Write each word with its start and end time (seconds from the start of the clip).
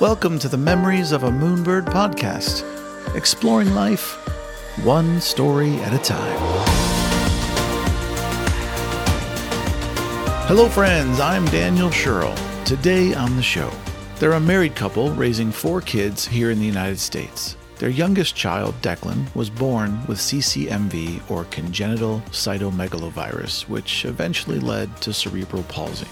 Welcome 0.00 0.38
to 0.38 0.48
the 0.48 0.56
Memories 0.56 1.12
of 1.12 1.24
a 1.24 1.30
Moonbird 1.30 1.84
podcast, 1.84 2.64
exploring 3.14 3.74
life 3.74 4.14
one 4.82 5.20
story 5.20 5.74
at 5.80 5.92
a 5.92 5.98
time. 5.98 6.38
Hello, 10.46 10.70
friends. 10.70 11.20
I'm 11.20 11.44
Daniel 11.48 11.90
Sherrill. 11.90 12.34
Today 12.64 13.12
on 13.12 13.36
the 13.36 13.42
show, 13.42 13.70
they're 14.18 14.32
a 14.32 14.40
married 14.40 14.74
couple 14.74 15.10
raising 15.10 15.52
four 15.52 15.82
kids 15.82 16.26
here 16.26 16.50
in 16.50 16.58
the 16.58 16.64
United 16.64 16.98
States. 16.98 17.58
Their 17.76 17.90
youngest 17.90 18.34
child, 18.34 18.74
Declan, 18.80 19.26
was 19.34 19.50
born 19.50 20.00
with 20.06 20.16
CCMV 20.16 21.30
or 21.30 21.44
congenital 21.50 22.20
cytomegalovirus, 22.30 23.68
which 23.68 24.06
eventually 24.06 24.60
led 24.60 24.96
to 25.02 25.12
cerebral 25.12 25.64
palsy. 25.64 26.08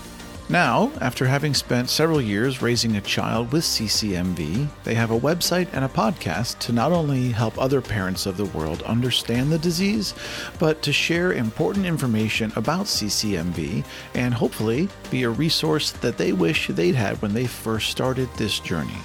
Now, 0.51 0.91
after 1.03 1.27
having 1.27 1.53
spent 1.53 1.91
several 1.91 2.23
years 2.23 2.63
raising 2.63 2.97
a 2.97 3.03
child 3.03 3.53
with 3.53 3.65
CCMV, 3.65 4.67
they 4.83 4.95
have 4.95 5.11
a 5.11 5.21
website 5.21 5.69
and 5.75 5.85
a 5.85 5.89
podcast 5.89 6.59
to 6.61 6.73
not 6.73 6.91
only 6.91 7.29
help 7.29 7.59
other 7.59 7.83
parents 7.83 8.25
of 8.25 8.39
the 8.39 8.47
world 8.47 8.83
understand 8.85 9.53
the 9.53 9.59
disease, 9.59 10.15
but 10.59 10.81
to 10.81 10.93
share 10.93 11.35
important 11.35 11.85
information 11.85 12.51
about 12.57 12.87
CCMV 12.87 13.85
and 14.15 14.33
hopefully 14.33 14.89
be 15.11 15.25
a 15.25 15.31
resource 15.31 15.91
that 15.91 16.17
they 16.17 16.33
wish 16.33 16.69
they'd 16.69 16.95
had 16.95 17.21
when 17.21 17.35
they 17.35 17.47
first 17.47 17.91
started 17.91 18.31
this 18.39 18.59
journey. 18.59 18.97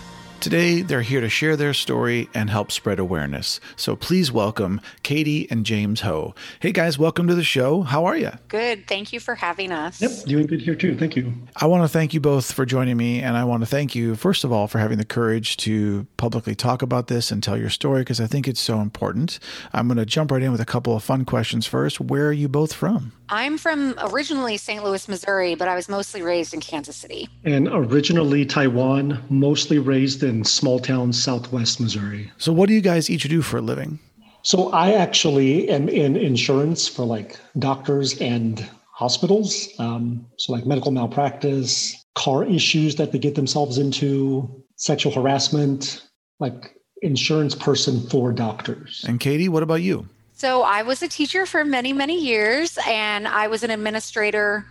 Today, 0.43 0.81
they're 0.81 1.03
here 1.03 1.21
to 1.21 1.29
share 1.29 1.55
their 1.55 1.73
story 1.73 2.27
and 2.33 2.49
help 2.49 2.69
spread 2.69 2.99
awareness. 2.99 3.61
So 3.77 3.95
please 3.95 4.29
welcome 4.29 4.81
Katie 5.01 5.49
and 5.49 5.65
James 5.65 6.01
Hou. 6.01 6.33
Hey 6.59 6.73
guys, 6.73 6.99
welcome 6.99 7.27
to 7.27 7.33
the 7.33 7.45
show. 7.45 7.83
How 7.83 8.03
are 8.03 8.17
you? 8.17 8.31
Good. 8.49 8.85
Thank 8.85 9.13
you 9.13 9.21
for 9.21 9.35
having 9.35 9.71
us. 9.71 10.01
Yep, 10.01 10.11
doing 10.25 10.47
good 10.47 10.59
here 10.59 10.75
too. 10.75 10.97
Thank 10.97 11.15
you. 11.15 11.33
I 11.55 11.67
want 11.67 11.85
to 11.85 11.87
thank 11.87 12.13
you 12.13 12.19
both 12.19 12.51
for 12.51 12.65
joining 12.65 12.97
me. 12.97 13.21
And 13.21 13.37
I 13.37 13.45
want 13.45 13.61
to 13.61 13.65
thank 13.65 13.95
you, 13.95 14.15
first 14.15 14.43
of 14.43 14.51
all, 14.51 14.67
for 14.67 14.79
having 14.79 14.97
the 14.97 15.05
courage 15.05 15.55
to 15.57 16.07
publicly 16.17 16.55
talk 16.55 16.81
about 16.81 17.07
this 17.07 17.31
and 17.31 17.41
tell 17.41 17.55
your 17.55 17.69
story 17.69 18.01
because 18.01 18.19
I 18.19 18.27
think 18.27 18.45
it's 18.45 18.59
so 18.59 18.81
important. 18.81 19.39
I'm 19.71 19.87
going 19.87 19.97
to 19.97 20.05
jump 20.05 20.29
right 20.29 20.43
in 20.43 20.51
with 20.51 20.59
a 20.59 20.65
couple 20.65 20.93
of 20.93 21.05
fun 21.05 21.23
questions 21.23 21.65
first. 21.67 22.01
Where 22.01 22.27
are 22.27 22.33
you 22.33 22.49
both 22.49 22.73
from? 22.73 23.13
I'm 23.29 23.57
from 23.57 23.95
originally 24.11 24.57
St. 24.57 24.83
Louis, 24.83 25.07
Missouri, 25.07 25.55
but 25.55 25.69
I 25.69 25.75
was 25.75 25.87
mostly 25.87 26.21
raised 26.21 26.53
in 26.53 26.59
Kansas 26.59 26.97
City. 26.97 27.29
And 27.45 27.69
originally 27.69 28.45
Taiwan, 28.45 29.23
mostly 29.29 29.79
raised 29.79 30.21
in 30.21 30.32
small 30.41 30.79
town 30.79 31.13
southwest 31.13 31.79
Missouri. 31.79 32.31
So, 32.37 32.51
what 32.53 32.67
do 32.67 32.73
you 32.73 32.81
guys 32.81 33.09
each 33.09 33.23
do 33.23 33.41
for 33.41 33.57
a 33.57 33.61
living? 33.61 33.99
So, 34.41 34.71
I 34.71 34.93
actually 34.93 35.69
am 35.69 35.89
in 35.89 36.15
insurance 36.15 36.87
for 36.87 37.05
like 37.05 37.37
doctors 37.59 38.17
and 38.19 38.65
hospitals. 38.91 39.67
Um, 39.77 40.25
so, 40.37 40.53
like 40.53 40.65
medical 40.65 40.91
malpractice, 40.91 41.95
car 42.15 42.43
issues 42.45 42.95
that 42.95 43.11
they 43.11 43.19
get 43.19 43.35
themselves 43.35 43.77
into, 43.77 44.63
sexual 44.77 45.11
harassment, 45.11 46.07
like 46.39 46.75
insurance 47.01 47.53
person 47.53 48.01
for 48.09 48.31
doctors. 48.31 49.05
And 49.07 49.19
Katie, 49.19 49.49
what 49.49 49.63
about 49.63 49.81
you? 49.81 50.07
So 50.33 50.63
I 50.63 50.81
was 50.81 51.01
a 51.03 51.07
teacher 51.07 51.45
for 51.45 51.63
many, 51.63 51.93
many 51.93 52.19
years, 52.19 52.77
and 52.87 53.27
I 53.27 53.47
was 53.47 53.63
an 53.63 53.69
administrator 53.71 54.65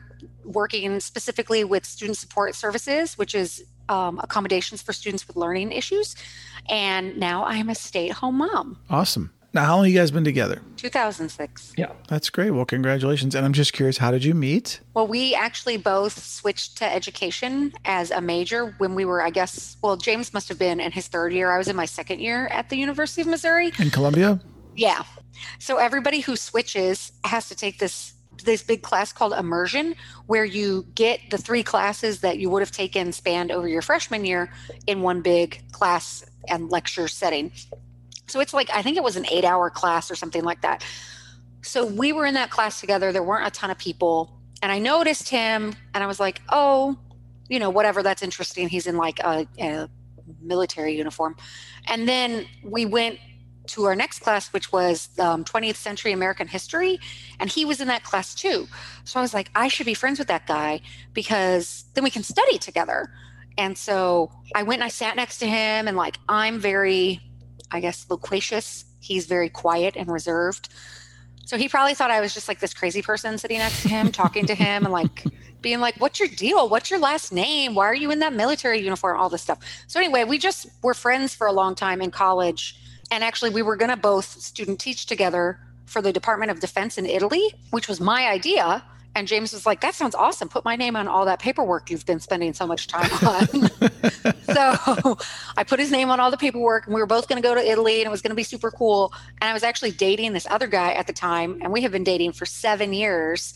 working 0.44 1.00
specifically 1.00 1.64
with 1.64 1.84
student 1.84 2.16
support 2.16 2.54
services, 2.54 3.16
which 3.18 3.34
is 3.34 3.64
um, 3.88 4.18
accommodations 4.22 4.82
for 4.82 4.92
students 4.92 5.26
with 5.26 5.36
learning 5.36 5.72
issues. 5.72 6.16
And 6.68 7.16
now 7.18 7.44
I 7.44 7.56
am 7.56 7.68
a 7.68 7.74
stay 7.74 8.10
at 8.10 8.16
home 8.16 8.38
mom. 8.38 8.78
Awesome. 8.90 9.32
Now, 9.54 9.66
how 9.66 9.76
long 9.76 9.86
you 9.86 9.94
guys 9.94 10.10
been 10.10 10.24
together? 10.24 10.62
2006. 10.78 11.74
Yeah. 11.76 11.92
That's 12.08 12.30
great. 12.30 12.52
Well, 12.52 12.64
congratulations. 12.64 13.34
And 13.34 13.44
I'm 13.44 13.52
just 13.52 13.74
curious, 13.74 13.98
how 13.98 14.10
did 14.10 14.24
you 14.24 14.34
meet? 14.34 14.80
Well, 14.94 15.06
we 15.06 15.34
actually 15.34 15.76
both 15.76 16.24
switched 16.24 16.78
to 16.78 16.90
education 16.90 17.74
as 17.84 18.10
a 18.10 18.22
major 18.22 18.74
when 18.78 18.94
we 18.94 19.04
were, 19.04 19.20
I 19.20 19.28
guess, 19.28 19.76
well, 19.82 19.98
James 19.98 20.32
must 20.32 20.48
have 20.48 20.58
been 20.58 20.80
in 20.80 20.90
his 20.90 21.06
third 21.06 21.34
year. 21.34 21.52
I 21.52 21.58
was 21.58 21.68
in 21.68 21.76
my 21.76 21.84
second 21.84 22.20
year 22.20 22.46
at 22.46 22.70
the 22.70 22.76
University 22.76 23.20
of 23.20 23.28
Missouri. 23.28 23.72
In 23.78 23.90
Columbia? 23.90 24.40
Yeah. 24.74 25.02
So 25.58 25.76
everybody 25.76 26.20
who 26.20 26.34
switches 26.36 27.12
has 27.24 27.48
to 27.50 27.54
take 27.54 27.78
this 27.78 28.11
this 28.44 28.62
big 28.62 28.82
class 28.82 29.12
called 29.12 29.32
immersion 29.32 29.94
where 30.26 30.44
you 30.44 30.86
get 30.94 31.20
the 31.30 31.38
three 31.38 31.62
classes 31.62 32.20
that 32.20 32.38
you 32.38 32.50
would 32.50 32.60
have 32.60 32.72
taken 32.72 33.12
spanned 33.12 33.50
over 33.50 33.68
your 33.68 33.82
freshman 33.82 34.24
year 34.24 34.50
in 34.86 35.02
one 35.02 35.20
big 35.22 35.62
class 35.72 36.24
and 36.48 36.70
lecture 36.70 37.08
setting. 37.08 37.52
So 38.26 38.40
it's 38.40 38.54
like 38.54 38.70
I 38.72 38.82
think 38.82 38.96
it 38.96 39.02
was 39.02 39.16
an 39.16 39.24
8-hour 39.24 39.70
class 39.70 40.10
or 40.10 40.14
something 40.14 40.42
like 40.42 40.62
that. 40.62 40.84
So 41.62 41.86
we 41.86 42.12
were 42.12 42.26
in 42.26 42.34
that 42.34 42.50
class 42.50 42.80
together. 42.80 43.12
There 43.12 43.22
weren't 43.22 43.46
a 43.46 43.50
ton 43.50 43.70
of 43.70 43.78
people 43.78 44.38
and 44.62 44.70
I 44.70 44.78
noticed 44.78 45.28
him 45.28 45.74
and 45.92 46.02
I 46.02 46.06
was 46.06 46.20
like, 46.20 46.40
"Oh, 46.48 46.96
you 47.48 47.58
know, 47.58 47.70
whatever, 47.70 48.02
that's 48.02 48.22
interesting. 48.22 48.68
He's 48.68 48.86
in 48.86 48.96
like 48.96 49.18
a, 49.18 49.46
a 49.58 49.88
military 50.40 50.96
uniform." 50.96 51.36
And 51.88 52.08
then 52.08 52.46
we 52.62 52.86
went 52.86 53.18
to 53.68 53.84
our 53.84 53.94
next 53.94 54.20
class, 54.20 54.52
which 54.52 54.72
was 54.72 55.08
um, 55.18 55.44
20th 55.44 55.76
century 55.76 56.12
American 56.12 56.48
history. 56.48 56.98
And 57.38 57.48
he 57.48 57.64
was 57.64 57.80
in 57.80 57.88
that 57.88 58.02
class 58.04 58.34
too. 58.34 58.66
So 59.04 59.20
I 59.20 59.22
was 59.22 59.34
like, 59.34 59.50
I 59.54 59.68
should 59.68 59.86
be 59.86 59.94
friends 59.94 60.18
with 60.18 60.28
that 60.28 60.46
guy 60.46 60.80
because 61.12 61.84
then 61.94 62.04
we 62.04 62.10
can 62.10 62.22
study 62.22 62.58
together. 62.58 63.12
And 63.58 63.76
so 63.76 64.32
I 64.54 64.62
went 64.62 64.80
and 64.80 64.84
I 64.84 64.88
sat 64.88 65.16
next 65.16 65.38
to 65.38 65.46
him, 65.46 65.86
and 65.86 65.96
like, 65.96 66.18
I'm 66.28 66.58
very, 66.58 67.20
I 67.70 67.80
guess, 67.80 68.06
loquacious. 68.08 68.84
He's 69.00 69.26
very 69.26 69.48
quiet 69.50 69.96
and 69.96 70.10
reserved. 70.10 70.68
So 71.44 71.58
he 71.58 71.68
probably 71.68 71.94
thought 71.94 72.10
I 72.10 72.20
was 72.20 72.32
just 72.32 72.48
like 72.48 72.60
this 72.60 72.72
crazy 72.72 73.02
person 73.02 73.36
sitting 73.36 73.58
next 73.58 73.82
to 73.82 73.88
him, 73.88 74.10
talking 74.12 74.46
to 74.46 74.54
him, 74.54 74.84
and 74.84 74.92
like 74.92 75.24
being 75.60 75.80
like, 75.80 75.96
What's 75.98 76.18
your 76.18 76.28
deal? 76.28 76.68
What's 76.68 76.90
your 76.90 77.00
last 77.00 77.32
name? 77.32 77.74
Why 77.74 77.86
are 77.86 77.94
you 77.94 78.10
in 78.10 78.20
that 78.20 78.32
military 78.32 78.80
uniform? 78.80 79.20
All 79.20 79.28
this 79.28 79.42
stuff. 79.42 79.58
So, 79.86 80.00
anyway, 80.00 80.24
we 80.24 80.38
just 80.38 80.68
were 80.82 80.94
friends 80.94 81.34
for 81.34 81.46
a 81.46 81.52
long 81.52 81.74
time 81.74 82.00
in 82.00 82.10
college 82.10 82.76
and 83.12 83.22
actually, 83.22 83.50
we 83.50 83.60
were 83.60 83.76
going 83.76 83.90
to 83.90 83.96
both 83.96 84.24
student 84.24 84.80
teach 84.80 85.04
together 85.04 85.60
for 85.84 86.00
the 86.00 86.14
Department 86.14 86.50
of 86.50 86.60
Defense 86.60 86.96
in 86.96 87.04
Italy, 87.04 87.54
which 87.70 87.86
was 87.86 88.00
my 88.00 88.26
idea. 88.26 88.82
And 89.14 89.28
James 89.28 89.52
was 89.52 89.66
like, 89.66 89.82
that 89.82 89.94
sounds 89.94 90.14
awesome. 90.14 90.48
Put 90.48 90.64
my 90.64 90.76
name 90.76 90.96
on 90.96 91.06
all 91.06 91.26
that 91.26 91.38
paperwork 91.38 91.90
you've 91.90 92.06
been 92.06 92.20
spending 92.20 92.54
so 92.54 92.66
much 92.66 92.86
time 92.86 93.10
on. 93.28 93.46
so 94.44 95.18
I 95.58 95.62
put 95.62 95.78
his 95.78 95.90
name 95.90 96.08
on 96.08 96.20
all 96.20 96.30
the 96.30 96.38
paperwork, 96.38 96.86
and 96.86 96.94
we 96.94 97.02
were 97.02 97.06
both 97.06 97.28
going 97.28 97.40
to 97.40 97.46
go 97.46 97.54
to 97.54 97.60
Italy, 97.60 98.00
and 98.00 98.06
it 98.06 98.10
was 98.10 98.22
going 98.22 98.30
to 98.30 98.36
be 98.36 98.44
super 98.44 98.70
cool. 98.70 99.12
And 99.42 99.50
I 99.50 99.52
was 99.52 99.62
actually 99.62 99.90
dating 99.90 100.32
this 100.32 100.46
other 100.48 100.66
guy 100.66 100.92
at 100.94 101.06
the 101.06 101.12
time, 101.12 101.60
and 101.60 101.70
we 101.70 101.82
have 101.82 101.92
been 101.92 102.04
dating 102.04 102.32
for 102.32 102.46
seven 102.46 102.94
years. 102.94 103.52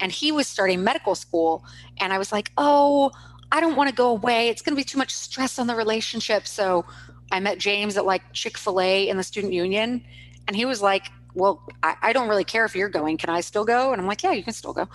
And 0.00 0.10
he 0.10 0.32
was 0.32 0.48
starting 0.48 0.82
medical 0.82 1.14
school. 1.14 1.62
And 1.98 2.10
I 2.10 2.16
was 2.16 2.32
like, 2.32 2.52
oh, 2.56 3.12
I 3.52 3.60
don't 3.60 3.76
want 3.76 3.90
to 3.90 3.94
go 3.94 4.08
away. 4.08 4.48
It's 4.48 4.62
going 4.62 4.74
to 4.74 4.80
be 4.80 4.84
too 4.84 4.98
much 4.98 5.12
stress 5.14 5.58
on 5.58 5.66
the 5.66 5.76
relationship. 5.76 6.46
So 6.46 6.86
I 7.30 7.40
met 7.40 7.58
James 7.58 7.96
at 7.96 8.04
like 8.04 8.22
Chick 8.32 8.58
fil 8.58 8.80
A 8.80 9.08
in 9.08 9.16
the 9.16 9.22
student 9.22 9.52
union, 9.52 10.04
and 10.46 10.56
he 10.56 10.64
was 10.64 10.82
like, 10.82 11.06
Well, 11.34 11.62
I, 11.82 11.96
I, 12.02 12.12
don't 12.12 12.28
really 12.28 12.44
care 12.44 12.64
if 12.64 12.76
you're 12.76 12.88
going. 12.88 13.16
Can 13.16 13.30
I 13.30 13.40
still 13.40 13.64
go? 13.64 13.92
And 13.92 14.00
I'm 14.00 14.06
like, 14.06 14.22
Yeah, 14.22 14.32
you 14.32 14.42
can 14.42 14.52
still 14.52 14.72
go. 14.72 14.88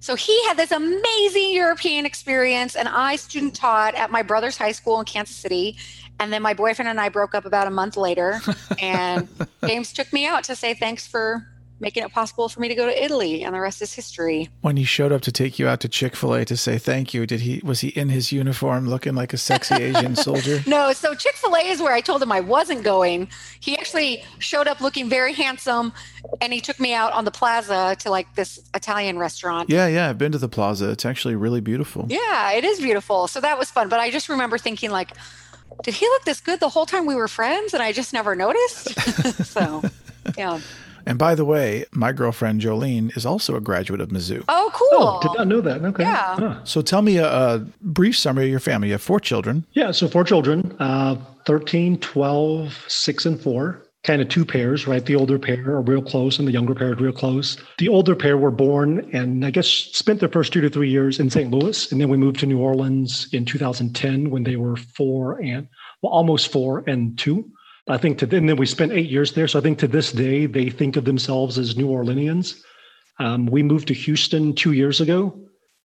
So 0.00 0.14
he 0.14 0.44
had 0.46 0.56
this 0.56 0.72
amazing 0.72 1.52
European 1.52 2.06
experience, 2.06 2.76
and 2.76 2.88
I 2.88 3.16
student 3.16 3.54
taught 3.54 3.94
at 3.94 4.10
my 4.10 4.22
brother's 4.22 4.56
high 4.56 4.72
school 4.72 4.98
in 4.98 5.06
Kansas 5.06 5.36
City. 5.36 5.76
And 6.20 6.32
then 6.32 6.42
my 6.42 6.54
boyfriend 6.54 6.88
and 6.88 7.00
I 7.00 7.08
broke 7.08 7.34
up 7.34 7.46
about 7.46 7.66
a 7.66 7.70
month 7.70 7.96
later, 7.96 8.40
and 8.78 9.28
James 9.64 9.92
took 9.92 10.12
me 10.12 10.26
out 10.26 10.44
to 10.44 10.54
say 10.54 10.74
thanks 10.74 11.06
for 11.06 11.46
making 11.82 12.04
it 12.04 12.12
possible 12.12 12.48
for 12.48 12.60
me 12.60 12.68
to 12.68 12.74
go 12.76 12.86
to 12.86 13.04
Italy, 13.04 13.42
and 13.42 13.54
the 13.54 13.60
rest 13.60 13.82
is 13.82 13.92
history. 13.92 14.48
When 14.60 14.76
he 14.76 14.84
showed 14.84 15.10
up 15.10 15.20
to 15.22 15.32
take 15.32 15.58
you 15.58 15.66
out 15.66 15.80
to 15.80 15.88
Chick 15.88 16.14
Fil 16.14 16.34
A 16.34 16.44
to 16.44 16.56
say 16.56 16.78
thank 16.78 17.12
you, 17.12 17.26
did 17.26 17.40
he 17.40 17.60
was 17.64 17.80
he 17.80 17.88
in 17.88 18.08
his 18.08 18.30
uniform, 18.30 18.88
looking 18.88 19.14
like 19.16 19.32
a 19.32 19.36
sexy 19.36 19.74
Asian 19.74 20.14
soldier? 20.28 20.62
No, 20.66 20.92
so 20.92 21.14
Chick 21.14 21.34
Fil 21.34 21.54
A 21.56 21.58
is 21.58 21.82
where 21.82 21.92
I 21.92 22.00
told 22.00 22.22
him 22.22 22.30
I 22.30 22.40
wasn't 22.40 22.84
going. 22.84 23.28
He 23.58 23.76
actually 23.76 24.24
showed 24.38 24.68
up 24.68 24.80
looking 24.80 25.08
very 25.08 25.32
handsome, 25.32 25.92
and 26.40 26.52
he 26.52 26.60
took 26.60 26.78
me 26.78 26.94
out 26.94 27.12
on 27.12 27.24
the 27.24 27.32
plaza 27.32 27.96
to 27.98 28.10
like 28.10 28.32
this 28.36 28.62
Italian 28.74 29.18
restaurant. 29.18 29.68
Yeah, 29.68 29.88
yeah, 29.88 30.08
I've 30.08 30.18
been 30.18 30.32
to 30.32 30.38
the 30.38 30.48
plaza. 30.48 30.88
It's 30.90 31.04
actually 31.04 31.34
really 31.34 31.60
beautiful. 31.60 32.06
Yeah, 32.08 32.52
it 32.52 32.64
is 32.64 32.80
beautiful. 32.80 33.26
So 33.26 33.40
that 33.40 33.58
was 33.58 33.70
fun. 33.70 33.88
But 33.88 33.98
I 33.98 34.10
just 34.10 34.28
remember 34.28 34.56
thinking 34.56 34.90
like. 34.90 35.10
Did 35.82 35.94
he 35.94 36.06
look 36.06 36.24
this 36.24 36.42
good 36.42 36.60
the 36.60 36.68
whole 36.68 36.84
time 36.84 37.06
we 37.06 37.14
were 37.14 37.26
friends 37.26 37.72
and 37.72 37.82
I 37.82 37.92
just 37.92 38.12
never 38.12 38.36
noticed? 38.36 38.90
so, 39.46 39.82
yeah. 40.36 40.60
And 41.06 41.18
by 41.18 41.34
the 41.34 41.44
way, 41.44 41.84
my 41.92 42.12
girlfriend 42.12 42.60
Jolene 42.60 43.16
is 43.16 43.26
also 43.26 43.56
a 43.56 43.60
graduate 43.60 44.00
of 44.00 44.08
Mizzou. 44.08 44.44
Oh, 44.48 44.70
cool. 44.72 44.88
Oh, 44.92 45.20
did 45.22 45.38
not 45.38 45.46
know 45.48 45.60
that. 45.60 45.82
Okay. 45.82 46.02
Yeah. 46.04 46.36
Huh. 46.36 46.64
So 46.64 46.82
tell 46.82 47.02
me 47.02 47.16
a, 47.16 47.26
a, 47.26 47.66
brief 47.80 48.16
summary 48.16 48.44
of 48.44 48.50
your 48.50 48.60
family. 48.60 48.88
You 48.88 48.94
have 48.94 49.02
four 49.02 49.20
children. 49.20 49.66
Yeah. 49.72 49.90
So 49.90 50.08
four 50.08 50.24
children 50.24 50.74
uh, 50.78 51.16
13, 51.46 51.98
12, 51.98 52.84
6, 52.88 53.26
and 53.26 53.40
4. 53.40 53.82
Kind 54.04 54.20
of 54.20 54.28
two 54.28 54.44
pairs, 54.44 54.88
right? 54.88 55.06
The 55.06 55.14
older 55.14 55.38
pair 55.38 55.76
are 55.76 55.80
real 55.80 56.02
close 56.02 56.40
and 56.40 56.48
the 56.48 56.52
younger 56.52 56.74
pair 56.74 56.90
are 56.90 56.96
real 56.96 57.12
close. 57.12 57.56
The 57.78 57.88
older 57.88 58.16
pair 58.16 58.36
were 58.36 58.50
born 58.50 59.08
and 59.12 59.46
I 59.46 59.50
guess 59.52 59.68
spent 59.68 60.18
their 60.18 60.28
first 60.28 60.52
two 60.52 60.60
to 60.60 60.68
three 60.68 60.90
years 60.90 61.20
in 61.20 61.30
St. 61.30 61.52
Louis. 61.52 61.92
And 61.92 62.00
then 62.00 62.08
we 62.08 62.16
moved 62.16 62.40
to 62.40 62.46
New 62.46 62.58
Orleans 62.58 63.28
in 63.32 63.44
2010 63.44 64.30
when 64.30 64.42
they 64.42 64.56
were 64.56 64.74
four 64.74 65.40
and, 65.40 65.68
well, 66.02 66.12
almost 66.12 66.50
four 66.50 66.82
and 66.88 67.16
two. 67.16 67.48
I 67.88 67.98
think 67.98 68.18
to 68.18 68.36
and 68.36 68.48
then 68.48 68.56
we 68.56 68.66
spent 68.66 68.92
eight 68.92 69.10
years 69.10 69.32
there. 69.32 69.48
So 69.48 69.58
I 69.58 69.62
think 69.62 69.78
to 69.80 69.88
this 69.88 70.12
day 70.12 70.46
they 70.46 70.70
think 70.70 70.96
of 70.96 71.04
themselves 71.04 71.58
as 71.58 71.76
New 71.76 71.88
Orleanians. 71.88 72.60
Um, 73.18 73.46
we 73.46 73.62
moved 73.62 73.88
to 73.88 73.94
Houston 73.94 74.54
two 74.54 74.72
years 74.72 75.00
ago, 75.00 75.38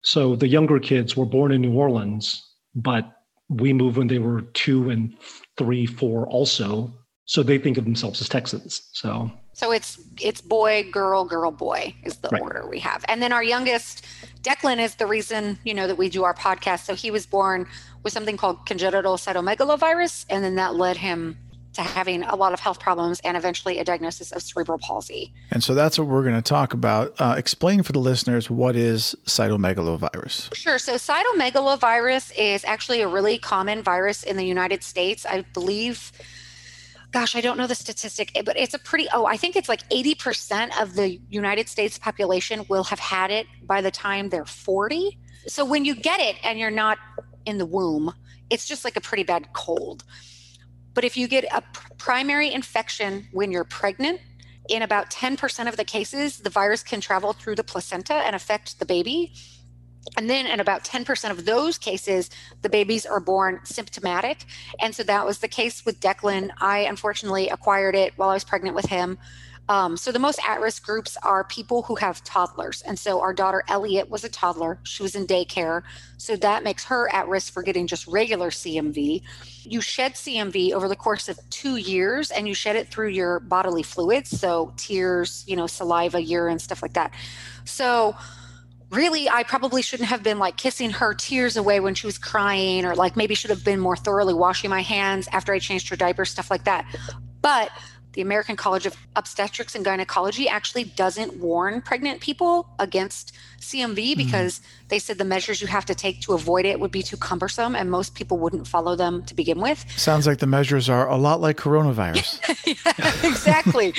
so 0.01 0.35
the 0.35 0.47
younger 0.47 0.79
kids 0.79 1.15
were 1.15 1.25
born 1.25 1.51
in 1.51 1.61
New 1.61 1.73
Orleans, 1.73 2.41
but 2.75 3.09
we 3.49 3.73
moved 3.73 3.97
when 3.97 4.07
they 4.07 4.19
were 4.19 4.41
two 4.53 4.89
and 4.89 5.15
three, 5.57 5.85
four 5.85 6.27
also. 6.27 6.93
So 7.25 7.41
they 7.41 7.57
think 7.57 7.77
of 7.77 7.85
themselves 7.85 8.21
as 8.21 8.27
Texans. 8.27 8.89
So 8.93 9.31
so 9.53 9.71
it's 9.71 9.99
it's 10.19 10.41
boy, 10.41 10.89
girl, 10.91 11.23
girl, 11.25 11.51
boy 11.51 11.95
is 12.03 12.17
the 12.17 12.29
Right. 12.29 12.41
order 12.41 12.67
we 12.67 12.79
have. 12.79 13.05
And 13.07 13.21
then 13.21 13.31
our 13.31 13.43
youngest, 13.43 14.03
Declan, 14.41 14.79
is 14.79 14.95
the 14.95 15.05
reason, 15.05 15.59
you 15.63 15.75
know, 15.75 15.87
that 15.87 15.97
we 15.97 16.09
do 16.09 16.23
our 16.23 16.33
podcast. 16.33 16.85
So 16.85 16.95
he 16.95 17.11
was 17.11 17.25
born 17.27 17.67
with 18.01 18.13
something 18.13 18.35
called 18.35 18.65
congenital 18.65 19.15
cytomegalovirus, 19.15 20.25
and 20.29 20.43
then 20.43 20.55
that 20.55 20.75
led 20.75 20.97
him 20.97 21.37
to 21.73 21.81
having 21.81 22.23
a 22.23 22.35
lot 22.35 22.53
of 22.53 22.59
health 22.59 22.79
problems 22.79 23.19
and 23.23 23.35
eventually 23.35 23.79
a 23.79 23.83
diagnosis 23.83 24.31
of 24.31 24.41
cerebral 24.41 24.77
palsy. 24.77 25.33
And 25.51 25.63
so 25.63 25.73
that's 25.73 25.97
what 25.97 26.07
we're 26.07 26.21
going 26.23 26.35
to 26.35 26.41
talk 26.41 26.73
about. 26.73 27.13
Uh, 27.19 27.35
explain 27.37 27.83
for 27.83 27.91
the 27.91 27.99
listeners 27.99 28.49
what 28.49 28.75
is 28.75 29.15
cytomegalovirus. 29.25 30.53
Sure. 30.55 30.77
So 30.77 30.95
cytomegalovirus 30.95 32.31
is 32.37 32.63
actually 32.63 33.01
a 33.01 33.07
really 33.07 33.37
common 33.39 33.81
virus 33.81 34.23
in 34.23 34.37
the 34.37 34.45
United 34.45 34.83
States. 34.83 35.25
I 35.25 35.41
believe, 35.53 36.11
gosh, 37.11 37.35
I 37.35 37.41
don't 37.41 37.57
know 37.57 37.67
the 37.67 37.75
statistic, 37.75 38.31
but 38.45 38.55
it's 38.55 38.75
a 38.75 38.79
pretty, 38.79 39.07
oh, 39.11 39.25
I 39.25 39.37
think 39.37 39.55
it's 39.55 39.69
like 39.69 39.87
80% 39.89 40.79
of 40.81 40.93
the 40.93 41.19
United 41.29 41.69
States 41.69 41.97
population 41.97 42.65
will 42.69 42.83
have 42.85 42.99
had 42.99 43.31
it 43.31 43.47
by 43.65 43.81
the 43.81 43.91
time 43.91 44.29
they're 44.29 44.45
40. 44.45 45.17
So 45.47 45.65
when 45.65 45.85
you 45.85 45.95
get 45.95 46.19
it 46.19 46.35
and 46.43 46.59
you're 46.59 46.71
not 46.71 46.99
in 47.45 47.57
the 47.57 47.65
womb, 47.65 48.13
it's 48.49 48.67
just 48.67 48.85
like 48.85 48.95
a 48.95 49.01
pretty 49.01 49.23
bad 49.23 49.51
cold. 49.53 50.03
But 50.93 51.03
if 51.03 51.17
you 51.17 51.27
get 51.27 51.45
a 51.51 51.61
pr- 51.61 51.93
primary 51.97 52.51
infection 52.51 53.27
when 53.31 53.51
you're 53.51 53.63
pregnant, 53.63 54.21
in 54.69 54.81
about 54.81 55.09
10% 55.09 55.67
of 55.67 55.77
the 55.77 55.83
cases, 55.83 56.39
the 56.39 56.49
virus 56.49 56.83
can 56.83 57.01
travel 57.01 57.33
through 57.33 57.55
the 57.55 57.63
placenta 57.63 58.13
and 58.13 58.35
affect 58.35 58.79
the 58.79 58.85
baby. 58.85 59.33
And 60.17 60.29
then 60.29 60.45
in 60.45 60.59
about 60.59 60.83
10% 60.83 61.31
of 61.31 61.45
those 61.45 61.77
cases, 61.77 62.29
the 62.61 62.69
babies 62.69 63.05
are 63.05 63.19
born 63.19 63.61
symptomatic. 63.63 64.45
And 64.79 64.93
so 64.93 65.03
that 65.03 65.25
was 65.25 65.39
the 65.39 65.47
case 65.47 65.85
with 65.85 65.99
Declan. 65.99 66.49
I 66.59 66.79
unfortunately 66.79 67.49
acquired 67.49 67.95
it 67.95 68.13
while 68.15 68.29
I 68.29 68.33
was 68.33 68.43
pregnant 68.43 68.75
with 68.75 68.85
him. 68.85 69.17
Um, 69.69 69.95
so 69.95 70.11
the 70.11 70.19
most 70.19 70.39
at 70.45 70.59
risk 70.59 70.85
groups 70.85 71.17
are 71.23 71.45
people 71.45 71.83
who 71.83 71.95
have 71.95 72.23
toddlers. 72.23 72.81
And 72.81 72.99
so 72.99 73.21
our 73.21 73.33
daughter 73.33 73.63
Elliot 73.69 74.09
was 74.09 74.23
a 74.23 74.29
toddler. 74.29 74.79
She 74.83 75.03
was 75.03 75.15
in 75.15 75.25
daycare. 75.25 75.83
So 76.17 76.35
that 76.37 76.63
makes 76.63 76.83
her 76.85 77.13
at 77.13 77.27
risk 77.27 77.53
for 77.53 77.63
getting 77.63 77.87
just 77.87 78.05
regular 78.07 78.49
CMV. 78.49 79.23
You 79.63 79.79
shed 79.79 80.13
CMV 80.13 80.73
over 80.73 80.89
the 80.89 80.95
course 80.95 81.29
of 81.29 81.39
two 81.49 81.77
years 81.77 82.29
and 82.31 82.47
you 82.47 82.53
shed 82.53 82.75
it 82.75 82.89
through 82.89 83.09
your 83.09 83.39
bodily 83.39 83.83
fluids. 83.83 84.37
So 84.37 84.73
tears, 84.75 85.45
you 85.47 85.55
know, 85.55 85.67
saliva, 85.67 86.21
urine, 86.21 86.59
stuff 86.59 86.81
like 86.81 86.93
that. 86.93 87.13
So 87.63 88.15
really 88.89 89.27
i 89.27 89.41
probably 89.41 89.81
shouldn't 89.81 90.07
have 90.07 90.21
been 90.21 90.37
like 90.37 90.55
kissing 90.55 90.91
her 90.91 91.15
tears 91.15 91.57
away 91.57 91.79
when 91.79 91.95
she 91.95 92.05
was 92.05 92.19
crying 92.19 92.85
or 92.85 92.95
like 92.95 93.15
maybe 93.15 93.33
should 93.33 93.49
have 93.49 93.63
been 93.63 93.79
more 93.79 93.95
thoroughly 93.95 94.35
washing 94.35 94.69
my 94.69 94.81
hands 94.81 95.27
after 95.31 95.51
i 95.51 95.57
changed 95.57 95.89
her 95.89 95.95
diaper 95.95 96.25
stuff 96.25 96.51
like 96.51 96.63
that 96.65 96.85
but 97.41 97.71
the 98.13 98.21
american 98.21 98.55
college 98.55 98.85
of 98.85 98.95
obstetrics 99.15 99.75
and 99.75 99.85
gynecology 99.85 100.47
actually 100.47 100.83
doesn't 100.83 101.35
warn 101.37 101.81
pregnant 101.81 102.19
people 102.21 102.67
against 102.79 103.33
cmv 103.59 104.17
because 104.17 104.61
they 104.89 104.99
said 104.99 105.17
the 105.17 105.25
measures 105.25 105.61
you 105.61 105.67
have 105.67 105.85
to 105.85 105.95
take 105.95 106.21
to 106.21 106.33
avoid 106.33 106.65
it 106.65 106.79
would 106.79 106.91
be 106.91 107.03
too 107.03 107.17
cumbersome 107.17 107.75
and 107.75 107.89
most 107.89 108.15
people 108.15 108.37
wouldn't 108.37 108.67
follow 108.67 108.95
them 108.95 109.23
to 109.23 109.33
begin 109.33 109.59
with 109.59 109.83
Sounds 109.97 110.27
like 110.27 110.39
the 110.39 110.47
measures 110.47 110.89
are 110.89 111.07
a 111.09 111.17
lot 111.17 111.41
like 111.41 111.57
coronavirus. 111.57 112.39
exactly. 113.23 113.93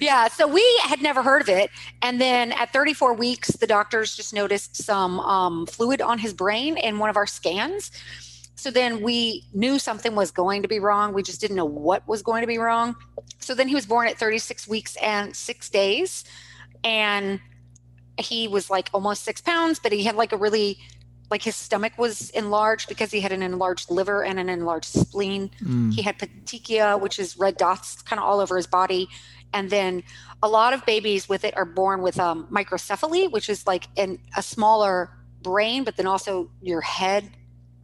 Yeah. 0.00 0.28
So 0.28 0.46
we 0.46 0.64
had 0.84 1.00
never 1.00 1.22
heard 1.22 1.42
of 1.42 1.48
it. 1.48 1.70
And 2.02 2.20
then 2.20 2.52
at 2.52 2.72
34 2.72 3.14
weeks, 3.14 3.48
the 3.52 3.66
doctors 3.66 4.16
just 4.16 4.34
noticed 4.34 4.76
some 4.76 5.20
um, 5.20 5.66
fluid 5.66 6.00
on 6.00 6.18
his 6.18 6.32
brain 6.32 6.76
in 6.76 6.98
one 6.98 7.10
of 7.10 7.16
our 7.16 7.26
scans. 7.26 7.90
So 8.56 8.70
then 8.70 9.02
we 9.02 9.44
knew 9.52 9.78
something 9.78 10.14
was 10.14 10.30
going 10.30 10.62
to 10.62 10.68
be 10.68 10.80
wrong. 10.80 11.12
We 11.12 11.22
just 11.22 11.40
didn't 11.40 11.56
know 11.56 11.66
what 11.66 12.06
was 12.08 12.22
going 12.22 12.40
to 12.40 12.46
be 12.46 12.58
wrong. 12.58 12.96
So 13.38 13.54
then 13.54 13.68
he 13.68 13.74
was 13.74 13.84
born 13.84 14.08
at 14.08 14.18
36 14.18 14.66
weeks 14.66 14.96
and 14.96 15.36
six 15.36 15.68
days. 15.68 16.24
And 16.82 17.38
he 18.18 18.48
was 18.48 18.70
like 18.70 18.88
almost 18.94 19.24
six 19.24 19.42
pounds, 19.42 19.78
but 19.78 19.92
he 19.92 20.04
had 20.04 20.16
like 20.16 20.32
a 20.32 20.38
really, 20.38 20.78
like 21.30 21.42
his 21.42 21.54
stomach 21.54 21.98
was 21.98 22.30
enlarged 22.30 22.88
because 22.88 23.10
he 23.10 23.20
had 23.20 23.30
an 23.30 23.42
enlarged 23.42 23.90
liver 23.90 24.24
and 24.24 24.40
an 24.40 24.48
enlarged 24.48 24.86
spleen. 24.88 25.50
Mm. 25.62 25.92
He 25.92 26.00
had 26.00 26.18
petechia, 26.18 26.98
which 26.98 27.18
is 27.18 27.36
red 27.36 27.58
dots 27.58 28.00
kind 28.02 28.18
of 28.18 28.24
all 28.24 28.40
over 28.40 28.56
his 28.56 28.66
body. 28.66 29.08
And 29.52 29.68
then 29.68 30.02
a 30.42 30.48
lot 30.48 30.72
of 30.72 30.84
babies 30.86 31.28
with 31.28 31.44
it 31.44 31.54
are 31.58 31.66
born 31.66 32.00
with 32.00 32.18
um, 32.18 32.48
microcephaly, 32.50 33.30
which 33.30 33.50
is 33.50 33.66
like 33.66 33.88
an, 33.98 34.18
a 34.34 34.42
smaller 34.42 35.10
brain, 35.42 35.84
but 35.84 35.96
then 35.96 36.06
also 36.06 36.50
your 36.62 36.80
head 36.80 37.30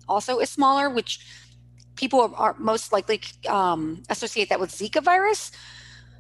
also 0.09 0.39
is 0.39 0.51
smaller, 0.51 0.91
which 0.91 1.21
people 1.97 2.35
are, 2.37 2.55
most 2.59 2.93
likely 2.93 3.21
um, 3.49 4.03
associate 4.09 4.49
that 4.49 4.61
with 4.61 4.71
Zika 4.71 5.03
virus. 5.03 5.53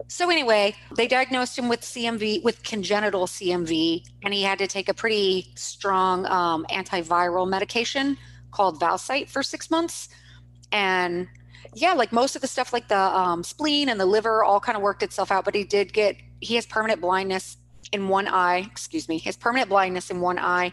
So 0.09 0.31
anyway, 0.31 0.75
they 0.97 1.07
diagnosed 1.07 1.59
him 1.59 1.69
with 1.69 1.81
CMV, 1.81 2.43
with 2.43 2.63
congenital 2.63 3.27
CMV, 3.27 4.05
and 4.25 4.35
he 4.35 4.43
had 4.43 4.59
to 4.59 4.67
take 4.67 4.89
a 4.89 4.95
pretty 4.95 5.53
strong 5.55 6.27
um, 6.27 6.67
antiviral 6.71 7.49
medication 7.49 8.19
called 8.51 8.81
Valcyte 8.81 9.29
for 9.29 9.43
six 9.43 9.71
months. 9.71 10.09
And 10.73 11.29
yeah, 11.75 11.93
like 11.95 12.13
most 12.13 12.37
of 12.37 12.43
the 12.43 12.49
stuff, 12.49 12.73
like 12.73 12.89
the 12.89 12.99
um, 12.99 13.43
spleen 13.43 13.89
and 13.89 13.99
the 13.99 14.07
liver, 14.07 14.45
all 14.45 14.61
kind 14.61 14.77
of 14.77 14.83
worked 14.83 15.03
itself 15.03 15.31
out. 15.31 15.45
But 15.45 15.55
he 15.55 15.65
did 15.65 15.93
get, 15.93 16.17
he 16.41 16.55
has 16.57 16.67
permanent 16.67 17.01
blindness 17.01 17.57
in 17.93 18.09
one 18.09 18.29
eye. 18.29 18.69
Excuse 18.71 19.09
me, 19.09 19.19
he 19.19 19.25
has 19.25 19.37
permanent 19.37 19.69
blindness 19.69 20.11
in 20.11 20.21
one 20.21 20.39
eye. 20.39 20.73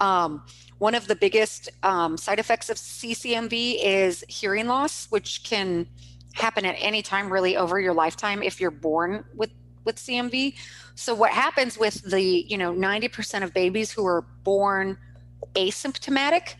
Um, 0.00 0.44
one 0.78 0.94
of 0.94 1.08
the 1.08 1.16
biggest 1.16 1.70
um, 1.82 2.16
side 2.16 2.38
effects 2.38 2.70
of 2.70 2.76
CCMV 2.76 3.78
is 3.82 4.24
hearing 4.28 4.66
loss, 4.66 5.06
which 5.10 5.42
can 5.44 5.86
happen 6.34 6.64
at 6.64 6.76
any 6.78 7.02
time 7.02 7.32
really 7.32 7.56
over 7.56 7.80
your 7.80 7.92
lifetime 7.92 8.42
if 8.42 8.60
you're 8.60 8.70
born 8.70 9.24
with 9.34 9.50
with 9.84 9.96
CMV. 9.96 10.54
So 10.94 11.14
what 11.14 11.30
happens 11.30 11.78
with 11.78 12.02
the, 12.02 12.20
you 12.20 12.58
know, 12.58 12.74
90% 12.74 13.42
of 13.42 13.54
babies 13.54 13.90
who 13.90 14.06
are 14.06 14.20
born 14.44 14.98
asymptomatic, 15.54 16.56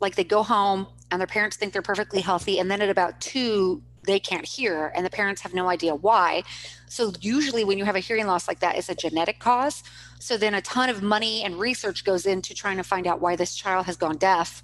like 0.00 0.14
they 0.14 0.22
go 0.22 0.44
home 0.44 0.86
and 1.10 1.20
their 1.20 1.26
parents 1.26 1.56
think 1.56 1.72
they're 1.72 1.82
perfectly 1.82 2.20
healthy 2.20 2.60
and 2.60 2.70
then 2.70 2.80
at 2.80 2.88
about 2.88 3.20
2 3.20 3.82
they 4.04 4.18
can't 4.18 4.46
hear 4.46 4.92
and 4.94 5.04
the 5.06 5.10
parents 5.10 5.40
have 5.42 5.54
no 5.54 5.68
idea 5.68 5.94
why. 5.94 6.42
So 6.88 7.12
usually 7.20 7.64
when 7.64 7.78
you 7.78 7.84
have 7.84 7.96
a 7.96 8.00
hearing 8.00 8.26
loss 8.26 8.48
like 8.48 8.60
that 8.60 8.76
it's 8.76 8.88
a 8.88 8.94
genetic 8.94 9.38
cause. 9.38 9.82
So 10.18 10.36
then 10.36 10.54
a 10.54 10.62
ton 10.62 10.88
of 10.88 11.02
money 11.02 11.42
and 11.42 11.58
research 11.58 12.04
goes 12.04 12.26
into 12.26 12.54
trying 12.54 12.76
to 12.76 12.84
find 12.84 13.06
out 13.06 13.20
why 13.20 13.36
this 13.36 13.54
child 13.54 13.86
has 13.86 13.96
gone 13.96 14.16
deaf 14.16 14.62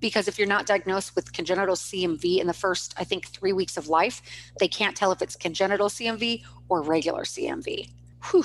because 0.00 0.28
if 0.28 0.38
you're 0.38 0.48
not 0.48 0.66
diagnosed 0.66 1.14
with 1.16 1.32
congenital 1.32 1.74
CMV 1.74 2.38
in 2.40 2.46
the 2.46 2.52
first, 2.52 2.94
I 2.96 3.04
think, 3.04 3.26
three 3.28 3.52
weeks 3.52 3.76
of 3.76 3.88
life, 3.88 4.22
they 4.58 4.68
can't 4.68 4.96
tell 4.96 5.12
if 5.12 5.22
it's 5.22 5.36
congenital 5.36 5.88
CMV 5.88 6.44
or 6.68 6.82
regular 6.82 7.22
CMV. 7.22 7.90
Whew, 8.30 8.44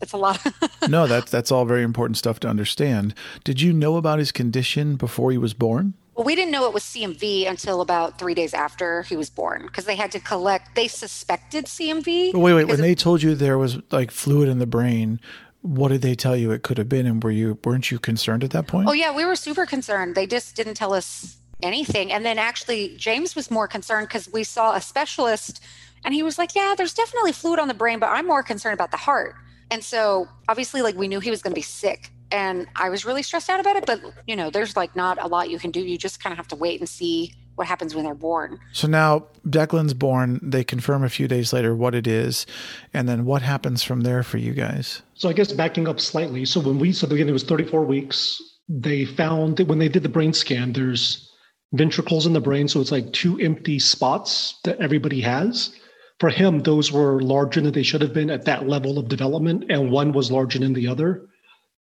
it's 0.00 0.12
a 0.12 0.16
lot. 0.16 0.40
no, 0.88 1.06
that's 1.06 1.30
that's 1.30 1.52
all 1.52 1.64
very 1.64 1.82
important 1.82 2.16
stuff 2.16 2.40
to 2.40 2.48
understand. 2.48 3.14
Did 3.44 3.60
you 3.60 3.72
know 3.72 3.96
about 3.96 4.18
his 4.18 4.32
condition 4.32 4.96
before 4.96 5.30
he 5.30 5.38
was 5.38 5.54
born? 5.54 5.94
Well, 6.20 6.26
we 6.26 6.34
didn't 6.34 6.50
know 6.50 6.66
it 6.66 6.74
was 6.74 6.82
CMV 6.82 7.48
until 7.48 7.80
about 7.80 8.18
three 8.18 8.34
days 8.34 8.52
after 8.52 9.04
he 9.04 9.16
was 9.16 9.30
born 9.30 9.62
because 9.62 9.86
they 9.86 9.96
had 9.96 10.12
to 10.12 10.20
collect. 10.20 10.74
They 10.74 10.86
suspected 10.86 11.64
CMV. 11.64 12.34
Wait, 12.34 12.52
wait. 12.52 12.64
When 12.66 12.82
they 12.82 12.94
told 12.94 13.22
you 13.22 13.34
there 13.34 13.56
was 13.56 13.78
like 13.90 14.10
fluid 14.10 14.50
in 14.50 14.58
the 14.58 14.66
brain, 14.66 15.18
what 15.62 15.88
did 15.88 16.02
they 16.02 16.14
tell 16.14 16.36
you 16.36 16.50
it 16.50 16.62
could 16.62 16.76
have 16.76 16.90
been? 16.90 17.06
And 17.06 17.24
were 17.24 17.30
you 17.30 17.58
weren't 17.64 17.90
you 17.90 17.98
concerned 17.98 18.44
at 18.44 18.50
that 18.50 18.66
point? 18.66 18.86
Oh 18.86 18.92
yeah, 18.92 19.16
we 19.16 19.24
were 19.24 19.34
super 19.34 19.64
concerned. 19.64 20.14
They 20.14 20.26
just 20.26 20.54
didn't 20.56 20.74
tell 20.74 20.92
us 20.92 21.38
anything. 21.62 22.12
And 22.12 22.22
then 22.22 22.38
actually 22.38 22.98
James 22.98 23.34
was 23.34 23.50
more 23.50 23.66
concerned 23.66 24.08
because 24.08 24.30
we 24.30 24.44
saw 24.44 24.74
a 24.74 24.80
specialist 24.82 25.64
and 26.04 26.12
he 26.12 26.22
was 26.22 26.36
like, 26.36 26.54
Yeah, 26.54 26.74
there's 26.76 26.92
definitely 26.92 27.32
fluid 27.32 27.58
on 27.58 27.66
the 27.66 27.72
brain, 27.72 27.98
but 27.98 28.10
I'm 28.10 28.26
more 28.26 28.42
concerned 28.42 28.74
about 28.74 28.90
the 28.90 28.98
heart. 28.98 29.36
And 29.70 29.82
so 29.82 30.28
obviously 30.50 30.82
like 30.82 30.96
we 30.96 31.08
knew 31.08 31.20
he 31.20 31.30
was 31.30 31.40
gonna 31.40 31.54
be 31.54 31.62
sick. 31.62 32.12
And 32.32 32.66
I 32.76 32.88
was 32.90 33.04
really 33.04 33.22
stressed 33.22 33.50
out 33.50 33.60
about 33.60 33.76
it, 33.76 33.86
but 33.86 34.00
you 34.26 34.36
know, 34.36 34.50
there's 34.50 34.76
like 34.76 34.94
not 34.94 35.20
a 35.20 35.26
lot 35.26 35.50
you 35.50 35.58
can 35.58 35.70
do. 35.70 35.80
You 35.80 35.98
just 35.98 36.22
kind 36.22 36.32
of 36.32 36.36
have 36.36 36.48
to 36.48 36.56
wait 36.56 36.80
and 36.80 36.88
see 36.88 37.34
what 37.56 37.66
happens 37.66 37.94
when 37.94 38.04
they're 38.04 38.14
born. 38.14 38.58
So 38.72 38.88
now 38.88 39.26
Declan's 39.46 39.92
born. 39.92 40.40
They 40.42 40.64
confirm 40.64 41.04
a 41.04 41.10
few 41.10 41.28
days 41.28 41.52
later 41.52 41.74
what 41.74 41.94
it 41.94 42.06
is, 42.06 42.46
and 42.94 43.08
then 43.08 43.24
what 43.26 43.42
happens 43.42 43.82
from 43.82 44.00
there 44.00 44.22
for 44.22 44.38
you 44.38 44.54
guys? 44.54 45.02
So 45.14 45.28
I 45.28 45.34
guess 45.34 45.52
backing 45.52 45.86
up 45.86 46.00
slightly. 46.00 46.44
So 46.44 46.60
when 46.60 46.78
we 46.78 46.92
so 46.92 47.06
again 47.06 47.28
it 47.28 47.32
was 47.32 47.44
34 47.44 47.84
weeks. 47.84 48.40
They 48.68 49.04
found 49.04 49.56
that 49.56 49.66
when 49.66 49.78
they 49.80 49.88
did 49.88 50.04
the 50.04 50.08
brain 50.08 50.32
scan, 50.32 50.72
there's 50.72 51.30
ventricles 51.72 52.24
in 52.24 52.32
the 52.32 52.40
brain, 52.40 52.68
so 52.68 52.80
it's 52.80 52.92
like 52.92 53.12
two 53.12 53.38
empty 53.40 53.78
spots 53.78 54.58
that 54.64 54.80
everybody 54.80 55.20
has. 55.20 55.74
For 56.18 56.30
him, 56.30 56.60
those 56.60 56.92
were 56.92 57.20
larger 57.20 57.60
than 57.60 57.72
they 57.72 57.82
should 57.82 58.02
have 58.02 58.12
been 58.12 58.30
at 58.30 58.44
that 58.44 58.68
level 58.68 58.98
of 58.98 59.08
development, 59.08 59.64
and 59.70 59.90
one 59.90 60.12
was 60.12 60.30
larger 60.30 60.58
than 60.58 60.72
the 60.72 60.86
other. 60.86 61.26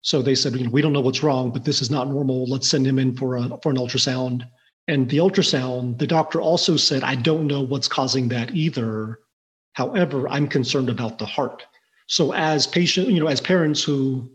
So 0.03 0.21
they 0.21 0.35
said, 0.35 0.53
you 0.55 0.65
know, 0.65 0.69
we 0.69 0.81
don't 0.81 0.93
know 0.93 1.01
what's 1.01 1.23
wrong, 1.23 1.49
but 1.49 1.63
this 1.63 1.81
is 1.81 1.89
not 1.89 2.09
normal. 2.09 2.45
Let's 2.45 2.69
send 2.69 2.85
him 2.85 2.99
in 2.99 3.15
for 3.15 3.37
a 3.37 3.57
for 3.63 3.71
an 3.71 3.77
ultrasound. 3.77 4.43
And 4.87 5.09
the 5.09 5.17
ultrasound, 5.17 5.97
the 5.97 6.07
doctor 6.07 6.41
also 6.41 6.75
said, 6.75 7.03
I 7.03 7.15
don't 7.15 7.47
know 7.47 7.61
what's 7.61 7.87
causing 7.87 8.27
that 8.27 8.53
either. 8.53 9.19
However, 9.73 10.27
I'm 10.27 10.47
concerned 10.47 10.89
about 10.89 11.19
the 11.19 11.25
heart. 11.25 11.63
So 12.07 12.33
as 12.33 12.67
patient, 12.67 13.07
you 13.07 13.21
know, 13.21 13.27
as 13.27 13.39
parents 13.39 13.81
who, 13.81 14.29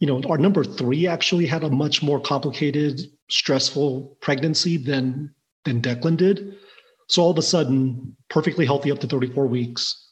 you 0.00 0.08
know, 0.08 0.20
our 0.28 0.38
number 0.38 0.64
three 0.64 1.06
actually 1.06 1.46
had 1.46 1.62
a 1.62 1.70
much 1.70 2.02
more 2.02 2.20
complicated 2.20 3.00
stressful 3.30 4.18
pregnancy 4.20 4.76
than 4.76 5.32
than 5.64 5.80
Declan 5.80 6.16
did. 6.16 6.56
So 7.08 7.22
all 7.22 7.30
of 7.30 7.38
a 7.38 7.42
sudden, 7.42 8.16
perfectly 8.28 8.66
healthy 8.66 8.90
up 8.90 8.98
to 9.00 9.06
34 9.06 9.46
weeks. 9.46 10.08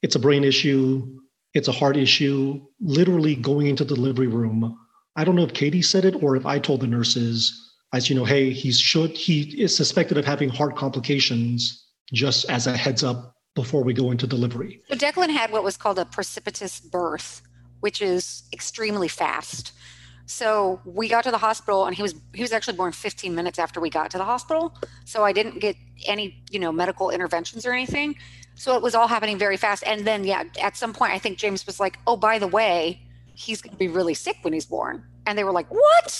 It's 0.00 0.14
a 0.14 0.18
brain 0.18 0.42
issue. 0.42 1.20
It's 1.54 1.68
a 1.68 1.72
heart 1.72 1.96
issue. 1.96 2.60
Literally 2.80 3.36
going 3.36 3.68
into 3.68 3.84
the 3.84 3.94
delivery 3.94 4.26
room. 4.26 4.78
I 5.16 5.24
don't 5.24 5.36
know 5.36 5.44
if 5.44 5.54
Katie 5.54 5.82
said 5.82 6.04
it 6.04 6.22
or 6.22 6.36
if 6.36 6.44
I 6.44 6.58
told 6.58 6.80
the 6.80 6.88
nurses, 6.88 7.72
as 7.92 8.10
you 8.10 8.16
know, 8.16 8.24
hey, 8.24 8.50
he's 8.50 8.78
should 8.78 9.12
he 9.12 9.42
is 9.62 9.74
suspected 9.74 10.18
of 10.18 10.24
having 10.24 10.48
heart 10.48 10.76
complications 10.76 11.86
just 12.12 12.50
as 12.50 12.66
a 12.66 12.76
heads 12.76 13.04
up 13.04 13.36
before 13.54 13.84
we 13.84 13.94
go 13.94 14.10
into 14.10 14.26
delivery. 14.26 14.82
So 14.88 14.96
Declan 14.96 15.30
had 15.30 15.52
what 15.52 15.62
was 15.62 15.76
called 15.76 15.98
a 15.98 16.04
precipitous 16.04 16.80
birth, 16.80 17.42
which 17.80 18.02
is 18.02 18.42
extremely 18.52 19.06
fast. 19.06 19.72
So 20.26 20.80
we 20.84 21.08
got 21.08 21.22
to 21.24 21.30
the 21.30 21.38
hospital 21.38 21.86
and 21.86 21.94
he 21.94 22.02
was 22.02 22.14
he 22.32 22.42
was 22.42 22.52
actually 22.52 22.76
born 22.76 22.92
15 22.92 23.34
minutes 23.34 23.58
after 23.58 23.80
we 23.80 23.90
got 23.90 24.10
to 24.12 24.18
the 24.18 24.24
hospital. 24.24 24.76
So 25.04 25.22
I 25.22 25.32
didn't 25.32 25.60
get 25.60 25.76
any, 26.06 26.42
you 26.50 26.58
know, 26.58 26.72
medical 26.72 27.10
interventions 27.10 27.66
or 27.66 27.72
anything. 27.72 28.16
So 28.54 28.76
it 28.76 28.82
was 28.82 28.94
all 28.94 29.08
happening 29.08 29.38
very 29.38 29.56
fast. 29.56 29.82
And 29.86 30.06
then 30.06 30.24
yeah, 30.24 30.44
at 30.60 30.76
some 30.76 30.92
point 30.92 31.12
I 31.12 31.18
think 31.18 31.38
James 31.38 31.66
was 31.66 31.80
like, 31.80 31.98
"Oh, 32.06 32.16
by 32.16 32.38
the 32.38 32.46
way, 32.46 33.02
he's 33.34 33.60
going 33.60 33.72
to 33.72 33.78
be 33.78 33.88
really 33.88 34.14
sick 34.14 34.38
when 34.42 34.52
he's 34.52 34.66
born." 34.66 35.04
And 35.26 35.38
they 35.38 35.44
were 35.44 35.52
like, 35.52 35.70
"What?" 35.70 36.10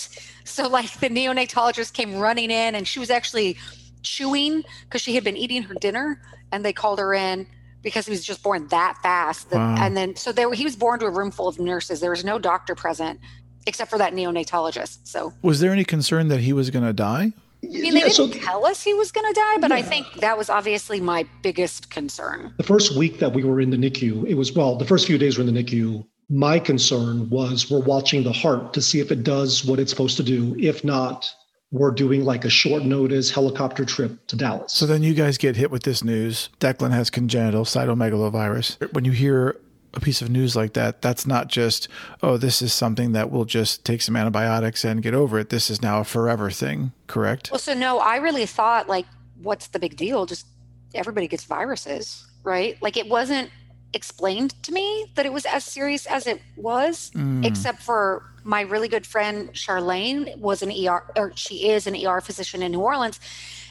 So 0.43 0.67
like 0.67 0.91
the 0.99 1.09
neonatologist 1.09 1.93
came 1.93 2.17
running 2.17 2.51
in 2.51 2.75
and 2.75 2.87
she 2.87 2.99
was 2.99 3.09
actually 3.09 3.57
chewing 4.01 4.63
because 4.83 5.01
she 5.01 5.15
had 5.15 5.23
been 5.23 5.37
eating 5.37 5.63
her 5.63 5.73
dinner 5.75 6.21
and 6.51 6.63
they 6.63 6.73
called 6.73 6.99
her 6.99 7.13
in 7.13 7.47
because 7.81 8.07
he 8.07 8.11
was 8.11 8.25
just 8.25 8.41
born 8.41 8.67
that 8.69 8.97
fast. 9.03 9.51
Wow. 9.51 9.75
And 9.77 9.95
then, 9.95 10.15
so 10.15 10.31
there, 10.31 10.51
he 10.53 10.63
was 10.63 10.75
born 10.75 10.99
to 10.99 11.05
a 11.05 11.09
room 11.09 11.29
full 11.29 11.47
of 11.47 11.59
nurses. 11.59 11.99
There 11.99 12.09
was 12.09 12.25
no 12.25 12.39
doctor 12.39 12.73
present 12.73 13.19
except 13.67 13.91
for 13.91 13.97
that 13.97 14.13
neonatologist. 14.13 14.99
So, 15.03 15.33
was 15.41 15.59
there 15.59 15.71
any 15.71 15.83
concern 15.83 16.27
that 16.29 16.39
he 16.39 16.51
was 16.53 16.69
going 16.69 16.85
to 16.85 16.93
die? 16.93 17.33
I 17.69 17.71
mean, 17.71 17.93
they 17.93 17.99
yeah, 17.99 18.05
didn't 18.05 18.13
so, 18.13 18.29
tell 18.29 18.65
us 18.65 18.83
he 18.83 18.93
was 18.93 19.11
going 19.11 19.31
to 19.31 19.39
die, 19.39 19.57
but 19.59 19.71
yeah. 19.71 19.77
I 19.77 19.81
think 19.81 20.05
that 20.15 20.37
was 20.37 20.49
obviously 20.49 20.99
my 20.99 21.25
biggest 21.41 21.89
concern. 21.89 22.53
The 22.57 22.63
first 22.63 22.95
week 22.95 23.19
that 23.19 23.33
we 23.33 23.43
were 23.43 23.59
in 23.59 23.69
the 23.69 23.77
NICU, 23.77 24.27
it 24.27 24.35
was, 24.35 24.53
well, 24.53 24.75
the 24.75 24.85
first 24.85 25.07
few 25.07 25.17
days 25.17 25.37
were 25.37 25.43
in 25.43 25.53
the 25.53 25.63
NICU. 25.63 26.05
My 26.29 26.59
concern 26.59 27.29
was 27.29 27.69
we're 27.69 27.81
watching 27.81 28.23
the 28.23 28.31
heart 28.31 28.73
to 28.73 28.81
see 28.81 28.99
if 28.99 29.11
it 29.11 29.23
does 29.23 29.63
what 29.63 29.79
it's 29.79 29.91
supposed 29.91 30.17
to 30.17 30.23
do. 30.23 30.55
If 30.59 30.83
not, 30.83 31.31
we're 31.71 31.91
doing 31.91 32.23
like 32.23 32.45
a 32.45 32.49
short 32.49 32.83
notice 32.83 33.29
helicopter 33.29 33.85
trip 33.85 34.25
to 34.27 34.35
Dallas. 34.35 34.73
So 34.73 34.85
then 34.85 35.03
you 35.03 35.13
guys 35.13 35.37
get 35.37 35.55
hit 35.55 35.71
with 35.71 35.83
this 35.83 36.03
news. 36.03 36.49
Declan 36.59 36.91
has 36.91 37.09
congenital 37.09 37.65
cytomegalovirus. 37.65 38.93
When 38.93 39.05
you 39.05 39.11
hear 39.11 39.57
a 39.95 39.99
piece 39.99 40.21
of 40.21 40.29
news 40.29 40.55
like 40.55 40.73
that, 40.73 41.01
that's 41.01 41.25
not 41.25 41.47
just, 41.47 41.87
oh, 42.21 42.37
this 42.37 42.61
is 42.61 42.73
something 42.73 43.13
that 43.13 43.31
we'll 43.31 43.45
just 43.45 43.85
take 43.85 44.01
some 44.01 44.15
antibiotics 44.15 44.83
and 44.83 45.01
get 45.01 45.13
over 45.13 45.39
it. 45.39 45.49
This 45.49 45.69
is 45.69 45.81
now 45.81 45.99
a 45.99 46.03
forever 46.03 46.51
thing, 46.51 46.91
correct? 47.07 47.51
Well, 47.51 47.59
so 47.59 47.73
no, 47.73 47.99
I 47.99 48.17
really 48.17 48.45
thought, 48.45 48.87
like, 48.87 49.05
what's 49.41 49.67
the 49.67 49.79
big 49.79 49.95
deal? 49.95 50.25
Just 50.25 50.45
everybody 50.93 51.27
gets 51.27 51.43
viruses, 51.43 52.25
right? 52.43 52.77
Like, 52.81 52.97
it 52.97 53.07
wasn't 53.07 53.49
explained 53.93 54.61
to 54.63 54.73
me 54.73 55.11
that 55.15 55.25
it 55.25 55.31
was 55.31 55.45
as 55.45 55.63
serious 55.63 56.05
as 56.05 56.27
it 56.27 56.41
was, 56.57 57.11
mm. 57.15 57.45
except 57.45 57.81
for 57.81 58.23
my 58.43 58.61
really 58.61 58.87
good 58.87 59.07
friend 59.07 59.51
Charlene 59.53 60.37
was 60.37 60.61
an 60.61 60.71
ER, 60.71 61.03
or 61.15 61.31
she 61.35 61.69
is 61.69 61.87
an 61.87 61.95
ER 61.95 62.21
physician 62.21 62.61
in 62.61 62.73
New 62.73 62.81
Orleans. 62.81 63.19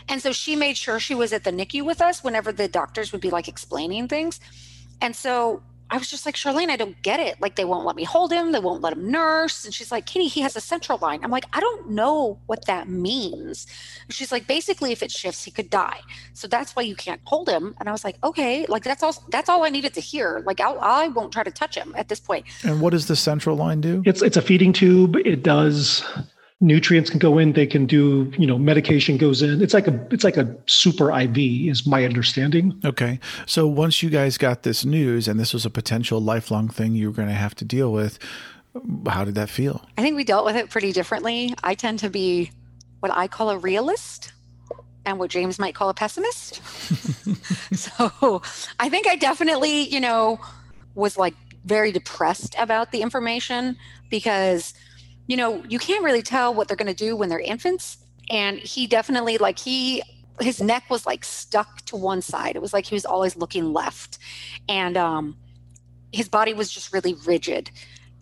And 0.09 0.21
so 0.21 0.33
she 0.33 0.57
made 0.57 0.77
sure 0.77 0.99
she 0.99 1.15
was 1.15 1.33
at 1.33 1.45
the 1.45 1.51
NICU 1.51 1.85
with 1.85 2.03
us 2.03 2.25
whenever 2.25 2.53
the 2.53 2.69
doctors 2.69 3.13
would 3.13 3.21
be 3.21 3.31
like 3.31 3.49
explaining 3.49 4.09
things. 4.09 4.41
And 5.01 5.15
so 5.15 5.63
I 5.95 5.97
was 5.97 6.11
just 6.11 6.27
like, 6.27 6.35
Charlene, 6.35 6.71
I 6.71 6.77
don't 6.77 7.01
get 7.03 7.21
it. 7.21 7.41
Like, 7.41 7.55
they 7.55 7.65
won't 7.65 7.87
let 7.87 7.95
me 7.95 8.03
hold 8.03 8.33
him. 8.33 8.51
They 8.51 8.59
won't 8.59 8.83
let 8.83 8.95
him 8.95 9.13
nurse. 9.13 9.65
And 9.65 9.73
she's 9.73 9.93
like, 9.93 10.07
Kitty, 10.07 10.27
he 10.27 10.41
has 10.41 10.57
a 10.57 10.61
central 10.61 10.99
line. 10.99 11.21
I'm 11.23 11.31
like, 11.31 11.45
I 11.53 11.61
don't 11.61 11.91
know 11.91 12.41
what 12.47 12.67
that 12.67 12.89
means. 12.89 13.69
And 14.05 14.13
she's 14.13 14.33
like, 14.33 14.49
basically, 14.49 14.91
if 14.91 15.05
it 15.05 15.13
shifts, 15.13 15.45
he 15.45 15.53
could 15.53 15.71
die. 15.71 16.01
So 16.33 16.49
that's 16.49 16.75
why 16.75 16.83
you 16.83 16.97
can't 16.97 17.21
hold 17.23 17.49
him. 17.49 17.77
And 17.79 17.89
I 17.89 17.93
was 17.93 18.03
like, 18.03 18.17
okay, 18.25 18.67
like 18.67 18.83
that's 18.83 19.05
all. 19.05 19.15
That's 19.29 19.49
all 19.49 19.63
I 19.63 19.69
needed 19.69 19.95
to 19.95 20.01
hear. 20.01 20.43
Like, 20.45 20.61
I'll, 20.61 20.81
I 20.81 21.07
won't 21.07 21.33
try 21.33 21.45
to 21.45 21.51
touch 21.53 21.77
him 21.77 21.95
at 21.97 22.09
this 22.09 22.19
point. 22.19 22.45
And 22.65 22.81
what 22.81 22.91
does 22.91 23.07
the 23.07 23.15
central 23.15 23.57
line 23.57 23.81
do? 23.81 24.03
It's 24.05 24.21
it's 24.21 24.37
a 24.37 24.43
feeding 24.43 24.73
tube. 24.73 25.17
It 25.25 25.45
does 25.45 26.05
nutrients 26.65 27.11
can 27.11 27.19
go 27.19 27.39
in 27.39 27.53
they 27.53 27.67
can 27.67 27.85
do 27.85 28.33
you 28.39 28.47
know 28.47 28.59
medication 28.59 29.17
goes 29.17 29.43
in. 29.43 29.63
It's 29.63 29.75
like 29.75 29.87
a 29.87 30.07
it's 30.11 30.25
like 30.25 30.37
a 30.37 30.57
super 30.67 31.13
iv 31.13 31.37
is 31.39 31.87
my 31.87 32.05
understanding. 32.05 32.81
Okay. 32.85 33.21
So 33.47 33.67
once 33.67 34.03
you 34.03 34.11
guys 34.11 34.39
got 34.39 34.63
this 34.63 34.85
news 34.85 35.29
and 35.29 35.39
this 35.39 35.53
was 35.53 35.67
a 35.67 35.71
potential 35.71 36.21
lifelong 36.21 36.69
thing 36.69 36.95
you 36.95 37.09
were 37.09 37.15
going 37.15 37.29
to 37.29 37.35
have 37.35 37.55
to 37.57 37.65
deal 37.65 37.93
with 37.93 38.19
how 39.07 39.25
did 39.25 39.37
that 39.37 39.49
feel? 39.49 39.87
I 39.97 40.03
think 40.03 40.17
we 40.17 40.25
dealt 40.25 40.45
with 40.45 40.57
it 40.57 40.69
pretty 40.71 40.91
differently. 40.93 41.55
I 41.63 41.75
tend 41.75 42.01
to 42.01 42.11
be 42.11 42.51
what 43.01 43.13
i 43.13 43.29
call 43.29 43.51
a 43.51 43.59
realist 43.59 44.33
and 45.05 45.19
what 45.19 45.29
james 45.29 45.59
might 45.59 45.75
call 45.75 45.91
a 45.91 45.95
pessimist. 45.95 46.63
So 47.75 48.41
i 48.79 48.89
think 48.89 49.07
i 49.09 49.17
definitely 49.17 49.83
you 49.83 50.01
know 50.01 50.39
was 50.95 51.19
like 51.19 51.35
very 51.65 51.91
depressed 51.93 52.55
about 52.59 52.93
the 52.93 53.03
information 53.03 53.77
because 54.11 54.75
you 55.27 55.37
know, 55.37 55.63
you 55.69 55.79
can't 55.79 56.05
really 56.05 56.23
tell 56.23 56.55
what 56.55 56.69
they're 56.69 56.77
going 56.77 56.95
to 56.95 56.95
do 56.95 57.17
when 57.17 57.29
they're 57.29 57.41
infants. 57.41 57.99
And 58.31 58.59
he 58.59 58.87
definitely, 58.87 59.39
like, 59.39 59.59
he, 59.59 60.03
his 60.41 60.61
neck 60.61 60.85
was 60.91 61.07
like 61.07 61.25
stuck 61.25 61.83
to 61.87 61.97
one 61.97 62.23
side. 62.23 62.57
It 62.57 62.63
was 62.63 62.73
like 62.73 62.87
he 62.87 62.95
was 62.95 63.05
always 63.05 63.37
looking 63.37 63.73
left. 63.73 64.19
And 64.69 64.97
um, 64.97 65.37
his 66.13 66.29
body 66.29 66.55
was 66.55 66.71
just 66.71 66.93
really 66.93 67.15
rigid. 67.27 67.71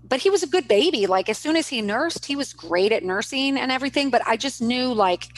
But 0.04 0.20
he 0.20 0.30
was 0.30 0.42
a 0.42 0.46
good 0.46 0.68
baby. 0.68 1.06
Like, 1.06 1.28
as 1.28 1.38
soon 1.38 1.56
as 1.56 1.68
he 1.68 1.80
nursed, 1.80 2.26
he 2.26 2.36
was 2.36 2.52
great 2.52 2.92
at 2.92 3.04
nursing 3.04 3.56
and 3.56 3.72
everything. 3.72 4.10
But 4.10 4.22
I 4.26 4.36
just 4.36 4.60
knew, 4.60 4.92
like, 4.92 5.28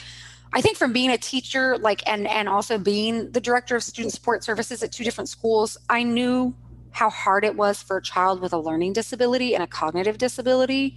I 0.53 0.61
think 0.61 0.77
from 0.77 0.93
being 0.93 1.11
a 1.11 1.17
teacher, 1.17 1.77
like, 1.77 2.07
and 2.07 2.27
and 2.27 2.49
also 2.49 2.77
being 2.77 3.31
the 3.31 3.41
director 3.41 3.75
of 3.75 3.83
student 3.83 4.13
support 4.13 4.43
services 4.43 4.81
at 4.83 4.91
two 4.91 5.03
different 5.03 5.29
schools, 5.29 5.77
I 5.89 6.03
knew 6.03 6.55
how 6.91 7.09
hard 7.09 7.43
it 7.43 7.55
was 7.55 7.81
for 7.81 7.97
a 7.97 8.01
child 8.01 8.41
with 8.41 8.53
a 8.53 8.57
learning 8.57 8.93
disability 8.93 9.53
and 9.53 9.63
a 9.63 9.67
cognitive 9.67 10.17
disability 10.17 10.95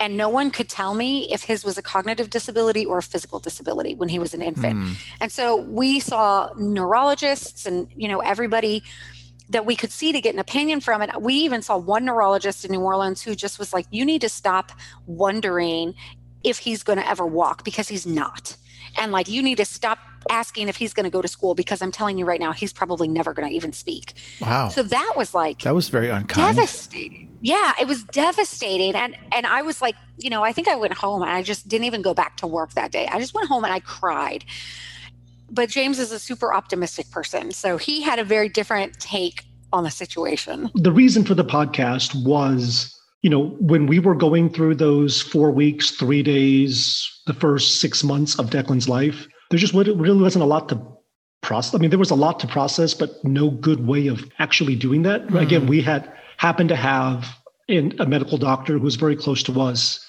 and 0.00 0.16
no 0.16 0.28
one 0.28 0.50
could 0.50 0.68
tell 0.68 0.94
me 0.94 1.32
if 1.32 1.42
his 1.42 1.64
was 1.64 1.78
a 1.78 1.82
cognitive 1.82 2.30
disability 2.30 2.84
or 2.84 2.98
a 2.98 3.02
physical 3.02 3.38
disability 3.38 3.94
when 3.94 4.08
he 4.08 4.18
was 4.18 4.34
an 4.34 4.42
infant 4.42 4.76
mm. 4.76 4.96
and 5.20 5.30
so 5.30 5.56
we 5.56 6.00
saw 6.00 6.50
neurologists 6.56 7.66
and 7.66 7.88
you 7.94 8.08
know 8.08 8.20
everybody 8.20 8.82
that 9.50 9.66
we 9.66 9.76
could 9.76 9.92
see 9.92 10.10
to 10.12 10.20
get 10.20 10.34
an 10.34 10.40
opinion 10.40 10.80
from 10.80 11.02
it 11.02 11.10
we 11.20 11.34
even 11.34 11.62
saw 11.62 11.76
one 11.76 12.04
neurologist 12.04 12.64
in 12.64 12.72
new 12.72 12.80
orleans 12.80 13.22
who 13.22 13.34
just 13.34 13.58
was 13.58 13.72
like 13.72 13.86
you 13.90 14.04
need 14.04 14.20
to 14.20 14.28
stop 14.28 14.72
wondering 15.06 15.94
if 16.42 16.58
he's 16.58 16.82
going 16.82 16.98
to 16.98 17.08
ever 17.08 17.26
walk 17.26 17.64
because 17.64 17.88
he's 17.88 18.06
not 18.06 18.56
and 18.96 19.12
like 19.12 19.28
you 19.28 19.42
need 19.42 19.56
to 19.56 19.64
stop 19.64 19.98
asking 20.30 20.68
if 20.68 20.76
he's 20.76 20.94
going 20.94 21.04
to 21.04 21.10
go 21.10 21.22
to 21.22 21.28
school 21.28 21.54
because 21.54 21.82
I'm 21.82 21.92
telling 21.92 22.18
you 22.18 22.24
right 22.24 22.40
now 22.40 22.52
he's 22.52 22.72
probably 22.72 23.08
never 23.08 23.32
going 23.32 23.48
to 23.48 23.54
even 23.54 23.72
speak. 23.72 24.14
Wow. 24.40 24.68
So 24.68 24.82
that 24.82 25.14
was 25.16 25.34
like 25.34 25.60
That 25.60 25.74
was 25.74 25.88
very 25.88 26.08
unkind. 26.08 26.56
Devastating. 26.56 27.33
Yeah, 27.44 27.74
it 27.78 27.86
was 27.86 28.04
devastating 28.04 28.94
and 28.94 29.14
and 29.30 29.46
I 29.46 29.60
was 29.60 29.82
like, 29.82 29.96
you 30.16 30.30
know, 30.30 30.42
I 30.42 30.52
think 30.52 30.66
I 30.66 30.76
went 30.76 30.94
home 30.94 31.20
and 31.20 31.30
I 31.30 31.42
just 31.42 31.68
didn't 31.68 31.84
even 31.84 32.00
go 32.00 32.14
back 32.14 32.38
to 32.38 32.46
work 32.46 32.72
that 32.72 32.90
day. 32.90 33.06
I 33.06 33.20
just 33.20 33.34
went 33.34 33.48
home 33.48 33.64
and 33.64 33.72
I 33.72 33.80
cried. 33.80 34.46
But 35.50 35.68
James 35.68 35.98
is 35.98 36.10
a 36.10 36.18
super 36.18 36.54
optimistic 36.54 37.10
person, 37.10 37.52
so 37.52 37.76
he 37.76 38.00
had 38.00 38.18
a 38.18 38.24
very 38.24 38.48
different 38.48 38.98
take 38.98 39.44
on 39.74 39.84
the 39.84 39.90
situation. 39.90 40.70
The 40.74 40.90
reason 40.90 41.22
for 41.22 41.34
the 41.34 41.44
podcast 41.44 42.14
was 42.24 42.98
you 43.20 43.30
know, 43.30 43.56
when 43.58 43.86
we 43.86 43.98
were 43.98 44.14
going 44.14 44.50
through 44.50 44.74
those 44.74 45.22
four 45.22 45.50
weeks, 45.50 45.90
three 45.90 46.22
days, 46.22 47.10
the 47.26 47.32
first 47.32 47.80
six 47.80 48.04
months 48.04 48.38
of 48.38 48.50
Declan's 48.50 48.86
life, 48.86 49.26
there 49.50 49.58
just 49.58 49.72
really 49.72 50.20
wasn't 50.20 50.42
a 50.42 50.46
lot 50.46 50.68
to 50.68 50.80
process. 51.40 51.74
I 51.74 51.78
mean, 51.78 51.88
there 51.88 51.98
was 51.98 52.10
a 52.10 52.14
lot 52.14 52.38
to 52.40 52.46
process, 52.46 52.92
but 52.92 53.22
no 53.24 53.50
good 53.50 53.86
way 53.86 54.08
of 54.08 54.30
actually 54.38 54.76
doing 54.76 55.02
that. 55.02 55.26
Mm. 55.28 55.40
Again, 55.40 55.66
we 55.66 55.80
had 55.80 56.10
happened 56.44 56.68
to 56.68 56.76
have 56.76 57.38
in 57.68 57.94
a 57.98 58.04
medical 58.04 58.36
doctor 58.36 58.74
who 58.74 58.84
was 58.84 58.96
very 58.96 59.16
close 59.16 59.42
to 59.42 59.62
us. 59.62 60.06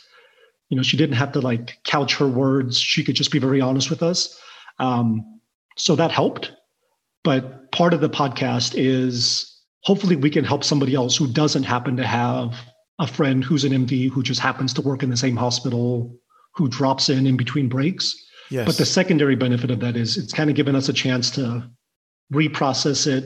You 0.68 0.76
know, 0.76 0.84
she 0.84 0.98
didn't 0.98 1.16
have 1.16 1.32
to 1.32 1.40
like 1.40 1.78
couch 1.86 2.16
her 2.18 2.28
words. 2.28 2.78
She 2.78 3.06
could 3.06 3.16
just 3.16 3.32
be 3.32 3.40
very 3.40 3.62
honest 3.62 3.90
with 3.90 4.04
us. 4.04 4.38
Um, 4.80 5.40
so 5.78 5.96
that 5.96 6.12
helped. 6.12 6.52
But 7.24 7.72
part 7.72 7.94
of 7.94 8.02
the 8.02 8.10
podcast 8.10 8.74
is 8.76 9.50
hopefully 9.84 10.18
we 10.18 10.30
can 10.30 10.44
help 10.44 10.66
somebody 10.66 10.94
else 10.94 11.16
who 11.16 11.28
doesn't 11.28 11.64
happen 11.64 11.96
to 11.96 12.06
have 12.06 12.54
a 13.00 13.08
friend 13.08 13.42
who's 13.42 13.64
an 13.64 13.72
MD 13.72 14.12
who 14.12 14.22
just 14.22 14.42
happens 14.42 14.74
to 14.74 14.82
work 14.82 15.04
in 15.04 15.10
the 15.10 15.18
same 15.18 15.38
hospital 15.38 16.14
who 16.56 16.68
drops 16.68 17.08
in 17.08 17.26
in 17.28 17.38
between 17.38 17.70
breaks. 17.70 18.14
Yes. 18.50 18.66
But 18.66 18.76
the 18.78 18.86
secondary 18.86 19.38
benefit 19.38 19.72
of 19.72 19.80
that 19.80 19.96
is 19.96 20.18
it's 20.18 20.34
kind 20.34 20.50
of 20.50 20.58
given 20.58 20.76
us 20.76 20.90
a 20.90 20.94
chance 20.94 21.32
to 21.32 21.70
reprocess 22.34 23.08
it, 23.08 23.24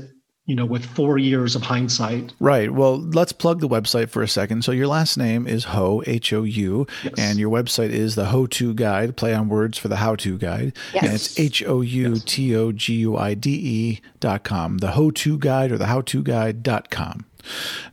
you 0.50 0.56
know, 0.56 0.66
with 0.66 0.84
four 0.84 1.20
years 1.20 1.56
of 1.56 1.62
hindsight. 1.62 2.34
Right. 2.40 2.74
Well, 2.74 2.98
let's 2.98 3.32
plug 3.32 3.60
the 3.60 3.70
website 3.70 4.10
for 4.10 4.24
a 4.24 4.28
second. 4.28 4.64
So 4.64 4.72
your 4.72 4.88
last 4.88 5.16
name 5.16 5.46
is 5.46 5.66
Hou, 5.66 6.02
H 6.08 6.34
O 6.34 6.42
U, 6.42 6.88
yes. 7.04 7.14
and 7.20 7.38
your 7.38 7.52
website 7.52 7.92
is 7.92 8.16
the 8.16 8.26
Hou 8.26 8.48
To 8.48 8.74
Guide, 8.74 9.16
play 9.16 9.36
on 9.36 9.48
words 9.48 9.78
for 9.78 9.90
the 9.90 9.98
How 9.98 10.16
To 10.16 10.40
Guide. 10.40 10.76
Yes. 10.92 11.04
And 11.04 11.14
it's 11.14 11.40
H 11.40 11.64
O 11.68 11.82
U 11.82 12.18
T 12.18 12.56
O 12.56 12.72
G 12.72 12.96
U 12.96 13.16
I 13.16 13.36
D 13.36 13.52
E 13.52 14.02
dot 14.20 14.44
com, 14.44 14.80
the 14.80 14.94
How 14.94 15.12
To 15.14 15.38
Guide 15.38 15.72
or 15.72 15.78
the 15.78 15.86
How 15.86 16.02
To 16.02 16.24
Guide 16.24 16.64
dot 16.64 16.90
com. 16.90 17.26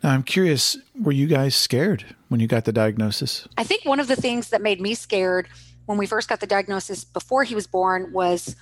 Now, 0.02 0.14
I'm 0.14 0.22
curious, 0.22 0.78
were 0.98 1.12
you 1.12 1.26
guys 1.26 1.54
scared 1.54 2.06
when 2.28 2.40
you 2.40 2.46
got 2.46 2.64
the 2.64 2.72
diagnosis? 2.72 3.46
I 3.58 3.64
think 3.64 3.84
one 3.84 4.00
of 4.00 4.08
the 4.08 4.16
things 4.16 4.48
that 4.48 4.62
made 4.62 4.80
me 4.80 4.94
scared 4.94 5.46
when 5.84 5.98
we 5.98 6.06
first 6.06 6.26
got 6.26 6.40
the 6.40 6.46
diagnosis 6.46 7.04
before 7.04 7.44
he 7.44 7.54
was 7.54 7.66
born 7.66 8.14
was 8.14 8.56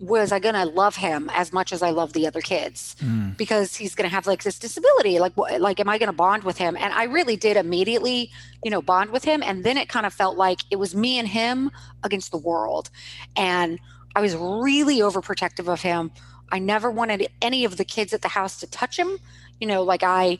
was 0.00 0.32
I 0.32 0.38
going 0.38 0.54
to 0.54 0.64
love 0.64 0.96
him 0.96 1.30
as 1.34 1.52
much 1.52 1.72
as 1.72 1.82
I 1.82 1.90
love 1.90 2.14
the 2.14 2.26
other 2.26 2.40
kids? 2.40 2.96
Mm. 3.00 3.36
because 3.36 3.76
he's 3.76 3.94
going 3.94 4.08
to 4.08 4.14
have 4.14 4.26
like 4.26 4.42
this 4.42 4.58
disability 4.58 5.18
like 5.18 5.36
like 5.36 5.78
am 5.78 5.88
I 5.88 5.98
going 5.98 6.08
to 6.08 6.12
bond 6.16 6.42
with 6.44 6.58
him? 6.58 6.76
And 6.76 6.92
I 6.92 7.04
really 7.04 7.36
did 7.36 7.56
immediately 7.56 8.30
you 8.64 8.70
know 8.70 8.82
bond 8.82 9.10
with 9.10 9.24
him 9.24 9.42
and 9.42 9.62
then 9.62 9.76
it 9.76 9.88
kind 9.88 10.06
of 10.06 10.12
felt 10.12 10.36
like 10.36 10.60
it 10.70 10.76
was 10.76 10.94
me 10.94 11.18
and 11.18 11.28
him 11.28 11.70
against 12.02 12.30
the 12.30 12.38
world. 12.38 12.90
And 13.36 13.78
I 14.16 14.20
was 14.20 14.34
really 14.36 14.98
overprotective 14.98 15.68
of 15.72 15.82
him. 15.82 16.10
I 16.50 16.58
never 16.58 16.90
wanted 16.90 17.28
any 17.40 17.64
of 17.64 17.76
the 17.76 17.84
kids 17.84 18.12
at 18.12 18.22
the 18.22 18.28
house 18.28 18.58
to 18.60 18.66
touch 18.66 18.98
him. 18.98 19.18
You 19.60 19.66
know 19.66 19.82
like 19.82 20.02
I 20.02 20.38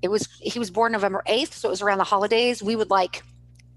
it 0.00 0.08
was 0.08 0.28
he 0.40 0.58
was 0.58 0.70
born 0.70 0.92
November 0.92 1.22
8th 1.28 1.52
so 1.52 1.68
it 1.68 1.70
was 1.70 1.82
around 1.82 1.98
the 1.98 2.04
holidays. 2.04 2.62
We 2.62 2.74
would 2.74 2.90
like 2.90 3.22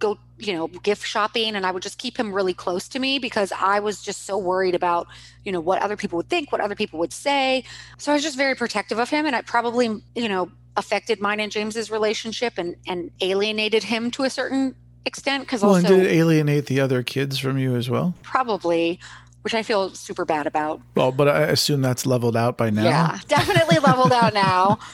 go, 0.01 0.17
you 0.37 0.53
know, 0.53 0.67
gift 0.67 1.05
shopping 1.05 1.55
and 1.55 1.65
I 1.65 1.71
would 1.71 1.83
just 1.83 1.97
keep 1.97 2.17
him 2.17 2.33
really 2.33 2.53
close 2.53 2.89
to 2.89 2.99
me 2.99 3.19
because 3.19 3.53
I 3.57 3.79
was 3.79 4.01
just 4.01 4.25
so 4.25 4.37
worried 4.37 4.75
about, 4.75 5.07
you 5.45 5.51
know, 5.51 5.61
what 5.61 5.81
other 5.81 5.95
people 5.95 6.17
would 6.17 6.29
think, 6.29 6.51
what 6.51 6.59
other 6.59 6.75
people 6.75 6.99
would 6.99 7.13
say. 7.13 7.63
So 7.97 8.11
I 8.11 8.15
was 8.15 8.23
just 8.23 8.35
very 8.35 8.55
protective 8.55 8.99
of 8.99 9.09
him 9.09 9.25
and 9.25 9.35
it 9.35 9.45
probably, 9.45 10.01
you 10.15 10.27
know, 10.27 10.51
affected 10.75 11.21
mine 11.21 11.39
and 11.39 11.51
James's 11.51 11.91
relationship 11.91 12.53
and 12.57 12.75
and 12.87 13.11
alienated 13.21 13.83
him 13.83 14.11
to 14.11 14.23
a 14.23 14.29
certain 14.29 14.75
extent 15.05 15.43
because 15.43 15.61
well, 15.61 15.75
also 15.75 15.87
and 15.87 16.03
did 16.03 16.07
it 16.07 16.15
alienate 16.15 16.67
the 16.67 16.79
other 16.79 17.03
kids 17.03 17.37
from 17.37 17.57
you 17.57 17.75
as 17.75 17.89
well? 17.89 18.13
Probably 18.23 18.99
which 19.41 19.53
I 19.53 19.63
feel 19.63 19.89
super 19.91 20.25
bad 20.25 20.47
about. 20.47 20.81
Well, 20.95 21.11
but 21.11 21.27
I 21.27 21.41
assume 21.43 21.81
that's 21.81 22.05
leveled 22.05 22.35
out 22.35 22.57
by 22.57 22.69
now. 22.69 22.83
Yeah, 22.83 23.19
definitely 23.27 23.79
leveled 23.79 24.11
out 24.11 24.33
now. 24.33 24.79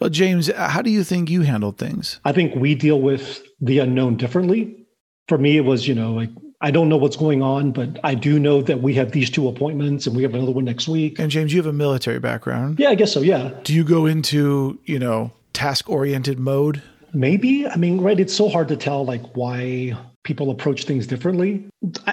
Well, 0.00 0.10
James, 0.10 0.50
uh, 0.50 0.68
how 0.68 0.82
do 0.82 0.90
you 0.90 1.02
think 1.04 1.30
you 1.30 1.42
handled 1.42 1.78
things? 1.78 2.20
I 2.24 2.32
think 2.32 2.54
we 2.54 2.74
deal 2.74 3.00
with 3.00 3.42
the 3.62 3.78
unknown 3.78 4.16
differently. 4.16 4.86
For 5.28 5.38
me, 5.38 5.56
it 5.56 5.62
was, 5.64 5.88
you 5.88 5.94
know, 5.94 6.12
like 6.12 6.28
I 6.60 6.70
don't 6.70 6.88
know 6.88 6.96
what's 6.96 7.16
going 7.16 7.42
on, 7.42 7.72
but 7.72 7.98
I 8.04 8.14
do 8.14 8.38
know 8.38 8.62
that 8.62 8.82
we 8.82 8.94
have 8.94 9.12
these 9.12 9.30
two 9.30 9.48
appointments 9.48 10.06
and 10.06 10.16
we 10.16 10.22
have 10.22 10.34
another 10.34 10.52
one 10.52 10.64
next 10.64 10.88
week. 10.88 11.18
And 11.18 11.30
James, 11.30 11.52
you 11.52 11.58
have 11.58 11.66
a 11.66 11.72
military 11.72 12.18
background. 12.18 12.78
Yeah, 12.78 12.90
I 12.90 12.94
guess 12.94 13.12
so. 13.12 13.20
Yeah. 13.20 13.52
Do 13.62 13.74
you 13.74 13.84
go 13.84 14.06
into, 14.06 14.78
you 14.84 14.98
know, 14.98 15.32
task 15.52 15.88
oriented 15.88 16.38
mode? 16.38 16.82
Maybe. 17.12 17.66
I 17.66 17.76
mean, 17.76 18.00
right, 18.00 18.18
it's 18.18 18.34
so 18.34 18.48
hard 18.48 18.68
to 18.68 18.76
tell 18.76 19.04
like 19.04 19.22
why 19.36 19.96
people 20.26 20.50
approach 20.50 20.84
things 20.84 21.06
differently. 21.06 21.64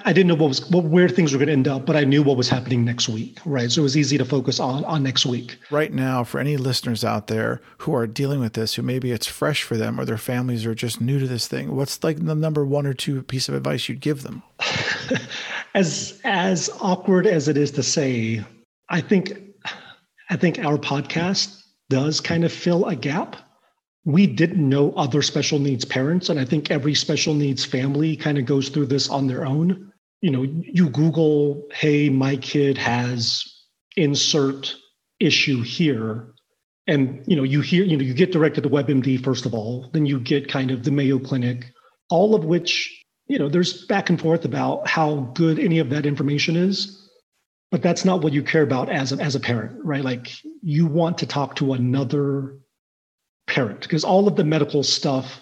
I, 0.06 0.14
didn't 0.14 0.28
know 0.28 0.36
what 0.36 0.50
was 0.50 0.70
what 0.70 0.84
where 0.86 1.10
things 1.10 1.34
were 1.34 1.40
going 1.40 1.48
to 1.48 1.54
end 1.54 1.68
up, 1.68 1.86
but 1.86 1.96
I 1.96 2.04
knew 2.04 2.22
what 2.22 2.38
was 2.38 2.48
happening 2.48 2.86
next 2.86 3.10
week, 3.10 3.40
right? 3.44 3.72
So 3.72 3.82
it 3.82 3.84
was 3.84 3.98
easy 3.98 4.20
to 4.20 4.24
focus 4.24 4.60
on 4.60 4.86
on 4.86 5.02
next 5.02 5.26
week. 5.26 5.58
Right 5.72 5.92
now, 5.92 6.24
for 6.24 6.40
any 6.40 6.56
listeners 6.56 7.04
out 7.04 7.26
there 7.26 7.60
who 7.80 7.94
are 7.96 8.06
dealing 8.06 8.40
with 8.40 8.54
this, 8.54 8.76
who 8.76 8.84
maybe 8.84 9.12
it's 9.12 9.26
fresh 9.26 9.64
for 9.64 9.76
them 9.76 10.00
or 10.00 10.06
their 10.06 10.20
families 10.20 10.64
are 10.66 10.76
just 10.76 11.02
new 11.02 11.20
to 11.20 11.28
this 11.28 11.48
thing, 11.48 11.76
what's 11.76 12.04
like 12.04 12.24
the 12.24 12.36
number 12.36 12.64
one 12.64 12.86
or 12.86 12.94
two 12.94 13.24
piece 13.24 13.50
of 13.50 13.56
advice 13.56 13.90
you'd 13.90 14.00
give 14.00 14.22
them? 14.22 14.44
as 15.74 16.22
as 16.24 16.70
awkward 16.80 17.26
as 17.26 17.48
it 17.48 17.58
is 17.58 17.72
to 17.72 17.84
say, 17.84 18.46
I 18.90 19.02
think 19.02 19.34
I 20.30 20.38
think 20.38 20.60
our 20.60 20.78
podcast 20.78 21.64
does 21.90 22.22
kind 22.22 22.46
of 22.46 22.54
fill 22.54 22.86
a 22.86 22.96
gap 22.96 23.38
we 24.06 24.28
didn't 24.28 24.68
know 24.68 24.92
other 24.94 25.22
special 25.22 25.60
needs 25.60 25.86
parents. 25.86 26.30
And 26.30 26.40
I 26.40 26.46
think 26.46 26.70
every 26.70 26.94
special 26.94 27.34
needs 27.34 27.64
family 27.64 28.16
kind 28.16 28.38
of 28.38 28.46
goes 28.46 28.70
through 28.70 28.88
this 28.88 29.10
on 29.10 29.28
their 29.28 29.46
own. 29.46 29.92
You 30.22 30.32
know, 30.32 30.44
you 30.44 30.90
Google, 30.90 31.64
hey, 31.74 32.10
my 32.10 32.36
kid 32.38 32.78
has 32.78 33.44
insert 33.96 34.76
issue 35.20 35.62
here. 35.62 36.34
And 36.88 37.24
you 37.28 37.36
know, 37.36 37.44
you 37.44 37.62
hear, 37.62 37.86
you 37.86 37.96
know, 37.96 38.04
you 38.04 38.14
get 38.14 38.34
directed 38.34 38.64
to 38.64 38.70
WebMD 38.70 39.24
first 39.24 39.46
of 39.46 39.54
all, 39.54 39.90
then 39.94 40.06
you 40.06 40.20
get 40.20 40.50
kind 40.50 40.72
of 40.72 40.84
the 40.84 40.92
Mayo 40.92 41.18
Clinic, 41.18 41.72
all 42.10 42.36
of 42.36 42.44
which, 42.44 43.04
you 43.28 43.40
know, 43.40 43.48
there's 43.48 43.86
back 43.86 44.10
and 44.10 44.20
forth 44.20 44.44
about 44.44 44.88
how 44.88 45.32
good 45.34 45.60
any 45.60 45.80
of 45.80 45.90
that 45.92 46.06
information 46.06 46.58
is 46.58 47.00
but 47.74 47.82
that's 47.82 48.06
not 48.06 48.22
what 48.22 48.34
you 48.34 48.44
care 48.44 48.62
about 48.62 48.88
as 48.92 49.12
a, 49.12 49.16
as 49.16 49.34
a 49.34 49.40
parent 49.40 49.84
right 49.84 50.04
like 50.04 50.32
you 50.62 50.86
want 50.86 51.18
to 51.18 51.26
talk 51.26 51.56
to 51.56 51.74
another 51.74 52.56
parent 53.48 53.82
because 53.82 54.04
all 54.04 54.28
of 54.28 54.36
the 54.36 54.44
medical 54.44 54.84
stuff 54.84 55.42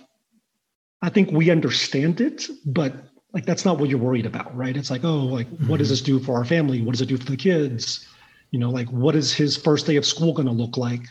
i 1.01 1.09
think 1.09 1.31
we 1.31 1.49
understand 1.49 2.19
it 2.19 2.47
but 2.65 2.93
like 3.33 3.45
that's 3.45 3.65
not 3.65 3.77
what 3.77 3.89
you're 3.89 3.99
worried 3.99 4.25
about 4.25 4.55
right 4.55 4.75
it's 4.75 4.89
like 4.89 5.03
oh 5.03 5.19
like 5.19 5.47
mm-hmm. 5.47 5.67
what 5.67 5.77
does 5.77 5.87
mm-hmm. 5.87 5.93
this 5.93 6.01
do 6.01 6.19
for 6.19 6.35
our 6.35 6.45
family 6.45 6.81
what 6.81 6.91
does 6.91 7.01
it 7.01 7.07
do 7.07 7.17
for 7.17 7.25
the 7.25 7.37
kids 7.37 8.07
you 8.51 8.59
know 8.59 8.69
like 8.69 8.87
what 8.89 9.15
is 9.15 9.33
his 9.33 9.55
first 9.57 9.85
day 9.85 9.95
of 9.95 10.05
school 10.05 10.33
going 10.33 10.47
to 10.47 10.53
look 10.53 10.77
like 10.77 11.01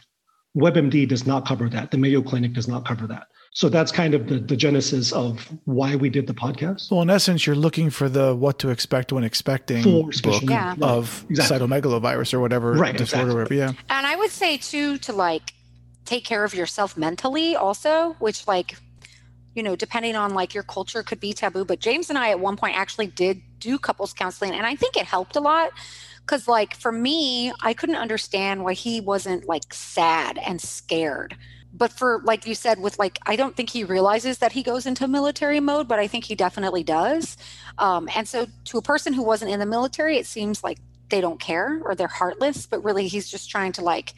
webmd 0.56 1.08
does 1.08 1.26
not 1.26 1.46
cover 1.46 1.68
that 1.68 1.90
the 1.90 1.98
mayo 1.98 2.22
clinic 2.22 2.52
does 2.52 2.68
not 2.68 2.84
cover 2.86 3.06
that 3.06 3.28
so 3.52 3.68
that's 3.68 3.90
kind 3.90 4.14
of 4.14 4.28
the, 4.28 4.38
the 4.38 4.56
genesis 4.56 5.12
of 5.12 5.48
why 5.64 5.96
we 5.96 6.08
did 6.08 6.26
the 6.26 6.34
podcast 6.34 6.90
well 6.90 7.02
in 7.02 7.10
essence 7.10 7.46
you're 7.46 7.56
looking 7.56 7.88
for 7.88 8.08
the 8.08 8.34
what 8.34 8.58
to 8.58 8.68
expect 8.68 9.12
when 9.12 9.24
expecting 9.24 9.82
book 9.82 10.42
yeah. 10.42 10.74
of 10.82 11.24
exactly. 11.30 11.58
cytomegalovirus 11.58 12.34
or 12.34 12.40
whatever 12.40 12.72
right, 12.72 12.96
disorder 12.96 13.42
exactly. 13.42 13.58
yeah 13.58 13.72
and 13.88 14.06
i 14.06 14.16
would 14.16 14.30
say 14.30 14.56
too 14.56 14.98
to 14.98 15.12
like 15.12 15.52
take 16.10 16.24
care 16.24 16.42
of 16.42 16.52
yourself 16.52 16.96
mentally 16.96 17.54
also 17.54 18.16
which 18.18 18.48
like 18.48 18.76
you 19.54 19.62
know 19.62 19.76
depending 19.76 20.16
on 20.16 20.34
like 20.34 20.54
your 20.54 20.64
culture 20.64 21.04
could 21.04 21.20
be 21.20 21.32
taboo 21.32 21.64
but 21.64 21.78
james 21.78 22.10
and 22.10 22.18
i 22.18 22.30
at 22.30 22.40
one 22.40 22.56
point 22.56 22.76
actually 22.76 23.06
did 23.06 23.40
do 23.60 23.78
couples 23.78 24.12
counseling 24.12 24.50
and 24.50 24.66
i 24.66 24.74
think 24.74 24.96
it 24.96 25.06
helped 25.06 25.36
a 25.36 25.40
lot 25.40 25.70
because 26.22 26.48
like 26.48 26.74
for 26.74 26.90
me 26.90 27.52
i 27.62 27.72
couldn't 27.72 27.94
understand 27.94 28.64
why 28.64 28.72
he 28.72 29.00
wasn't 29.00 29.46
like 29.46 29.72
sad 29.72 30.36
and 30.38 30.60
scared. 30.60 31.36
But 31.72 31.92
for 31.92 32.20
like 32.24 32.48
you 32.48 32.56
said 32.56 32.80
with 32.80 32.98
like 32.98 33.20
i 33.26 33.36
don't 33.36 33.54
think 33.54 33.70
he 33.70 33.84
realizes 33.84 34.38
that 34.38 34.50
he 34.50 34.64
goes 34.64 34.86
into 34.86 35.06
military 35.06 35.60
mode 35.60 35.86
but 35.86 36.00
i 36.00 36.08
think 36.08 36.24
he 36.24 36.34
definitely 36.34 36.82
does. 36.82 37.36
Um, 37.78 38.08
and 38.16 38.26
so 38.26 38.48
to 38.64 38.78
a 38.78 38.82
person 38.82 39.12
who 39.12 39.22
wasn't 39.22 39.52
in 39.52 39.60
the 39.60 39.66
military 39.66 40.18
it 40.18 40.26
seems 40.26 40.64
like 40.64 40.78
they 41.08 41.20
don't 41.20 41.38
care 41.38 41.80
or 41.84 41.94
they're 41.94 42.08
heartless 42.08 42.66
but 42.66 42.82
really 42.82 43.06
he's 43.06 43.30
just 43.30 43.48
trying 43.50 43.70
to 43.72 43.82
like 43.82 44.14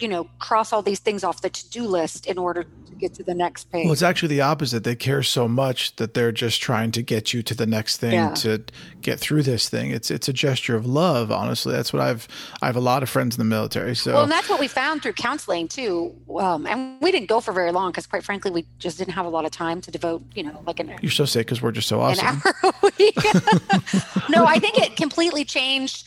you 0.00 0.08
know, 0.08 0.24
cross 0.38 0.72
all 0.72 0.82
these 0.82 0.98
things 0.98 1.24
off 1.24 1.42
the 1.42 1.50
to-do 1.50 1.86
list 1.86 2.26
in 2.26 2.38
order 2.38 2.64
to 2.64 2.94
get 2.98 3.14
to 3.14 3.22
the 3.22 3.34
next 3.34 3.70
page. 3.70 3.84
Well, 3.84 3.92
it's 3.92 4.02
actually 4.02 4.28
the 4.28 4.40
opposite. 4.42 4.84
They 4.84 4.94
care 4.94 5.22
so 5.22 5.48
much 5.48 5.96
that 5.96 6.14
they're 6.14 6.32
just 6.32 6.60
trying 6.60 6.92
to 6.92 7.02
get 7.02 7.32
you 7.32 7.42
to 7.42 7.54
the 7.54 7.66
next 7.66 7.98
thing 7.98 8.12
yeah. 8.12 8.34
to 8.34 8.62
get 9.00 9.18
through 9.18 9.42
this 9.42 9.68
thing. 9.68 9.90
It's 9.90 10.10
it's 10.10 10.28
a 10.28 10.32
gesture 10.32 10.76
of 10.76 10.86
love, 10.86 11.30
honestly. 11.30 11.72
That's 11.72 11.92
what 11.92 12.02
I've 12.02 12.28
I 12.62 12.66
have 12.66 12.76
a 12.76 12.80
lot 12.80 13.02
of 13.02 13.08
friends 13.08 13.36
in 13.36 13.40
the 13.40 13.44
military. 13.44 13.96
So 13.96 14.12
Well, 14.12 14.22
and 14.22 14.32
that's 14.32 14.48
what 14.48 14.60
we 14.60 14.68
found 14.68 15.02
through 15.02 15.14
counseling 15.14 15.68
too. 15.68 16.14
Um, 16.38 16.66
and 16.66 17.00
we 17.00 17.10
didn't 17.10 17.28
go 17.28 17.40
for 17.40 17.52
very 17.52 17.72
long 17.72 17.90
because 17.90 18.06
quite 18.06 18.24
frankly 18.24 18.50
we 18.50 18.66
just 18.78 18.98
didn't 18.98 19.14
have 19.14 19.26
a 19.26 19.30
lot 19.30 19.44
of 19.44 19.50
time 19.50 19.80
to 19.82 19.90
devote, 19.90 20.22
you 20.34 20.42
know, 20.42 20.62
like 20.66 20.80
an 20.80 20.94
You're 21.00 21.10
so 21.10 21.24
sick 21.24 21.46
because 21.46 21.62
we're 21.62 21.72
just 21.72 21.88
so 21.88 22.00
awesome. 22.00 22.26
An 22.26 22.42
hour 22.44 22.72
a 22.82 22.92
week. 22.98 23.16
no, 24.30 24.44
I 24.44 24.58
think 24.58 24.78
it 24.78 24.96
completely 24.96 25.44
changed 25.44 26.06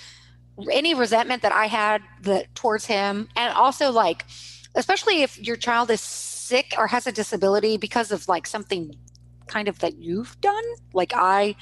any 0.71 0.93
resentment 0.93 1.41
that 1.41 1.51
I 1.51 1.67
had 1.67 2.01
that 2.21 2.53
towards 2.55 2.85
him, 2.85 3.29
and 3.35 3.53
also 3.53 3.91
like, 3.91 4.25
especially 4.75 5.21
if 5.21 5.39
your 5.39 5.55
child 5.55 5.89
is 5.91 6.01
sick 6.01 6.73
or 6.77 6.87
has 6.87 7.07
a 7.07 7.11
disability 7.11 7.77
because 7.77 8.11
of 8.11 8.27
like 8.27 8.47
something 8.47 8.95
kind 9.47 9.67
of 9.67 9.79
that 9.79 9.97
you've 9.97 10.39
done, 10.41 10.63
like 10.93 11.13
I, 11.15 11.55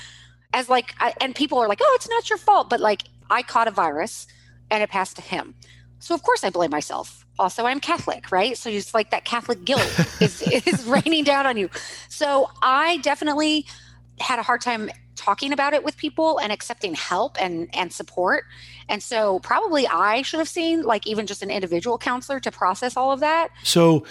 as 0.54 0.70
like, 0.70 0.94
I, 1.00 1.14
and 1.22 1.34
people 1.36 1.58
are 1.60 1.68
like, 1.68 1.80
oh, 1.82 1.94
it's 1.96 2.10
not 2.10 2.30
your 2.30 2.38
fault, 2.38 2.70
but 2.70 2.80
like 2.80 3.04
I 3.30 3.44
caught 3.44 3.68
a 3.68 3.72
virus 3.72 4.28
and 4.70 4.84
it 4.84 4.90
passed 4.90 5.16
to 5.18 5.22
him, 5.22 5.56
so 6.02 6.16
of 6.16 6.24
course 6.24 6.44
I 6.44 6.50
blame 6.50 6.72
myself. 6.72 7.26
Also, 7.40 7.66
I'm 7.66 7.80
Catholic, 7.80 8.32
right? 8.32 8.58
So 8.58 8.70
it's 8.70 8.94
like 8.94 9.12
that 9.12 9.24
Catholic 9.24 9.64
guilt 9.64 9.82
is 10.22 10.42
is 10.42 10.84
raining 10.86 11.24
down 11.24 11.46
on 11.46 11.58
you. 11.58 11.70
So 12.10 12.50
I 12.62 12.98
definitely 12.98 13.66
had 14.20 14.40
a 14.40 14.44
hard 14.44 14.62
time 14.62 14.90
talking 15.16 15.54
about 15.54 15.74
it 15.74 15.84
with 15.84 15.98
people 15.98 16.40
and 16.40 16.52
accepting 16.52 16.94
help 16.94 17.40
and 17.42 17.70
and 17.74 17.94
support. 17.94 18.46
And 18.90 19.02
so 19.02 19.40
probably 19.40 19.88
i 19.88 20.22
should 20.22 20.40
have 20.40 20.50
seen 20.50 20.84
like 20.84 21.06
even 21.08 21.28
just 21.28 21.44
an 21.44 21.52
individual 21.52 21.98
counselor 21.98 22.40
to 22.40 22.52
process 22.52 22.98
all 22.98 23.12
of 23.12 23.20
that. 23.20 23.50
So 23.64 24.06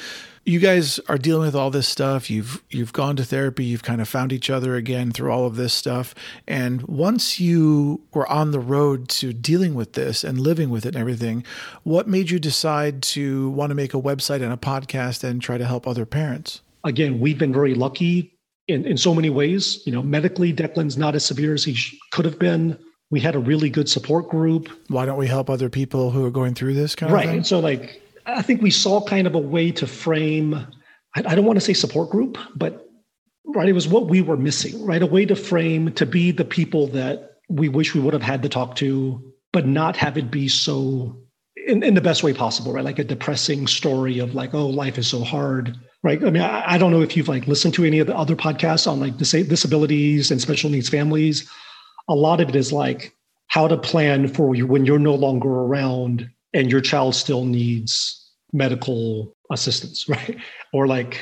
you 0.44 0.58
guys 0.58 0.98
are 1.08 1.18
dealing 1.18 1.46
with 1.46 1.54
all 1.54 1.70
this 1.70 1.88
stuff. 1.88 2.30
You've 2.30 2.62
you've 2.70 2.92
gone 2.92 3.16
to 3.16 3.24
therapy. 3.24 3.64
You've 3.64 3.82
kind 3.82 4.00
of 4.00 4.08
found 4.08 4.32
each 4.32 4.50
other 4.50 4.76
again 4.76 5.10
through 5.10 5.30
all 5.32 5.46
of 5.46 5.56
this 5.56 5.72
stuff. 5.72 6.14
And 6.46 6.82
once 6.82 7.40
you 7.40 8.02
were 8.14 8.28
on 8.28 8.52
the 8.52 8.60
road 8.60 9.08
to 9.10 9.32
dealing 9.32 9.74
with 9.74 9.94
this 9.94 10.24
and 10.24 10.40
living 10.40 10.70
with 10.70 10.86
it 10.86 10.94
and 10.94 10.96
everything 10.96 11.44
what 11.82 12.08
made 12.08 12.30
you 12.30 12.38
decide 12.38 13.02
to 13.02 13.50
want 13.50 13.70
to 13.70 13.74
make 13.74 13.94
a 13.94 14.00
website 14.00 14.42
and 14.42 14.52
a 14.52 14.56
podcast 14.56 15.24
and 15.24 15.42
try 15.42 15.58
to 15.58 15.66
help 15.66 15.86
other 15.86 16.06
parents? 16.06 16.62
Again 16.84 17.20
we've 17.20 17.38
been 17.38 17.52
very 17.52 17.74
lucky 17.74 18.39
in, 18.70 18.84
in 18.84 18.96
so 18.96 19.14
many 19.14 19.30
ways. 19.30 19.82
You 19.86 19.92
know, 19.92 20.02
medically, 20.02 20.52
Declan's 20.52 20.96
not 20.96 21.14
as 21.14 21.24
severe 21.24 21.54
as 21.54 21.64
he 21.64 21.74
sh- 21.74 21.96
could 22.12 22.24
have 22.24 22.38
been. 22.38 22.78
We 23.10 23.20
had 23.20 23.34
a 23.34 23.40
really 23.40 23.70
good 23.70 23.88
support 23.88 24.28
group. 24.28 24.68
Why 24.88 25.04
don't 25.04 25.18
we 25.18 25.26
help 25.26 25.50
other 25.50 25.68
people 25.68 26.10
who 26.10 26.24
are 26.24 26.30
going 26.30 26.54
through 26.54 26.74
this 26.74 26.94
kind 26.94 27.12
right. 27.12 27.18
of 27.18 27.22
thing? 27.22 27.28
Right. 27.30 27.36
And 27.36 27.46
so, 27.46 27.58
like, 27.60 28.02
I 28.26 28.42
think 28.42 28.62
we 28.62 28.70
saw 28.70 29.04
kind 29.04 29.26
of 29.26 29.34
a 29.34 29.38
way 29.38 29.72
to 29.72 29.86
frame, 29.86 30.54
I, 31.16 31.22
I 31.26 31.34
don't 31.34 31.44
want 31.44 31.56
to 31.56 31.64
say 31.64 31.72
support 31.72 32.10
group, 32.10 32.38
but 32.54 32.88
right, 33.44 33.68
it 33.68 33.72
was 33.72 33.88
what 33.88 34.08
we 34.08 34.22
were 34.22 34.36
missing, 34.36 34.84
right? 34.84 35.02
A 35.02 35.06
way 35.06 35.26
to 35.26 35.34
frame 35.34 35.92
to 35.94 36.06
be 36.06 36.30
the 36.30 36.44
people 36.44 36.86
that 36.88 37.38
we 37.48 37.68
wish 37.68 37.94
we 37.94 38.00
would 38.00 38.14
have 38.14 38.22
had 38.22 38.42
to 38.42 38.48
talk 38.48 38.76
to, 38.76 39.20
but 39.52 39.66
not 39.66 39.96
have 39.96 40.16
it 40.16 40.30
be 40.30 40.46
so 40.48 41.18
in, 41.66 41.82
in 41.82 41.94
the 41.94 42.00
best 42.00 42.22
way 42.22 42.32
possible, 42.32 42.72
right? 42.72 42.84
Like 42.84 42.98
a 42.98 43.04
depressing 43.04 43.66
story 43.66 44.18
of 44.18 44.34
like, 44.34 44.54
oh, 44.54 44.66
life 44.66 44.98
is 44.98 45.08
so 45.08 45.22
hard 45.22 45.76
right? 46.02 46.22
I 46.22 46.30
mean, 46.30 46.42
I, 46.42 46.74
I, 46.74 46.78
don't 46.78 46.92
know 46.92 47.02
if 47.02 47.16
you've 47.16 47.28
like 47.28 47.46
listened 47.46 47.74
to 47.74 47.84
any 47.84 47.98
of 47.98 48.06
the 48.06 48.16
other 48.16 48.36
podcasts 48.36 48.90
on 48.90 49.00
like 49.00 49.16
dis- 49.16 49.30
disabilities 49.32 50.30
and 50.30 50.40
special 50.40 50.70
needs 50.70 50.88
families. 50.88 51.48
A 52.08 52.14
lot 52.14 52.40
of 52.40 52.48
it 52.48 52.56
is 52.56 52.72
like 52.72 53.14
how 53.48 53.68
to 53.68 53.76
plan 53.76 54.28
for 54.28 54.54
you 54.54 54.66
when 54.66 54.86
you're 54.86 54.98
no 54.98 55.14
longer 55.14 55.48
around 55.48 56.30
and 56.54 56.70
your 56.70 56.80
child 56.80 57.14
still 57.14 57.44
needs 57.44 58.16
medical 58.52 59.36
assistance, 59.50 60.08
right? 60.08 60.38
Or 60.72 60.86
like 60.86 61.20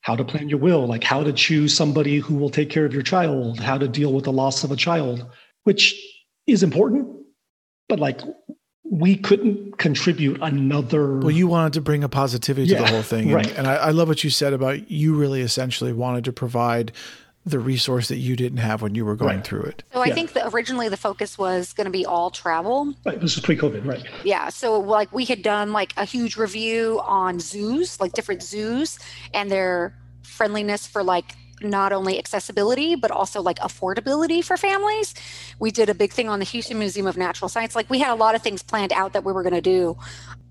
how 0.00 0.14
to 0.14 0.24
plan 0.24 0.48
your 0.48 0.60
will, 0.60 0.86
like 0.86 1.02
how 1.02 1.22
to 1.24 1.32
choose 1.32 1.76
somebody 1.76 2.18
who 2.18 2.36
will 2.36 2.50
take 2.50 2.70
care 2.70 2.84
of 2.84 2.92
your 2.92 3.02
child, 3.02 3.58
how 3.58 3.76
to 3.76 3.88
deal 3.88 4.12
with 4.12 4.24
the 4.24 4.32
loss 4.32 4.62
of 4.62 4.70
a 4.70 4.76
child, 4.76 5.26
which 5.64 6.00
is 6.46 6.62
important, 6.62 7.08
but 7.88 7.98
like 7.98 8.20
we 8.90 9.16
couldn't 9.16 9.78
contribute 9.78 10.40
another. 10.42 11.18
Well, 11.18 11.30
you 11.30 11.46
wanted 11.46 11.72
to 11.74 11.80
bring 11.80 12.04
a 12.04 12.08
positivity 12.08 12.68
yeah, 12.68 12.78
to 12.78 12.84
the 12.84 12.90
whole 12.90 13.02
thing. 13.02 13.32
Right. 13.32 13.46
And, 13.48 13.58
and 13.58 13.66
I, 13.66 13.74
I 13.76 13.90
love 13.90 14.08
what 14.08 14.22
you 14.22 14.30
said 14.30 14.52
about 14.52 14.90
you 14.90 15.14
really 15.14 15.40
essentially 15.40 15.92
wanted 15.92 16.24
to 16.24 16.32
provide 16.32 16.92
the 17.44 17.58
resource 17.60 18.08
that 18.08 18.16
you 18.16 18.34
didn't 18.34 18.58
have 18.58 18.82
when 18.82 18.96
you 18.96 19.04
were 19.04 19.14
going 19.14 19.36
right. 19.36 19.46
through 19.46 19.62
it. 19.62 19.84
So 19.92 20.00
I 20.00 20.06
yeah. 20.06 20.14
think 20.14 20.32
that 20.32 20.52
originally 20.52 20.88
the 20.88 20.96
focus 20.96 21.38
was 21.38 21.72
going 21.72 21.84
to 21.84 21.92
be 21.92 22.04
all 22.04 22.30
travel. 22.30 22.92
Right. 23.04 23.20
This 23.20 23.36
is 23.36 23.40
pre-COVID, 23.40 23.86
right? 23.86 24.04
Yeah. 24.24 24.48
So 24.48 24.80
like 24.80 25.12
we 25.12 25.24
had 25.24 25.42
done 25.42 25.72
like 25.72 25.92
a 25.96 26.04
huge 26.04 26.36
review 26.36 27.00
on 27.04 27.38
zoos, 27.38 28.00
like 28.00 28.14
different 28.14 28.42
zoos 28.42 28.98
and 29.32 29.48
their 29.48 29.96
friendliness 30.22 30.88
for 30.88 31.04
like 31.04 31.36
not 31.62 31.92
only 31.92 32.18
accessibility 32.18 32.94
but 32.94 33.10
also 33.10 33.40
like 33.40 33.58
affordability 33.58 34.44
for 34.44 34.56
families. 34.56 35.14
We 35.58 35.70
did 35.70 35.88
a 35.88 35.94
big 35.94 36.12
thing 36.12 36.28
on 36.28 36.38
the 36.38 36.44
Houston 36.44 36.78
Museum 36.78 37.06
of 37.06 37.16
Natural 37.16 37.48
Science. 37.48 37.74
Like 37.74 37.88
we 37.88 37.98
had 37.98 38.10
a 38.10 38.14
lot 38.14 38.34
of 38.34 38.42
things 38.42 38.62
planned 38.62 38.92
out 38.92 39.12
that 39.12 39.24
we 39.24 39.32
were 39.32 39.42
going 39.42 39.54
to 39.54 39.60
do. 39.60 39.96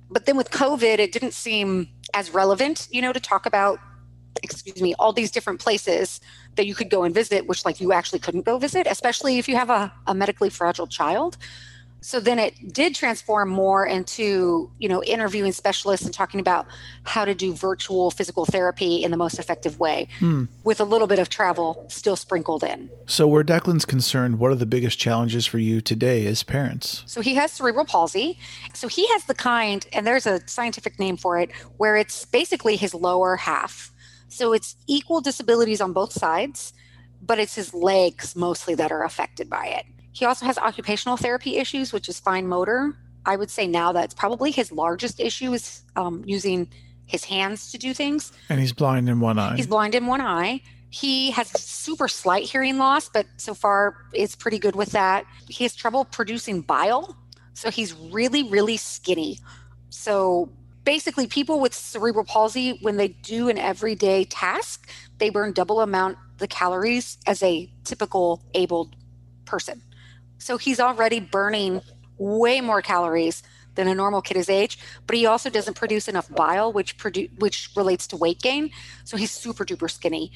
But 0.09 0.25
then 0.25 0.37
with 0.37 0.51
COVID, 0.51 0.99
it 0.99 1.11
didn't 1.11 1.33
seem 1.33 1.89
as 2.13 2.33
relevant, 2.33 2.87
you 2.91 3.01
know, 3.01 3.13
to 3.13 3.19
talk 3.19 3.45
about 3.45 3.79
excuse 4.43 4.81
me, 4.81 4.93
all 4.99 5.13
these 5.13 5.31
different 5.31 5.59
places 5.59 6.19
that 6.55 6.65
you 6.65 6.75
could 6.75 6.89
go 6.89 7.03
and 7.03 7.15
visit, 7.15 7.47
which 7.47 7.65
like 7.65 7.79
you 7.79 7.93
actually 7.93 8.19
couldn't 8.19 8.45
go 8.45 8.57
visit, 8.57 8.87
especially 8.89 9.37
if 9.37 9.47
you 9.47 9.55
have 9.55 9.69
a, 9.69 9.93
a 10.07 10.13
medically 10.13 10.49
fragile 10.49 10.87
child. 10.87 11.37
So 12.05 12.19
then 12.19 12.37
it 12.37 12.71
did 12.71 12.93
transform 12.93 13.49
more 13.49 13.83
into, 13.83 14.69
you 14.77 14.87
know, 14.87 15.03
interviewing 15.03 15.51
specialists 15.53 16.05
and 16.05 16.13
talking 16.13 16.39
about 16.39 16.67
how 17.03 17.25
to 17.25 17.33
do 17.33 17.51
virtual 17.51 18.11
physical 18.11 18.45
therapy 18.45 19.03
in 19.03 19.09
the 19.09 19.17
most 19.17 19.39
effective 19.39 19.79
way 19.79 20.07
hmm. 20.19 20.45
with 20.63 20.79
a 20.79 20.83
little 20.83 21.07
bit 21.07 21.17
of 21.17 21.29
travel 21.29 21.83
still 21.89 22.15
sprinkled 22.15 22.63
in. 22.63 22.91
So 23.07 23.27
where 23.27 23.43
Declan's 23.43 23.85
concerned, 23.85 24.37
what 24.37 24.51
are 24.51 24.55
the 24.55 24.67
biggest 24.67 24.99
challenges 24.99 25.47
for 25.47 25.57
you 25.57 25.81
today 25.81 26.27
as 26.27 26.43
parents? 26.43 27.01
So 27.07 27.21
he 27.21 27.33
has 27.33 27.51
cerebral 27.51 27.85
palsy. 27.85 28.37
So 28.75 28.87
he 28.87 29.07
has 29.07 29.23
the 29.25 29.33
kind, 29.33 29.87
and 29.91 30.05
there's 30.05 30.27
a 30.27 30.47
scientific 30.47 30.99
name 30.99 31.17
for 31.17 31.39
it, 31.39 31.51
where 31.77 31.97
it's 31.97 32.23
basically 32.25 32.75
his 32.75 32.93
lower 32.93 33.35
half 33.35 33.91
so 34.27 34.53
it's 34.53 34.75
equal 34.85 35.21
disabilities 35.21 35.79
on 35.79 35.93
both 35.93 36.11
sides, 36.11 36.73
but 37.21 37.39
it's 37.39 37.55
his 37.55 37.73
legs 37.73 38.35
mostly 38.35 38.75
that 38.75 38.91
are 38.91 39.03
affected 39.03 39.49
by 39.49 39.67
it. 39.67 39.85
He 40.15 40.23
also 40.23 40.45
has 40.45 40.57
occupational 40.57 41.17
therapy 41.17 41.57
issues, 41.57 41.91
which 41.91 42.07
is 42.07 42.21
fine 42.21 42.47
motor. 42.47 42.95
I 43.25 43.35
would 43.35 43.51
say 43.51 43.67
now 43.67 43.91
that's 43.91 44.13
probably 44.13 44.49
his 44.49 44.71
largest 44.71 45.19
issue 45.19 45.51
is 45.53 45.81
um, 45.97 46.23
using 46.25 46.69
his 47.05 47.25
hands 47.25 47.69
to 47.73 47.77
do 47.77 47.93
things. 47.93 48.31
And 48.47 48.61
he's 48.61 48.71
blind 48.71 49.09
in 49.09 49.19
one 49.19 49.37
eye. 49.37 49.57
He's 49.57 49.67
blind 49.67 49.93
in 49.93 50.07
one 50.07 50.21
eye. 50.21 50.61
He 50.89 51.31
has 51.31 51.49
super 51.49 52.07
slight 52.07 52.43
hearing 52.45 52.77
loss, 52.77 53.09
but 53.09 53.25
so 53.35 53.53
far 53.53 53.97
is 54.13 54.37
pretty 54.37 54.57
good 54.57 54.77
with 54.77 54.91
that. 54.91 55.25
He 55.49 55.65
has 55.65 55.75
trouble 55.75 56.05
producing 56.05 56.61
bile. 56.61 57.17
So 57.53 57.69
he's 57.69 57.93
really, 57.93 58.43
really 58.43 58.77
skinny. 58.77 59.39
So 59.89 60.49
basically 60.85 61.27
people 61.27 61.59
with 61.59 61.73
cerebral 61.73 62.23
palsy 62.23 62.77
when 62.81 62.95
they 62.95 63.09
do 63.09 63.49
an 63.49 63.57
everyday 63.57 64.23
task 64.23 64.87
they 65.17 65.29
burn 65.29 65.51
double 65.51 65.81
amount 65.81 66.17
the 66.37 66.47
calories 66.47 67.17
as 67.25 67.41
a 67.43 67.69
typical 67.83 68.41
abled 68.53 68.95
person 69.45 69.81
so 70.37 70.57
he's 70.57 70.79
already 70.79 71.19
burning 71.19 71.81
way 72.17 72.61
more 72.61 72.81
calories 72.81 73.43
than 73.75 73.87
a 73.87 73.95
normal 73.95 74.21
kid 74.21 74.37
his 74.37 74.49
age 74.49 74.79
but 75.05 75.15
he 75.15 75.25
also 75.25 75.49
doesn't 75.49 75.75
produce 75.75 76.07
enough 76.07 76.29
bile 76.33 76.71
which 76.71 76.97
produce 76.97 77.29
which 77.39 77.69
relates 77.75 78.07
to 78.07 78.15
weight 78.15 78.41
gain 78.41 78.69
so 79.03 79.17
he's 79.17 79.31
super 79.31 79.65
duper 79.65 79.89
skinny 79.89 80.31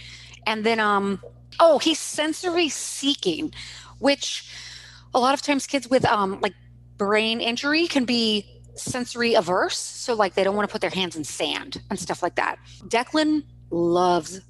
and 0.46 0.66
then 0.66 0.80
um 0.80 1.22
oh 1.60 1.80
he's 1.80 2.00
sensory 2.00 2.70
seeking 2.70 3.54
which 4.00 4.52
a 5.14 5.20
lot 5.20 5.34
of 5.34 5.42
times 5.42 5.66
kids 5.66 5.90
with 5.90 6.06
um 6.06 6.40
like 6.42 6.54
brain 6.98 7.40
injury 7.40 7.88
can 7.88 8.06
be 8.06 8.60
sensory 8.80 9.34
averse. 9.34 9.78
So, 9.78 10.14
like, 10.14 10.36
they 10.36 10.44
don't 10.44 10.56
want 10.56 10.68
to 10.68 10.72
put 10.72 10.82
their 10.82 10.90
hands 10.90 11.16
in 11.16 11.24
sand 11.24 11.82
and 11.90 12.00
stuff 12.00 12.24
like 12.24 12.36
that. 12.36 12.60
Declan 12.88 13.44
loves 13.70 14.42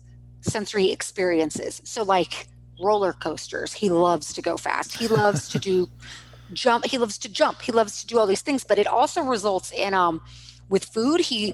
sensory 0.41 0.91
experiences. 0.91 1.81
So, 1.83 2.03
like, 2.03 2.47
roller 2.81 3.13
coasters. 3.13 3.73
He 3.73 3.89
loves 3.89 4.33
to 4.33 4.41
go 4.41 4.57
fast. 4.57 4.97
He 4.97 5.07
loves 5.07 5.49
to 5.49 5.59
do 5.59 5.89
jump. 6.53 6.85
He 6.85 6.97
loves 6.97 7.17
to 7.19 7.29
jump. 7.29 7.61
He 7.61 7.71
loves 7.71 8.01
to 8.01 8.07
do 8.07 8.17
all 8.19 8.27
these 8.27 8.41
things. 8.41 8.63
But 8.63 8.79
it 8.79 8.87
also 8.87 9.21
results 9.21 9.71
in, 9.71 9.93
um, 9.93 10.21
with 10.69 10.85
food, 10.85 11.21
he 11.21 11.53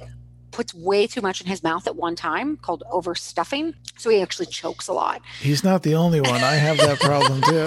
puts 0.51 0.73
way 0.73 1.05
too 1.05 1.19
much 1.21 1.41
in 1.41 1.47
his 1.47 1.61
mouth 1.63 1.85
at 1.85 1.97
one 1.97 2.15
time 2.15 2.55
called 2.55 2.81
overstuffing. 2.89 3.73
So 3.97 4.09
he 4.09 4.21
actually 4.21 4.45
chokes 4.45 4.87
a 4.87 4.93
lot. 4.93 5.21
He's 5.41 5.63
not 5.65 5.83
the 5.83 5.95
only 5.95 6.21
one. 6.21 6.41
I 6.41 6.55
have 6.55 6.77
that 6.77 6.99
problem 6.99 7.41
too. 7.41 7.65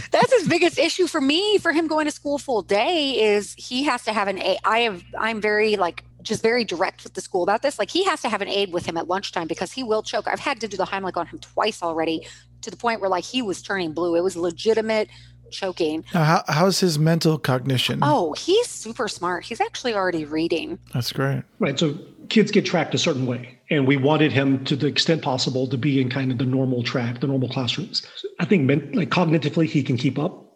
That's 0.10 0.32
his 0.32 0.48
biggest 0.48 0.78
issue 0.78 1.06
for 1.06 1.20
me 1.20 1.56
for 1.58 1.72
him 1.72 1.86
going 1.86 2.04
to 2.04 2.10
school 2.10 2.36
full 2.38 2.62
day 2.62 3.18
is 3.34 3.54
he 3.56 3.84
has 3.84 4.04
to 4.04 4.12
have 4.12 4.28
an 4.28 4.38
a 4.38 4.58
I 4.64 4.80
have 4.80 5.02
I'm 5.18 5.40
very 5.40 5.76
like 5.76 6.04
just 6.22 6.42
very 6.42 6.64
direct 6.64 7.04
with 7.04 7.14
the 7.14 7.20
school 7.20 7.42
about 7.42 7.62
this. 7.62 7.78
Like 7.78 7.90
he 7.90 8.04
has 8.04 8.20
to 8.22 8.28
have 8.28 8.42
an 8.42 8.48
aide 8.48 8.72
with 8.72 8.86
him 8.86 8.96
at 8.96 9.08
lunchtime 9.08 9.46
because 9.46 9.72
he 9.72 9.82
will 9.82 10.02
choke. 10.02 10.28
I've 10.28 10.40
had 10.40 10.60
to 10.60 10.68
do 10.68 10.76
the 10.76 10.84
Heimlich 10.84 11.16
on 11.16 11.26
him 11.26 11.38
twice 11.38 11.82
already 11.82 12.26
to 12.62 12.70
the 12.70 12.76
point 12.76 13.00
where 13.00 13.10
like 13.10 13.24
he 13.24 13.42
was 13.42 13.62
turning 13.62 13.92
blue. 13.92 14.14
It 14.14 14.22
was 14.22 14.36
legitimate 14.36 15.08
choking. 15.50 16.04
how, 16.12 16.44
how's 16.48 16.80
his 16.80 16.98
mental 16.98 17.38
cognition? 17.38 17.98
Oh, 18.02 18.32
he's 18.34 18.68
super 18.68 19.08
smart. 19.08 19.44
He's 19.44 19.60
actually 19.60 19.94
already 19.94 20.24
reading. 20.24 20.78
That's 20.94 21.12
great. 21.12 21.42
Right. 21.58 21.78
So 21.78 21.98
kids 22.28 22.50
get 22.50 22.64
tracked 22.64 22.94
a 22.94 22.98
certain 22.98 23.26
way. 23.26 23.58
And 23.68 23.86
we 23.86 23.96
wanted 23.96 24.32
him 24.32 24.64
to 24.64 24.74
the 24.74 24.86
extent 24.86 25.22
possible 25.22 25.68
to 25.68 25.76
be 25.76 26.00
in 26.00 26.10
kind 26.10 26.32
of 26.32 26.38
the 26.38 26.44
normal 26.44 26.82
track, 26.82 27.20
the 27.20 27.26
normal 27.26 27.48
classrooms. 27.48 28.04
I 28.38 28.44
think 28.44 28.68
like 28.94 29.10
cognitively 29.10 29.66
he 29.66 29.82
can 29.82 29.96
keep 29.96 30.18
up. 30.18 30.49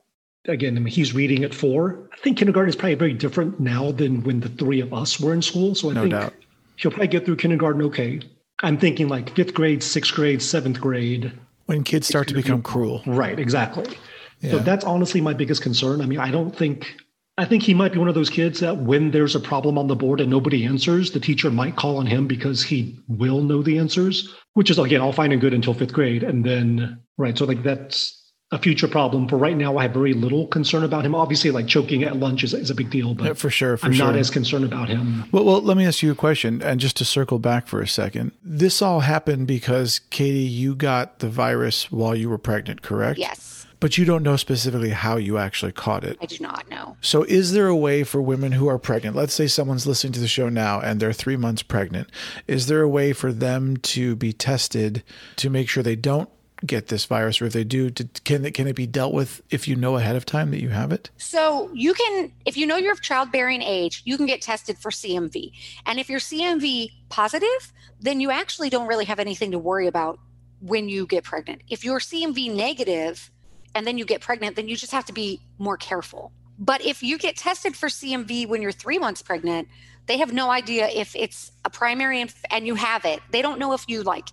Again, 0.46 0.76
I 0.76 0.80
mean, 0.80 0.92
he's 0.92 1.14
reading 1.14 1.42
at 1.42 1.54
four. 1.54 2.09
I 2.12 2.16
think 2.18 2.38
kindergarten 2.38 2.68
is 2.68 2.76
probably 2.76 2.96
very 2.96 3.14
different 3.14 3.61
now 3.61 3.92
than 3.92 4.22
when 4.24 4.40
the 4.40 4.50
three 4.50 4.80
of 4.80 4.92
us 4.92 5.18
were 5.18 5.33
in 5.33 5.40
school. 5.40 5.74
So 5.74 5.90
I 5.90 5.94
no 5.94 6.00
think 6.02 6.12
doubt. 6.12 6.35
he'll 6.76 6.90
probably 6.90 7.09
get 7.09 7.24
through 7.24 7.37
kindergarten 7.37 7.83
okay. 7.83 8.20
I'm 8.62 8.78
thinking 8.78 9.09
like 9.09 9.35
fifth 9.35 9.54
grade, 9.54 9.83
sixth 9.83 10.14
grade, 10.14 10.42
seventh 10.42 10.80
grade. 10.80 11.33
When 11.66 11.83
kids 11.83 12.07
start 12.07 12.28
to 12.28 12.35
become 12.35 12.62
cruel. 12.62 13.02
Right, 13.07 13.38
exactly. 13.38 13.96
Yeah. 14.40 14.52
So 14.52 14.59
that's 14.59 14.85
honestly 14.85 15.20
my 15.20 15.33
biggest 15.33 15.62
concern. 15.62 16.02
I 16.02 16.07
mean, 16.07 16.18
I 16.18 16.30
don't 16.30 16.54
think 16.54 16.94
I 17.37 17.44
think 17.44 17.62
he 17.62 17.74
might 17.74 17.92
be 17.92 17.98
one 17.98 18.09
of 18.09 18.14
those 18.14 18.30
kids 18.30 18.61
that 18.61 18.76
when 18.76 19.11
there's 19.11 19.35
a 19.35 19.40
problem 19.40 19.76
on 19.76 19.88
the 19.88 19.96
board 19.96 20.20
and 20.20 20.30
nobody 20.30 20.64
answers, 20.64 21.11
the 21.11 21.20
teacher 21.20 21.50
might 21.50 21.74
call 21.74 21.96
on 21.96 22.07
him 22.07 22.28
because 22.28 22.62
he 22.62 22.96
will 23.09 23.42
know 23.42 23.61
the 23.61 23.78
answers, 23.78 24.33
which 24.52 24.70
is 24.70 24.78
again 24.78 25.00
all 25.00 25.12
fine 25.12 25.33
and 25.33 25.40
good 25.40 25.54
until 25.54 25.74
fifth 25.74 25.92
grade. 25.92 26.22
And 26.22 26.44
then 26.44 27.00
right. 27.18 27.37
So 27.37 27.44
like 27.44 27.62
that's 27.62 28.23
a 28.50 28.59
future 28.59 28.88
problem. 28.88 29.28
For 29.28 29.37
right 29.37 29.57
now, 29.57 29.76
I 29.78 29.83
have 29.83 29.92
very 29.92 30.12
little 30.12 30.46
concern 30.46 30.85
about 30.85 31.04
him. 31.04 31.14
Obviously, 31.14 31.50
like 31.50 31.66
choking 31.66 32.04
at 32.04 32.16
lunch 32.16 32.44
is, 32.44 32.54
is 32.54 32.70
a 32.70 32.74
big 32.74 32.90
deal, 32.90 33.14
but 33.14 33.24
yeah, 33.24 33.33
for 33.33 33.50
sure, 33.50 33.76
for 33.76 33.87
I'm 33.87 33.92
sure. 33.92 34.07
not 34.07 34.16
as 34.16 34.30
concerned 34.30 34.64
about 34.64 34.88
him. 34.88 35.24
Well, 35.33 35.44
well, 35.44 35.61
let 35.61 35.76
me 35.76 35.87
ask 35.87 36.02
you 36.02 36.12
a 36.12 36.14
question, 36.14 36.62
and 36.62 36.78
just 36.78 36.96
to 36.98 37.04
circle 37.04 37.38
back 37.38 37.66
for 37.66 37.80
a 37.80 37.88
second, 37.88 38.33
this 38.42 38.80
all 38.80 39.00
happened 39.00 39.46
because 39.46 40.00
Katie, 40.11 40.40
you 40.40 40.74
got 40.74 41.18
the 41.18 41.28
virus 41.28 41.90
while 41.90 42.14
you 42.14 42.28
were 42.28 42.38
pregnant, 42.38 42.83
correct? 42.83 43.18
Yes. 43.18 43.66
But 43.80 43.98
you 43.98 44.04
don't 44.07 44.22
know 44.22 44.37
specifically 44.37 44.90
how 44.90 45.16
you 45.16 45.37
actually 45.37 45.72
caught 45.72 46.04
it. 46.04 46.16
I 46.22 46.26
do 46.26 46.38
not 46.40 46.70
know. 46.70 46.96
So, 47.02 47.24
is 47.24 47.52
there 47.52 47.66
a 47.66 47.76
way 47.76 48.02
for 48.02 48.22
women 48.22 48.52
who 48.52 48.66
are 48.68 48.78
pregnant? 48.78 49.14
Let's 49.14 49.35
say 49.35 49.46
someone's 49.46 49.87
listening 49.87 50.14
to 50.14 50.20
the 50.20 50.28
show 50.28 50.48
now 50.48 50.80
and 50.80 51.00
they're 51.00 51.12
three 51.12 51.37
months 51.37 51.62
pregnant. 51.62 52.09
Is 52.46 52.66
there 52.66 52.80
a 52.80 52.88
way 52.88 53.12
for 53.12 53.30
them 53.30 53.76
to 53.78 54.16
be 54.16 54.33
tested 54.33 55.02
to 55.37 55.50
make 55.50 55.68
sure 55.68 55.83
they 55.83 55.96
don't 55.96 56.30
get 56.66 56.88
this 56.88 57.05
virus, 57.05 57.40
or 57.40 57.46
if 57.46 57.53
they 57.53 57.64
do, 57.64 57.90
to, 57.90 58.05
can 58.24 58.44
it 58.44 58.53
can 58.53 58.66
it 58.66 58.77
be 58.77 58.87
dealt 58.87 59.12
with 59.12 59.42
if 59.50 59.68
you 59.68 59.77
know 59.77 59.96
ahead 59.96 60.16
of 60.16 60.24
time 60.24 60.50
that 60.50 60.61
you 60.61 60.70
have 60.70 60.92
it? 60.92 61.11
So 61.16 61.70
you 61.72 61.94
can, 61.94 62.33
if 62.44 62.57
you 62.57 62.66
know 62.66 62.77
you're 62.77 62.92
of 62.92 63.03
childbearing 63.03 63.62
age, 63.62 64.03
you 64.05 64.16
can 64.16 64.27
get 64.27 64.42
tested 64.42 64.79
for 64.79 64.90
CMV, 64.90 65.53
and 65.87 65.98
if 65.98 66.09
you're 66.09 66.20
CMV 66.20 66.90
positive, 67.09 67.72
then 68.00 68.20
you 68.20 68.31
actually 68.31 68.70
don't 68.70 68.87
really 68.87 69.05
have 69.05 69.18
anything 69.18 69.50
to 69.53 69.59
worry 69.59 69.87
about 69.87 70.18
when 70.61 70.88
you 70.88 71.07
get 71.07 71.24
pregnant. 71.24 71.62
If 71.68 71.85
you're 71.85 72.00
CMV 72.00 72.55
negative, 72.55 73.31
and 73.74 73.87
then 73.87 73.98
you 73.98 74.05
get 74.05 74.20
pregnant, 74.20 74.57
then 74.57 74.68
you 74.68 74.77
just 74.77 74.92
have 74.92 75.05
to 75.07 75.12
be 75.12 75.40
more 75.59 75.77
careful. 75.77 76.33
But 76.59 76.85
if 76.85 77.03
you 77.03 77.18
get 77.18 77.37
tested 77.37 77.77
for 77.77 77.88
CMV 77.88 78.46
when 78.46 78.62
you're 78.62 78.72
three 78.72 78.98
months 78.98 79.22
pregnant, 79.22 79.68
they 80.07 80.18
have 80.18 80.33
no 80.33 80.50
idea 80.50 80.88
if 80.88 81.16
it's 81.16 81.50
a 81.64 81.70
primary 81.70 82.20
inf- 82.20 82.44
and 82.50 82.66
you 82.66 82.74
have 82.74 83.05
it. 83.05 83.20
They 83.31 83.42
don't 83.42 83.59
know 83.59 83.72
if 83.72 83.88
you 83.88 84.03
like 84.03 84.29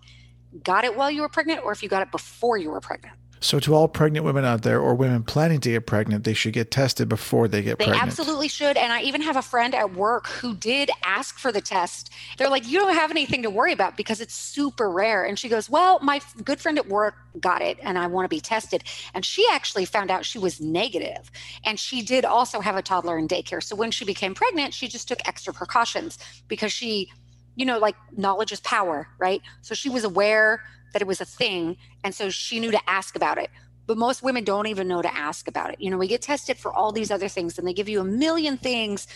got 0.64 0.84
it 0.84 0.96
while 0.96 1.12
you 1.12 1.22
were 1.22 1.30
pregnant 1.30 1.64
or 1.64 1.72
if 1.72 1.82
you 1.84 1.90
got 1.90 2.02
it 2.02 2.12
before 2.12 2.58
you 2.58 2.70
were 2.70 2.82
pregnant. 2.82 3.16
So, 3.44 3.60
to 3.62 3.74
all 3.74 3.88
pregnant 3.88 4.24
women 4.24 4.46
out 4.46 4.62
there 4.62 4.80
or 4.80 4.94
women 4.94 5.24
planning 5.24 5.60
to 5.62 5.72
get 5.72 5.88
pregnant, 5.88 6.26
they 6.26 6.36
should 6.36 6.54
get 6.54 6.70
tested 6.70 7.10
before 7.10 7.48
they 7.48 7.64
get 7.64 7.80
they 7.80 7.86
pregnant. 7.86 8.00
They 8.00 8.08
absolutely 8.08 8.48
should. 8.48 8.78
And 8.78 8.94
I 8.94 9.02
even 9.02 9.20
have 9.22 9.36
a 9.36 9.42
friend 9.42 9.74
at 9.74 9.96
work 9.96 10.28
who 10.28 10.54
did 10.56 10.92
ask 11.04 11.40
for 11.40 11.52
the 11.52 11.60
test. 11.60 12.12
They're 12.38 12.52
like, 12.52 12.68
you 12.68 12.78
don't 12.78 12.94
have 12.94 13.10
anything 13.10 13.42
to 13.42 13.50
worry 13.50 13.74
about 13.74 13.98
because 13.98 14.22
it's 14.22 14.36
super 14.36 14.92
rare. 14.92 15.26
And 15.26 15.40
she 15.40 15.50
goes, 15.50 15.72
well, 15.72 16.00
my 16.04 16.22
good 16.44 16.62
friend 16.62 16.78
at 16.78 16.88
work 16.88 17.16
got 17.40 17.64
it 17.64 17.80
and 17.82 17.98
I 17.98 18.06
want 18.06 18.26
to 18.26 18.30
be 18.30 18.40
tested. 18.40 18.84
And 19.16 19.26
she 19.26 19.44
actually 19.52 19.86
found 19.86 20.12
out 20.12 20.24
she 20.24 20.38
was 20.38 20.62
negative. 20.62 21.32
And 21.64 21.80
she 21.80 22.04
did 22.04 22.26
also 22.26 22.60
have 22.60 22.76
a 22.76 22.84
toddler 22.84 23.18
in 23.18 23.28
daycare. 23.28 23.64
So 23.64 23.76
when 23.76 23.90
she 23.90 24.06
became 24.06 24.36
pregnant, 24.36 24.76
she 24.76 24.88
just 24.88 25.08
took 25.08 25.20
extra 25.28 25.52
precautions 25.52 26.20
because 26.48 26.72
she, 26.72 27.10
you 27.56 27.66
know, 27.66 27.78
like 27.80 27.96
knowledge 28.16 28.52
is 28.52 28.60
power, 28.62 29.08
right? 29.20 29.42
So 29.62 29.76
she 29.76 29.90
was 29.90 30.04
aware 30.04 30.62
that 30.94 31.02
it 31.02 31.08
was 31.08 31.22
a 31.22 31.26
thing. 31.26 31.78
And 32.04 32.14
so 32.14 32.30
she 32.30 32.60
knew 32.60 32.72
to 32.72 32.90
ask 32.90 33.16
about 33.16 33.38
it. 33.38 33.50
But 33.88 33.98
most 33.98 34.24
women 34.24 34.44
don't 34.44 34.68
even 34.68 34.88
know 34.88 35.02
to 35.02 35.14
ask 35.14 35.48
about 35.48 35.72
it. 35.72 35.82
You 35.82 35.90
know, 35.90 35.98
we 35.98 36.08
get 36.08 36.22
tested 36.22 36.58
for 36.58 36.72
all 36.72 36.92
these 36.92 37.12
other 37.12 37.28
things 37.28 37.58
and 37.58 37.68
they 37.68 37.74
give 37.74 37.90
you 37.90 38.00
a 38.00 38.06
million 38.06 38.58
things 38.58 39.08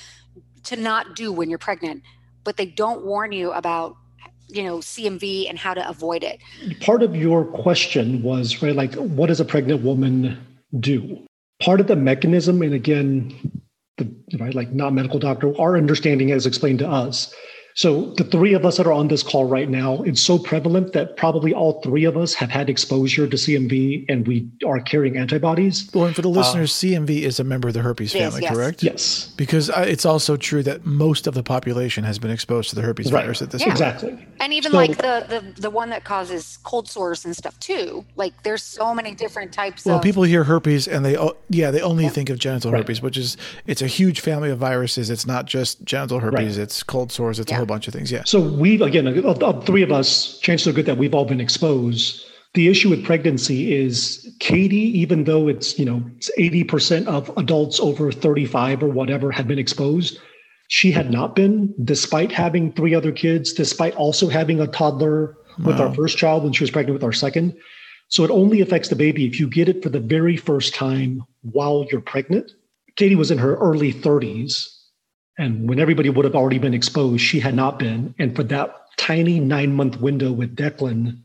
to 0.64 0.76
not 0.76 1.16
do 1.16 1.32
when 1.32 1.50
you're 1.50 1.60
pregnant, 1.60 2.04
but 2.44 2.58
they 2.58 2.66
don't 2.66 3.06
warn 3.06 3.32
you 3.32 3.52
about, 3.52 3.96
you 4.48 4.64
know, 4.64 4.80
CMV 4.80 5.50
and 5.50 5.58
how 5.58 5.74
to 5.74 5.88
avoid 5.88 6.24
it. 6.24 6.40
Part 6.82 7.04
of 7.04 7.16
your 7.16 7.46
question 7.46 8.22
was, 8.22 8.62
right, 8.62 8.76
like, 8.76 8.94
what 8.96 9.28
does 9.28 9.40
a 9.40 9.46
pregnant 9.46 9.84
woman 9.84 10.38
do? 10.80 11.26
Part 11.62 11.80
of 11.80 11.88
the 11.88 11.96
mechanism, 11.96 12.62
and 12.62 12.74
again, 12.74 13.62
the, 13.98 14.14
right, 14.40 14.54
like 14.54 14.72
not 14.72 14.94
medical 14.94 15.20
doctor, 15.20 15.60
our 15.60 15.78
understanding 15.78 16.32
as 16.32 16.46
explained 16.46 16.80
to 16.80 16.90
us 16.90 17.34
so 17.76 18.06
the 18.12 18.24
three 18.24 18.54
of 18.54 18.66
us 18.66 18.78
that 18.78 18.88
are 18.88 18.94
on 18.94 19.10
this 19.10 19.22
call 19.22 19.44
right 19.44 19.70
now, 19.70 20.02
it's 20.04 20.22
so 20.22 20.40
prevalent 20.40 20.94
that 20.94 21.18
probably 21.18 21.54
all 21.54 21.82
three 21.82 22.06
of 22.06 22.16
us 22.16 22.34
have 22.34 22.50
had 22.50 22.70
exposure 22.70 23.28
to 23.28 23.36
CMV 23.36 24.06
and 24.08 24.26
we 24.26 24.50
are 24.66 24.80
carrying 24.80 25.18
antibodies. 25.18 25.90
Well, 25.94 26.06
and 26.06 26.16
for 26.16 26.22
the 26.22 26.30
listeners, 26.30 26.72
uh, 26.72 26.88
CMV 26.88 27.24
is 27.24 27.38
a 27.38 27.44
member 27.44 27.68
of 27.68 27.74
the 27.74 27.82
herpes 27.82 28.14
family, 28.14 28.44
yes. 28.44 28.54
correct? 28.54 28.82
Yes. 28.82 29.34
Because 29.36 29.70
uh, 29.70 29.84
it's 29.86 30.06
also 30.06 30.38
true 30.38 30.64
that 30.64 30.86
most 30.86 31.28
of 31.28 31.34
the 31.34 31.44
population 31.44 32.06
has 32.06 32.18
been 32.18 32.32
exposed 32.32 32.70
to 32.70 32.76
the 32.76 32.82
herpes 32.82 33.12
right. 33.12 33.24
virus 33.24 33.42
at 33.42 33.52
this 33.52 33.60
yeah. 33.60 33.68
point. 33.68 33.74
Exactly. 33.74 34.28
And 34.40 34.54
even 34.54 34.72
so, 34.72 34.78
like 34.78 34.96
the, 34.96 35.26
the 35.28 35.62
the 35.62 35.70
one 35.70 35.90
that 35.90 36.06
causes 36.06 36.60
cold 36.64 36.88
sores 36.88 37.26
and 37.26 37.36
stuff 37.36 37.60
too. 37.60 38.06
Like 38.16 38.44
there's 38.44 38.64
so 38.64 38.94
many 38.94 39.14
different 39.14 39.52
types 39.52 39.86
well, 39.86 39.98
of 39.98 40.02
people 40.02 40.24
hear 40.24 40.46
herpes 40.46 40.88
and 40.88 41.04
they 41.04 41.18
yeah, 41.50 41.72
they 41.72 41.82
only 41.82 42.06
yeah. 42.06 42.10
think 42.10 42.30
of 42.30 42.40
genital 42.40 42.72
right. 42.72 42.80
herpes, 42.80 43.02
which 43.02 43.18
is 43.18 43.36
it's 43.68 43.82
a 43.82 43.88
huge 43.88 44.22
family 44.22 44.50
of 44.50 44.60
viruses. 44.60 45.10
It's 45.10 45.26
not 45.26 45.46
just 45.46 45.84
genital 45.84 46.20
herpes, 46.20 46.58
right. 46.58 46.64
it's 46.64 46.84
cold 46.84 47.12
sores, 47.12 47.38
it's 47.38 47.52
yeah. 47.52 47.65
A 47.66 47.68
whole 47.68 47.76
bunch 47.76 47.88
of 47.88 47.94
things. 47.94 48.12
Yeah. 48.12 48.24
So 48.26 48.40
we've 48.40 48.82
again, 48.82 49.08
of, 49.08 49.44
of 49.44 49.66
three 49.66 49.82
of 49.82 49.92
us, 49.92 50.40
chances 50.40 50.68
are 50.68 50.74
good 50.74 50.86
that 50.86 50.98
we've 50.98 51.14
all 51.14 51.26
been 51.26 51.42
exposed. 51.42 52.26
The 52.54 52.70
issue 52.70 52.90
with 52.90 53.04
pregnancy 53.04 53.76
is 53.76 54.34
Katie, 54.40 54.98
even 54.98 55.26
though 55.26 55.48
it's 55.48 55.78
you 55.78 55.86
know 55.86 56.04
it's 56.16 56.32
eighty 56.38 56.64
percent 56.64 57.08
of 57.08 57.32
adults 57.38 57.80
over 57.80 58.12
thirty 58.12 58.46
five 58.46 58.82
or 58.82 58.88
whatever 58.88 59.32
had 59.32 59.48
been 59.48 59.60
exposed, 59.60 60.20
she 60.70 60.92
had 60.92 61.12
not 61.12 61.36
been, 61.36 61.74
despite 61.84 62.32
having 62.32 62.72
three 62.72 62.96
other 62.96 63.12
kids, 63.12 63.54
despite 63.54 63.96
also 63.96 64.30
having 64.30 64.60
a 64.60 64.68
toddler 64.68 65.38
with 65.60 65.80
wow. 65.80 65.88
our 65.88 65.94
first 65.94 66.18
child 66.18 66.44
when 66.44 66.54
she 66.54 66.64
was 66.64 66.72
pregnant 66.72 66.94
with 66.94 67.04
our 67.04 67.14
second. 67.14 67.56
So 68.08 68.24
it 68.24 68.32
only 68.32 68.62
affects 68.62 68.90
the 68.90 68.96
baby 68.96 69.26
if 69.26 69.40
you 69.40 69.50
get 69.50 69.68
it 69.68 69.82
for 69.82 69.90
the 69.90 70.00
very 70.00 70.38
first 70.38 70.76
time 70.76 71.24
while 71.42 71.86
you're 71.92 72.02
pregnant. 72.02 72.52
Katie 72.96 73.16
was 73.16 73.32
in 73.32 73.40
her 73.40 73.56
early 73.56 73.92
30s 73.92 74.75
and 75.38 75.68
when 75.68 75.80
everybody 75.80 76.10
would 76.10 76.26
have 76.26 76.36
already 76.36 76.60
been 76.60 76.74
exposed, 76.74 77.22
she 77.22 77.40
had 77.40 77.56
not 77.56 77.78
been. 77.78 78.16
And 78.20 78.36
for 78.36 78.44
that 78.44 78.76
tiny 78.98 79.40
nine 79.40 79.74
month 79.74 80.00
window 80.00 80.32
with 80.32 80.56
Declan, 80.56 81.20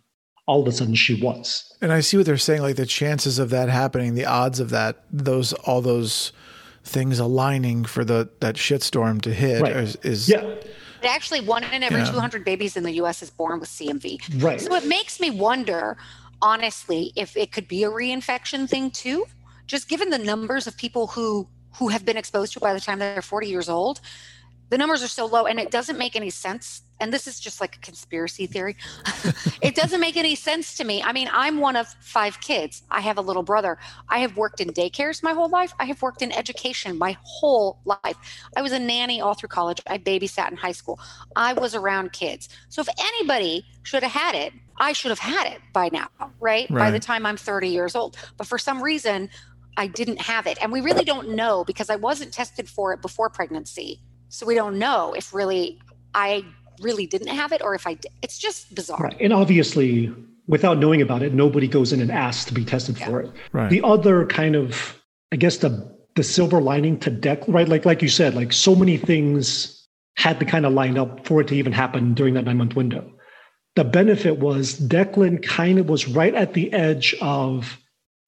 all 0.47 0.63
of 0.63 0.69
a 0.69 0.73
sudden 0.73 0.95
she 0.95 1.21
was. 1.23 1.65
And 1.81 1.93
I 1.93 2.01
see 2.01 2.17
what 2.17 2.27
they're 2.27 2.37
saying, 2.37 2.63
like 2.63 2.77
the 2.77 2.87
chances 2.87 3.39
of 3.39 3.51
that 3.51 3.69
happening, 3.69 4.15
the 4.15 4.27
odds 4.27 4.59
of 4.59 4.71
that, 4.71 5.05
those 5.13 5.53
all 5.53 5.81
those 5.81 6.33
things 6.83 7.19
aligning 7.19 7.85
for 7.85 8.05
the 8.05 8.29
that 8.41 8.57
shitstorm 8.57 9.23
to 9.23 9.33
hit 9.33 9.63
right. 9.63 9.77
is, 9.77 9.97
is 9.97 10.29
yeah. 10.29 10.55
Actually, 11.03 11.41
one 11.41 11.65
in 11.65 11.83
every 11.83 12.01
yeah. 12.01 12.11
200 12.11 12.45
babies 12.45 12.77
in 12.77 12.83
the 12.83 12.93
U.S. 12.93 13.23
is 13.23 13.31
born 13.31 13.59
with 13.59 13.71
CMV. 13.71 14.43
Right. 14.43 14.61
So 14.61 14.75
it 14.75 14.85
makes 14.85 15.19
me 15.19 15.31
wonder, 15.31 15.97
honestly, 16.43 17.13
if 17.17 17.39
it 17.39 17.53
could 17.53 17.69
be 17.69 17.85
a 17.85 17.91
reinfection 17.91 18.69
thing 18.69 18.91
too. 18.91 19.25
Just 19.67 19.89
given 19.89 20.11
the 20.11 20.19
numbers 20.19 20.67
of 20.67 20.77
people 20.77 21.07
who 21.07 21.49
who 21.79 21.89
have 21.89 22.05
been 22.05 22.17
exposed 22.17 22.53
to 22.55 22.61
by 22.61 22.75
the 22.75 22.81
time 22.81 22.99
they're 22.99 23.23
40 23.23 23.49
years 23.49 23.69
old 23.69 24.01
the 24.71 24.79
numbers 24.79 25.03
are 25.03 25.09
so 25.09 25.27
low 25.27 25.47
and 25.47 25.59
it 25.59 25.71
doesn't 25.71 25.99
make 25.99 26.17
any 26.17 26.31
sense. 26.31 26.83
And 27.01 27.13
this 27.13 27.27
is 27.27 27.41
just 27.41 27.61
like 27.61 27.77
a 27.77 27.79
conspiracy 27.81 28.47
theory. 28.47 28.77
It 29.63 29.75
doesn't 29.75 30.01
make 30.01 30.17
any 30.17 30.35
sense 30.37 30.75
to 30.77 30.85
me. 30.85 31.03
I 31.03 31.13
mean 31.13 31.29
i'm 31.33 31.61
one 31.61 31.77
of 31.77 31.87
five 32.01 32.41
kids. 32.41 32.83
I 32.91 33.01
have 33.03 33.19
a 33.19 33.21
little 33.21 33.43
brother. 33.43 33.79
I 34.09 34.21
have 34.21 34.37
worked 34.37 34.61
in 34.61 34.71
daycares 34.71 35.23
my 35.23 35.33
whole 35.33 35.51
life. 35.51 35.75
I 35.79 35.85
have 35.85 36.01
worked 36.01 36.23
in 36.23 36.33
education 36.33 36.97
my 36.97 37.17
whole 37.23 37.79
life. 37.85 38.17
I 38.57 38.63
was 38.63 38.73
a 38.73 38.79
nanny 38.79 39.21
all 39.21 39.35
through 39.35 39.51
college. 39.51 39.83
I 39.87 39.99
babysat 39.99 40.51
in 40.51 40.57
high 40.57 40.73
school. 40.73 40.99
I 41.37 41.53
was 41.53 41.75
around 41.75 42.13
kids. 42.13 42.49
So 42.71 42.81
if 42.81 42.89
anybody 42.99 43.67
should 43.83 44.03
have 44.03 44.13
had 44.13 44.35
it 44.35 44.53
i 44.79 44.93
should 44.93 45.11
have 45.11 45.19
had 45.19 45.47
it 45.47 45.61
by 45.73 45.91
now 45.93 46.09
right, 46.41 46.69
right. 46.71 46.71
by 46.71 46.91
the 46.91 46.99
time 46.99 47.27
i'm 47.27 47.37
30 47.37 47.69
years 47.69 47.95
old. 47.95 48.17
But 48.37 48.47
for 48.47 48.59
some 48.59 48.83
reason 48.83 49.29
I 49.81 49.87
didn't 49.87 50.21
have 50.21 50.47
it. 50.47 50.59
And 50.61 50.71
we 50.71 50.83
really 50.83 51.05
don't 51.05 51.31
know 51.31 51.65
because 51.65 51.89
I 51.89 51.97
wasn't 51.97 52.35
tested 52.35 52.69
for 52.69 52.93
it 52.93 53.01
before 53.01 53.31
pregnancy. 53.31 54.03
So 54.29 54.45
we 54.45 54.55
don't 54.55 54.79
know 54.79 55.15
if 55.15 55.33
really 55.33 55.81
I 56.15 56.45
really 56.83 57.07
didn't 57.07 57.29
have 57.29 57.51
it 57.51 57.63
or 57.63 57.75
if 57.75 57.87
I 57.87 57.95
did. 57.95 58.13
It's 58.21 58.37
just 58.37 58.75
bizarre. 58.75 58.99
Right. 59.01 59.17
And 59.19 59.33
obviously, 59.33 60.15
without 60.47 60.77
knowing 60.77 61.01
about 61.01 61.23
it, 61.23 61.33
nobody 61.33 61.67
goes 61.67 61.95
in 61.95 62.03
and 62.03 62.13
asks 62.13 62.45
to 62.45 62.53
be 62.53 62.63
tested 62.63 62.99
yeah. 62.99 63.07
for 63.07 63.21
it. 63.23 63.31
Right. 63.53 63.71
The 63.71 63.81
other 63.83 64.27
kind 64.27 64.55
of, 64.55 65.01
I 65.33 65.37
guess 65.37 65.57
the 65.57 65.99
the 66.15 66.25
silver 66.25 66.61
lining 66.61 66.99
to 66.99 67.11
deck, 67.11 67.43
right? 67.49 67.67
Like 67.67 67.87
like 67.87 68.03
you 68.03 68.11
said, 68.11 68.35
like 68.35 68.53
so 68.53 68.75
many 68.75 68.99
things 68.99 69.89
had 70.19 70.39
to 70.41 70.45
kind 70.45 70.67
of 70.67 70.75
line 70.75 70.99
up 70.99 71.27
for 71.27 71.41
it 71.41 71.49
to 71.49 71.55
even 71.55 71.73
happen 71.73 72.13
during 72.13 72.35
that 72.35 72.45
nine 72.45 72.59
month 72.59 72.77
window. 72.77 73.11
The 73.77 73.85
benefit 73.85 74.41
was 74.41 74.79
Declan 74.79 75.43
kind 75.43 75.79
of 75.79 75.89
was 75.89 76.07
right 76.07 76.35
at 76.35 76.53
the 76.53 76.71
edge 76.75 77.15
of 77.23 77.79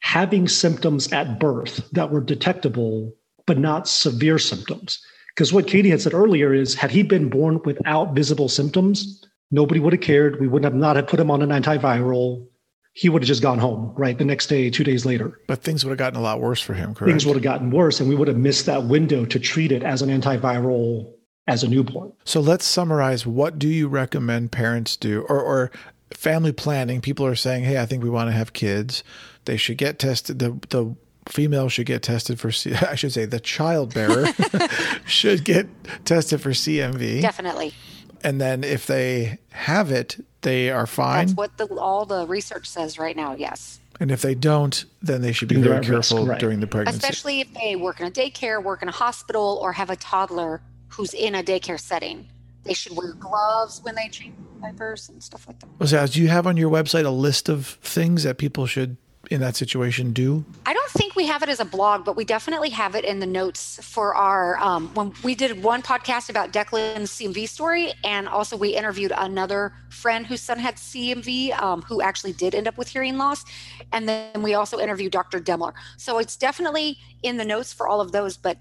having 0.03 0.49
symptoms 0.49 1.11
at 1.12 1.38
birth 1.38 1.88
that 1.93 2.11
were 2.11 2.21
detectable, 2.21 3.15
but 3.47 3.57
not 3.57 3.88
severe 3.88 4.38
symptoms. 4.38 5.01
Because 5.35 5.53
what 5.53 5.67
Katie 5.67 5.88
had 5.88 6.03
said 6.03 6.12
earlier 6.12 6.53
is, 6.53 6.75
had 6.75 6.91
he 6.91 7.03
been 7.03 7.31
born 7.31 7.61
without 7.65 8.15
visible 8.15 8.49
symptoms, 8.49 9.25
nobody 9.51 9.81
would 9.81 9.95
have 9.95 10.03
cared. 10.03 10.41
We 10.41 10.49
wouldn't 10.49 10.71
have 10.71 10.79
not 10.79 10.97
have 10.97 11.07
put 11.07 11.21
him 11.21 11.31
on 11.31 11.41
an 11.41 11.49
antiviral. 11.51 12.47
He 12.93 13.09
would 13.09 13.23
have 13.23 13.29
just 13.29 13.43
gone 13.43 13.59
home, 13.59 13.95
right? 13.97 14.19
The 14.19 14.25
next 14.27 14.49
day, 14.49 14.69
two 14.69 14.85
days 14.85 15.07
later. 15.07 15.41
But 15.47 15.62
things 15.62 15.85
would 15.85 15.93
have 15.93 15.99
gotten 15.99 16.19
a 16.19 16.23
lot 16.23 16.41
worse 16.41 16.61
for 16.61 16.75
him, 16.75 16.95
correct? 16.95 17.11
Things 17.11 17.25
would 17.25 17.37
have 17.37 17.43
gotten 17.43 17.71
worse, 17.71 18.01
and 18.01 18.09
we 18.09 18.15
would 18.15 18.29
have 18.29 18.37
missed 18.37 18.67
that 18.67 18.85
window 18.85 19.25
to 19.25 19.38
treat 19.38 19.73
it 19.73 19.83
as 19.83 20.03
an 20.03 20.11
antiviral 20.11 21.11
as 21.47 21.65
a 21.65 21.69
newborn. 21.69 22.12
So 22.25 22.41
let's 22.41 22.65
summarize. 22.65 23.27
What 23.27 23.59
do 23.59 23.69
you 23.69 23.88
recommend 23.88 24.53
parents 24.53 24.97
do, 24.97 25.23
or, 25.29 25.41
or 25.41 25.71
family 26.14 26.53
planning? 26.53 27.01
People 27.01 27.27
are 27.27 27.35
saying, 27.35 27.64
"Hey, 27.64 27.79
I 27.79 27.87
think 27.87 28.03
we 28.03 28.11
want 28.11 28.29
to 28.29 28.33
have 28.33 28.53
kids." 28.53 29.03
They 29.44 29.57
should 29.57 29.79
get 29.79 29.98
tested. 29.98 30.38
The 30.38 30.59
the 30.68 30.94
female 31.29 31.68
should 31.68 31.87
get 31.87 32.03
tested 32.03 32.40
for 32.40 32.51
C- 32.51 32.75
I 32.88 32.94
should 32.94 33.12
say 33.12 33.25
the 33.25 33.40
child 33.40 33.94
bearer 33.94 34.27
should 35.07 35.44
get 35.44 35.66
tested 36.05 36.40
for 36.40 36.51
CMV. 36.51 37.22
Definitely. 37.22 37.75
And 38.25 38.40
then 38.40 38.62
if 38.62 38.87
they 38.87 39.38
have 39.51 39.90
it, 39.90 40.25
they 40.42 40.70
are 40.70 40.87
fine. 40.87 41.27
That's 41.27 41.37
what 41.37 41.57
the, 41.59 41.66
all 41.75 42.05
the 42.07 42.27
research 42.27 42.68
says 42.68 42.98
right 42.98 43.16
now. 43.16 43.35
Yes. 43.35 43.81
And 44.01 44.11
if 44.11 44.22
they 44.22 44.35
don't, 44.35 44.85
then 45.01 45.22
they 45.22 45.33
should 45.33 45.48
be 45.48 45.57
very 45.57 45.85
careful 45.85 46.18
risk, 46.18 46.29
right. 46.29 46.40
during 46.40 46.61
the 46.61 46.66
pregnancy. 46.66 46.96
Especially 46.96 47.40
if 47.40 47.53
they 47.55 47.77
work 47.77 48.01
in 48.01 48.07
a 48.07 48.11
daycare, 48.11 48.62
work 48.62 48.83
in 48.83 48.88
a 48.88 48.92
hospital, 48.92 49.59
or 49.62 49.72
have 49.72 49.90
a 49.90 49.96
toddler 49.96 50.61
who's 50.88 51.14
in 51.14 51.35
a 51.35 51.42
daycare 51.42 51.79
setting. 51.79 52.29
They 52.64 52.75
should 52.75 52.96
wear 52.96 53.12
gloves 53.14 53.81
when 53.83 53.94
they 53.94 54.09
change 54.09 54.35
diapers 54.61 55.09
and 55.09 55.22
stuff 55.22 55.46
like 55.48 55.59
that. 55.61 55.68
Well, 55.79 55.88
so 55.88 56.07
do 56.07 56.22
you 56.22 56.29
have 56.29 56.46
on 56.46 56.57
your 56.57 56.70
website 56.70 57.05
a 57.05 57.11
list 57.11 57.48
of 57.48 57.66
things 57.83 58.22
that 58.22 58.38
people 58.38 58.66
should 58.66 58.96
in 59.31 59.40
that 59.40 59.57
situation 59.57 60.12
do? 60.12 60.44
I 60.66 60.72
don't 60.72 60.90
think 60.90 61.14
we 61.16 61.27
have 61.27 61.42
it 61.42 61.48
as 61.48 61.61
a 61.61 61.64
blog, 61.64 62.05
but 62.05 62.16
we 62.16 62.25
definitely 62.25 62.70
have 62.70 62.94
it 62.94 63.05
in 63.05 63.20
the 63.20 63.27
notes 63.27 63.79
for 63.83 64.14
our 64.14 64.59
um, 64.59 64.88
when 64.94 65.12
we 65.22 65.35
did 65.35 65.62
one 65.62 65.83
podcast 65.83 66.29
about 66.29 66.53
Declan's 66.53 67.11
CMV 67.11 67.48
story, 67.48 67.92
and 68.05 68.29
also 68.29 68.57
we 68.57 68.70
interviewed 68.70 69.12
another 69.16 69.72
friend 69.90 70.27
whose 70.27 70.40
son 70.40 70.59
had 70.59 70.77
CMV, 70.77 71.61
um, 71.61 71.83
who 71.83 72.03
actually 72.03 72.33
did 72.33 72.55
end 72.55 72.68
up 72.68 72.77
with 72.77 72.88
hearing 72.88 73.16
loss, 73.16 73.44
and 73.92 74.09
then 74.09 74.42
we 74.42 74.55
also 74.55 74.79
interviewed 74.79 75.12
Dr. 75.12 75.40
Demler. 75.40 75.72
So 75.96 76.18
it's 76.18 76.37
definitely 76.37 76.98
in 77.22 77.37
the 77.37 77.44
notes 77.44 77.72
for 77.72 77.88
all 77.88 78.01
of 78.01 78.12
those, 78.12 78.37
but. 78.37 78.59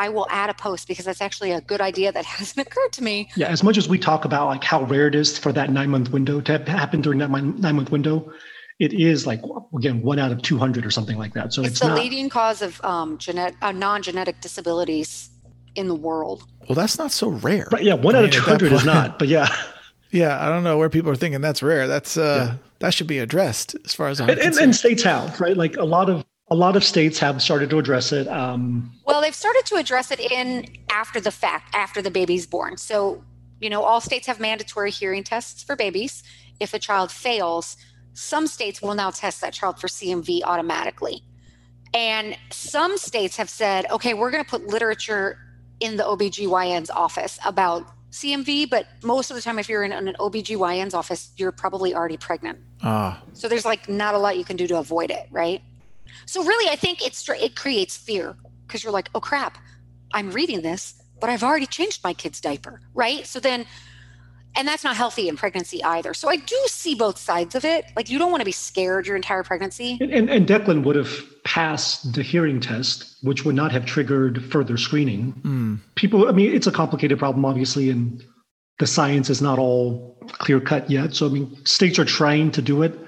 I 0.00 0.08
will 0.08 0.26
add 0.30 0.48
a 0.48 0.54
post 0.54 0.88
because 0.88 1.04
that's 1.04 1.20
actually 1.20 1.52
a 1.52 1.60
good 1.60 1.80
idea 1.80 2.10
that 2.10 2.24
hasn't 2.38 2.66
occurred 2.66 2.92
to 2.92 3.04
me. 3.04 3.28
Yeah, 3.36 3.48
as 3.48 3.62
much 3.62 3.76
as 3.76 3.88
we 3.88 3.98
talk 3.98 4.24
about 4.24 4.46
like 4.46 4.64
how 4.64 4.82
rare 4.84 5.06
it 5.06 5.14
is 5.14 5.38
for 5.38 5.52
that 5.52 5.70
nine 5.70 5.90
month 5.90 6.10
window 6.10 6.40
to 6.40 6.58
happen 6.58 7.00
during 7.02 7.18
that 7.18 7.30
nine 7.30 7.76
month 7.76 7.90
window, 7.92 8.32
it 8.78 8.94
is 8.94 9.26
like 9.26 9.40
again 9.76 10.00
one 10.02 10.18
out 10.18 10.32
of 10.32 10.40
200 10.42 10.86
or 10.86 10.90
something 10.90 11.18
like 11.18 11.34
that 11.34 11.52
so 11.52 11.60
it's, 11.60 11.72
it's 11.72 11.80
the 11.80 11.88
not, 11.88 11.98
leading 11.98 12.30
cause 12.30 12.62
of 12.62 12.82
um, 12.82 13.18
genet- 13.18 13.54
uh, 13.60 13.72
non-genetic 13.72 14.40
disabilities 14.40 15.28
in 15.74 15.86
the 15.86 15.94
world 15.94 16.44
well 16.66 16.74
that's 16.74 16.98
not 16.98 17.12
so 17.12 17.28
rare 17.28 17.68
right 17.70 17.84
yeah 17.84 17.92
one 17.92 18.14
I 18.16 18.20
out 18.20 18.22
mean, 18.22 18.30
of 18.30 18.44
200 18.44 18.72
is 18.72 18.84
not 18.86 19.18
but 19.18 19.28
yeah 19.28 19.54
Yeah, 20.12 20.44
I 20.44 20.48
don't 20.48 20.64
know 20.64 20.76
where 20.76 20.90
people 20.90 21.10
are 21.10 21.16
thinking 21.16 21.40
that's 21.40 21.62
rare. 21.62 21.86
That's 21.86 22.16
uh, 22.16 22.48
yeah. 22.50 22.56
that 22.80 22.94
should 22.94 23.06
be 23.06 23.18
addressed 23.18 23.76
as 23.84 23.94
far 23.94 24.08
as 24.08 24.20
I'm 24.20 24.28
and, 24.28 24.40
and, 24.40 24.56
and 24.56 24.74
states 24.74 25.02
have 25.04 25.40
right. 25.40 25.56
Like 25.56 25.76
a 25.76 25.84
lot 25.84 26.10
of 26.10 26.24
a 26.50 26.54
lot 26.54 26.76
of 26.76 26.84
states 26.84 27.18
have 27.18 27.40
started 27.40 27.70
to 27.70 27.78
address 27.78 28.12
it. 28.12 28.26
Um, 28.28 28.92
well, 29.04 29.20
they've 29.20 29.34
started 29.34 29.64
to 29.66 29.76
address 29.76 30.10
it 30.10 30.20
in 30.20 30.66
after 30.90 31.20
the 31.20 31.30
fact, 31.30 31.74
after 31.74 32.02
the 32.02 32.10
baby's 32.10 32.46
born. 32.46 32.76
So 32.76 33.22
you 33.60 33.68
know, 33.68 33.82
all 33.82 34.00
states 34.00 34.26
have 34.26 34.40
mandatory 34.40 34.90
hearing 34.90 35.22
tests 35.22 35.62
for 35.62 35.76
babies. 35.76 36.22
If 36.58 36.74
a 36.74 36.78
child 36.78 37.12
fails, 37.12 37.76
some 38.14 38.46
states 38.46 38.82
will 38.82 38.94
now 38.94 39.10
test 39.10 39.40
that 39.42 39.52
child 39.52 39.78
for 39.78 39.86
CMV 39.86 40.42
automatically. 40.44 41.22
And 41.92 42.36
some 42.50 42.96
states 42.96 43.36
have 43.36 43.50
said, 43.50 43.86
okay, 43.90 44.14
we're 44.14 44.30
going 44.30 44.44
to 44.44 44.48
put 44.48 44.66
literature 44.66 45.38
in 45.80 45.96
the 45.96 46.04
OBGYN's 46.04 46.90
office 46.90 47.38
about 47.44 47.86
CMV, 48.12 48.68
but 48.68 48.86
most 49.02 49.30
of 49.30 49.36
the 49.36 49.42
time, 49.42 49.58
if 49.58 49.68
you're 49.68 49.84
in 49.84 49.92
an 49.92 50.14
OBGYN's 50.18 50.94
office, 50.94 51.30
you're 51.36 51.52
probably 51.52 51.94
already 51.94 52.16
pregnant. 52.16 52.58
Ah. 52.82 53.22
So 53.34 53.48
there's 53.48 53.64
like 53.64 53.88
not 53.88 54.14
a 54.14 54.18
lot 54.18 54.36
you 54.36 54.44
can 54.44 54.56
do 54.56 54.66
to 54.68 54.78
avoid 54.78 55.10
it, 55.10 55.26
right? 55.30 55.62
So 56.26 56.44
really, 56.44 56.70
I 56.70 56.76
think 56.76 57.04
it's 57.04 57.28
it 57.28 57.56
creates 57.56 57.96
fear 57.96 58.36
because 58.66 58.82
you're 58.82 58.92
like, 58.92 59.08
oh 59.14 59.20
crap, 59.20 59.58
I'm 60.12 60.30
reading 60.30 60.62
this, 60.62 61.00
but 61.20 61.30
I've 61.30 61.42
already 61.42 61.66
changed 61.66 62.02
my 62.04 62.14
kid's 62.14 62.40
diaper, 62.40 62.80
right? 62.94 63.26
So 63.26 63.40
then 63.40 63.66
and 64.56 64.66
that's 64.66 64.82
not 64.82 64.96
healthy 64.96 65.28
in 65.28 65.36
pregnancy 65.36 65.82
either. 65.84 66.14
So 66.14 66.28
I 66.28 66.36
do 66.36 66.56
see 66.66 66.94
both 66.94 67.18
sides 67.18 67.54
of 67.54 67.64
it. 67.64 67.84
Like 67.94 68.10
you 68.10 68.18
don't 68.18 68.30
want 68.30 68.40
to 68.40 68.44
be 68.44 68.52
scared 68.52 69.06
your 69.06 69.16
entire 69.16 69.42
pregnancy. 69.42 69.98
And, 70.00 70.12
and, 70.12 70.28
and 70.28 70.46
Declan 70.46 70.82
would 70.84 70.96
have 70.96 71.10
passed 71.44 72.12
the 72.14 72.22
hearing 72.22 72.60
test, 72.60 73.16
which 73.22 73.44
would 73.44 73.54
not 73.54 73.72
have 73.72 73.84
triggered 73.84 74.44
further 74.44 74.76
screening. 74.76 75.32
Mm. 75.44 75.78
People, 75.94 76.28
I 76.28 76.32
mean, 76.32 76.54
it's 76.54 76.66
a 76.66 76.72
complicated 76.72 77.18
problem, 77.18 77.44
obviously, 77.44 77.90
and 77.90 78.24
the 78.78 78.86
science 78.86 79.30
is 79.30 79.40
not 79.40 79.58
all 79.58 80.18
clear 80.28 80.60
cut 80.60 80.90
yet. 80.90 81.14
So 81.14 81.26
I 81.26 81.30
mean, 81.30 81.64
states 81.64 81.98
are 81.98 82.04
trying 82.04 82.50
to 82.52 82.62
do 82.62 82.82
it. 82.82 82.98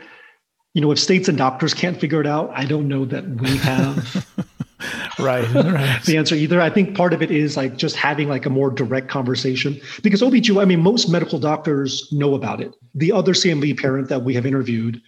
You 0.74 0.80
know, 0.80 0.90
if 0.90 0.98
states 0.98 1.28
and 1.28 1.37
doctors 1.37 1.74
can't 1.74 2.00
figure 2.00 2.20
it 2.20 2.26
out, 2.26 2.50
I 2.54 2.64
don't 2.64 2.88
know 2.88 3.04
that 3.04 3.26
we 3.28 3.56
have 3.58 4.26
right, 5.18 5.46
right. 5.54 6.02
the 6.04 6.16
answer 6.16 6.35
either. 6.35 6.61
I 6.61 6.70
think 6.70 6.96
part 6.96 7.12
of 7.12 7.22
it 7.22 7.30
is 7.30 7.56
like 7.56 7.76
just 7.76 7.96
having 7.96 8.28
like 8.28 8.46
a 8.46 8.50
more 8.50 8.70
direct 8.70 9.08
conversation 9.08 9.80
because 10.02 10.22
OBGYN, 10.22 10.61
I 10.61 10.64
mean, 10.64 10.80
most 10.80 11.08
medical 11.08 11.38
doctors 11.38 12.11
know 12.12 12.35
about 12.35 12.61
it. 12.61 12.74
The 12.94 13.12
other 13.12 13.32
CMV 13.32 13.78
parent 13.78 14.08
that 14.08 14.22
we 14.22 14.35
have 14.35 14.46
interviewed, 14.46 15.00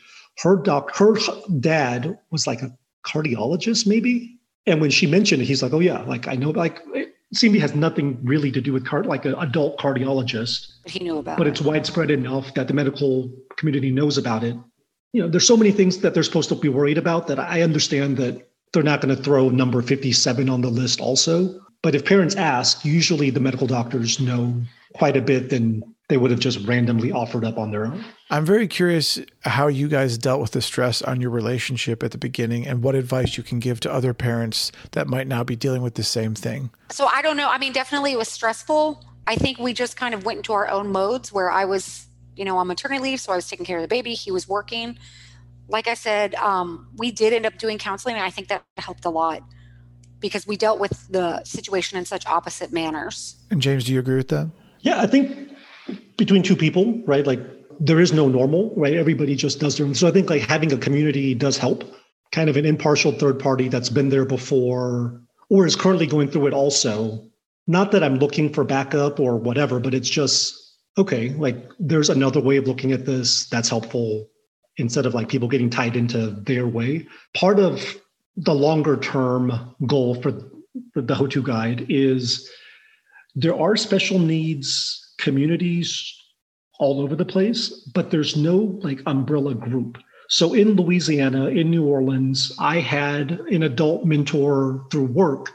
her 0.43 0.57
doc, 0.57 0.95
her 0.97 1.17
dad 1.61 2.19
was 2.31 2.47
like 2.47 2.63
a 2.63 2.77
cardiologist, 3.07 3.87
maybe. 3.87 4.39
And 4.67 4.81
when 4.81 4.91
she 4.91 5.07
mentioned 5.07 5.43
it, 5.43 5.45
he's 5.45 5.63
like, 5.63 5.75
"Oh 5.75 5.81
yeah, 5.81 6.01
like 6.03 6.27
I 6.27 6.35
know, 6.37 6.51
like 6.51 6.81
CMV 7.35 7.61
has 7.61 7.75
nothing 7.75 8.19
really 8.23 8.51
to 8.53 8.61
do 8.61 8.73
with 8.73 8.87
card, 8.87 9.07
like 9.07 9.25
an 9.25 9.35
adult 9.35 9.79
cardiologist. 9.79 10.73
He 10.87 11.01
knew 11.01 11.19
about, 11.19 11.37
but 11.37 11.47
it. 11.47 11.51
it's 11.51 11.61
widespread 11.61 12.11
enough 12.11 12.55
that 12.55 12.69
the 12.69 12.75
medical 12.75 13.31
community 13.57 13.91
knows 13.91 14.17
about 14.17 14.45
it. 14.45 14.57
You 15.15 15.23
know, 15.23 15.29
there's 15.29 15.47
so 15.47 15.57
many 15.57 15.71
things 15.71 15.99
that 15.99 16.13
they're 16.13 16.25
supposed 16.25 16.49
to 16.49 16.57
be 16.57 16.69
worried 16.69 16.99
about 16.99 17.29
that 17.29 17.39
I 17.39 17.63
understand 17.63 18.17
that 18.17 18.49
they're 18.73 18.83
not 18.83 19.01
going 19.01 19.15
to 19.15 19.23
throw 19.23 19.49
number 19.49 19.81
57 19.81 20.49
on 20.51 20.61
the 20.61 20.69
list 20.69 21.01
also. 21.01 21.61
But 21.83 21.95
if 21.95 22.05
parents 22.05 22.35
ask, 22.35 22.85
usually 22.85 23.31
the 23.31 23.39
medical 23.39 23.69
doctors 23.69 24.19
know 24.19 24.61
quite 24.95 25.17
a 25.17 25.23
bit 25.23 25.51
than 25.51 25.85
they 26.09 26.17
would 26.17 26.33
have 26.33 26.41
just 26.41 26.67
randomly 26.67 27.13
offered 27.13 27.45
up 27.45 27.59
on 27.59 27.71
their 27.71 27.87
own. 27.87 28.05
I'm 28.31 28.45
very 28.45 28.67
curious 28.67 29.21
how 29.43 29.69
you 29.69 29.87
guys 29.87 30.19
dealt 30.19 30.41
with 30.41 30.51
the 30.51 30.61
stress 30.61 31.01
on 31.01 31.21
your 31.21 31.31
relationship 31.31 32.03
at 32.03 32.11
the 32.11 32.19
beginning 32.19 32.67
and 32.67 32.83
what 32.83 32.97
advice 32.97 33.37
you 33.37 33.45
can 33.45 33.61
give 33.61 33.79
to 33.81 33.93
other 33.93 34.15
parents 34.15 34.73
that 34.93 35.07
might 35.07 35.29
now 35.29 35.45
be 35.45 35.55
dealing 35.55 35.83
with 35.83 35.95
the 35.95 36.03
same 36.03 36.35
thing. 36.35 36.71
So 36.91 37.07
I 37.07 37.23
don't 37.23 37.37
know. 37.37 37.49
I 37.49 37.59
mean, 37.59 37.73
definitely 37.73 38.13
it 38.13 38.19
was 38.19 38.29
stressful. 38.29 39.05
I 39.29 39.37
think 39.37 39.61
we 39.61 39.73
just 39.73 39.97
kind 39.97 40.13
of 40.13 40.25
went 40.25 40.39
into 40.39 40.53
our 40.53 40.69
own 40.69 40.91
modes 40.91 41.33
where 41.33 41.51
I 41.51 41.65
was, 41.67 42.09
you 42.37 42.45
know, 42.45 42.55
I'm 42.55 42.63
on 42.63 42.67
maternity 42.69 43.03
leave. 43.03 43.21
So 43.21 43.33
I 43.33 43.37
was 43.37 43.49
taking 43.49 43.67
care 43.67 43.79
of 43.79 43.83
the 43.83 43.89
baby, 43.89 44.15
he 44.15 44.31
was 44.31 44.49
working 44.49 44.99
like 45.69 45.89
I 45.89 45.95
said, 45.95 46.35
um, 46.37 46.89
we 46.97 47.11
did 47.11 47.33
end 47.33 47.47
up 47.47 47.59
doing 47.59 47.79
counseling, 47.79 48.17
and 48.17 48.25
I 48.25 48.31
think 48.31 48.49
that 48.49 48.65
helped 48.77 49.05
a 49.05 49.11
lot 49.11 49.43
because 50.21 50.47
we 50.47 50.57
dealt 50.57 50.79
with 50.79 51.09
the 51.11 51.43
situation 51.45 51.99
in 51.99 52.05
such 52.05 52.27
opposite 52.27 52.73
manners. 52.73 53.37
And 53.51 53.61
James, 53.61 53.85
do 53.85 53.93
you 53.93 53.99
agree 53.99 54.17
with 54.17 54.29
that? 54.29 54.51
Yeah, 54.81 55.01
I 55.01 55.07
think 55.07 55.51
between 56.17 56.43
two 56.43 56.57
people, 56.57 57.03
right? 57.07 57.27
Like 57.27 57.41
there 57.81 58.01
is 58.01 58.13
no 58.13 58.29
normal, 58.29 58.73
right? 58.77 58.95
Everybody 58.95 59.35
just 59.35 59.61
does 59.61 59.77
their 59.77 59.87
own. 59.87 59.95
So 59.95 60.09
I 60.09 60.11
think 60.11 60.31
like 60.31 60.43
having 60.43 60.73
a 60.73 60.79
community 60.79 61.35
does 61.35 61.59
help. 61.59 61.85
Kind 62.33 62.49
of 62.49 62.57
an 62.57 62.65
impartial 62.65 63.13
third 63.13 63.39
party 63.39 63.69
that's 63.69 63.91
been 63.91 64.09
there 64.09 64.25
before 64.25 65.21
or 65.51 65.67
is 65.67 65.77
currently 65.77 66.07
going 66.07 66.31
through 66.31 66.49
it 66.49 66.55
also. 66.55 67.23
Not 67.67 67.93
that 67.93 68.03
I'm 68.03 68.17
looking 68.17 68.53
for 68.53 68.65
backup 68.65 69.21
or 69.21 69.37
whatever, 69.37 69.79
but 69.79 69.95
it's 69.95 70.09
just 70.09 70.64
okay, 70.97 71.31
like 71.31 71.57
there's 71.79 72.11
another 72.11 72.41
way 72.41 72.57
of 72.57 72.67
looking 72.67 72.93
at 72.93 73.07
this 73.07 73.47
that's 73.49 73.69
helpful 73.69 74.29
instead 74.77 75.07
of 75.07 75.15
like 75.15 75.29
people 75.29 75.49
getting 75.49 75.71
tied 75.71 75.97
into 75.97 76.31
their 76.31 76.67
way. 76.67 77.07
Part 77.35 77.59
of 77.59 77.97
the 78.37 78.55
longer 78.55 78.97
term 78.97 79.75
goal 79.87 80.21
for 80.21 80.33
the 80.95 81.15
Hou 81.15 81.29
To 81.29 81.43
Guide 81.43 81.87
is 81.89 82.51
there 83.35 83.59
are 83.59 83.77
special 83.77 84.19
needs 84.19 85.01
communities 85.19 86.13
all 86.81 87.01
over 87.01 87.15
the 87.15 87.25
place, 87.25 87.71
but 87.95 88.11
there's 88.11 88.37
no 88.37 88.79
like 88.83 89.01
umbrella 89.07 89.55
group. 89.55 89.99
So 90.29 90.55
in 90.55 90.75
Louisiana, 90.75 91.47
in 91.49 91.71
New 91.71 91.85
Orleans, 91.85 92.53
I 92.59 92.81
had 92.81 93.33
an 93.51 93.63
adult 93.63 94.05
mentor 94.05 94.85
through 94.91 95.07
work, 95.07 95.51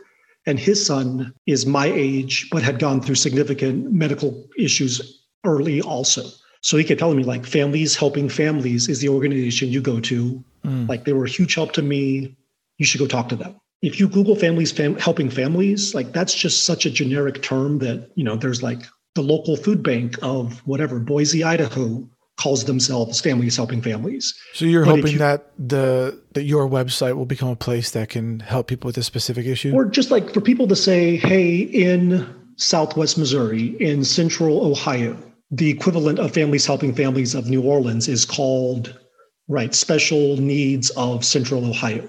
and 0.46 0.60
his 0.60 0.86
son 0.86 1.34
is 1.46 1.66
my 1.66 1.88
age, 1.88 2.48
but 2.52 2.64
had 2.64 2.80
gone 2.80 3.02
through 3.02 3.16
significant 3.16 3.92
medical 3.92 4.48
issues 4.58 5.19
early 5.44 5.82
also. 5.82 6.24
So 6.62 6.78
he 6.78 6.84
kept 6.84 7.00
telling 7.00 7.18
me 7.18 7.24
like 7.24 7.46
families 7.46 7.96
helping 7.96 8.30
families 8.30 8.90
is 8.90 9.00
the 9.00 9.10
organization 9.10 9.70
you 9.70 9.82
go 9.82 10.00
to. 10.02 10.44
Mm. 10.66 10.90
Like 10.90 11.06
they 11.06 11.14
were 11.14 11.26
a 11.26 11.30
huge 11.30 11.56
help 11.56 11.72
to 11.74 11.82
me. 11.82 12.36
You 12.78 12.86
should 12.86 13.00
go 13.00 13.08
talk 13.08 13.30
to 13.30 13.36
them. 13.36 13.56
If 13.82 14.00
you 14.00 14.10
Google 14.10 14.36
families 14.36 14.72
fam- 14.72 14.98
helping 14.98 15.30
families, 15.30 15.96
like 15.96 16.12
that's 16.12 16.34
just 16.34 16.66
such 16.66 16.86
a 16.86 16.90
generic 16.90 17.42
term 17.42 17.80
that, 17.80 18.12
you 18.16 18.26
know, 18.26 18.36
there's 18.36 18.62
like 18.62 18.82
the 19.16 19.22
local 19.22 19.56
food 19.56 19.82
bank 19.84 20.18
of 20.22 20.60
whatever, 20.68 21.00
Boise, 21.00 21.44
Idaho 21.44 22.08
calls 22.38 22.66
themselves 22.66 23.20
families 23.20 23.56
helping 23.56 23.82
families. 23.82 24.34
So 24.54 24.66
you're 24.66 24.86
but 24.86 24.98
hoping 24.98 25.14
you, 25.14 25.18
that 25.20 25.52
the 25.58 26.22
that 26.34 26.44
your 26.44 26.68
website 26.68 27.16
will 27.16 27.26
become 27.26 27.50
a 27.50 27.56
place 27.56 27.92
that 27.92 28.10
can 28.10 28.40
help 28.42 28.68
people 28.68 28.88
with 28.88 28.98
a 28.98 29.04
specific 29.04 29.46
issue? 29.46 29.74
Or 29.74 29.86
just 29.86 30.12
like 30.12 30.34
for 30.34 30.42
people 30.42 30.68
to 30.68 30.76
say, 30.76 31.18
hey, 31.18 31.58
in 31.58 32.28
Southwest 32.56 33.18
Missouri, 33.18 33.76
in 33.82 34.04
Central 34.04 34.66
Ohio, 34.66 35.18
the 35.52 35.70
equivalent 35.70 36.20
of 36.20 36.34
Families 36.34 36.66
Helping 36.66 36.94
Families 36.94 37.34
of 37.34 37.50
New 37.50 37.62
Orleans 37.62 38.08
is 38.08 38.26
called, 38.26 39.00
right, 39.48 39.74
Special 39.74 40.38
Needs 40.38 40.90
of 40.92 41.26
Central 41.26 41.66
Ohio. 41.66 42.08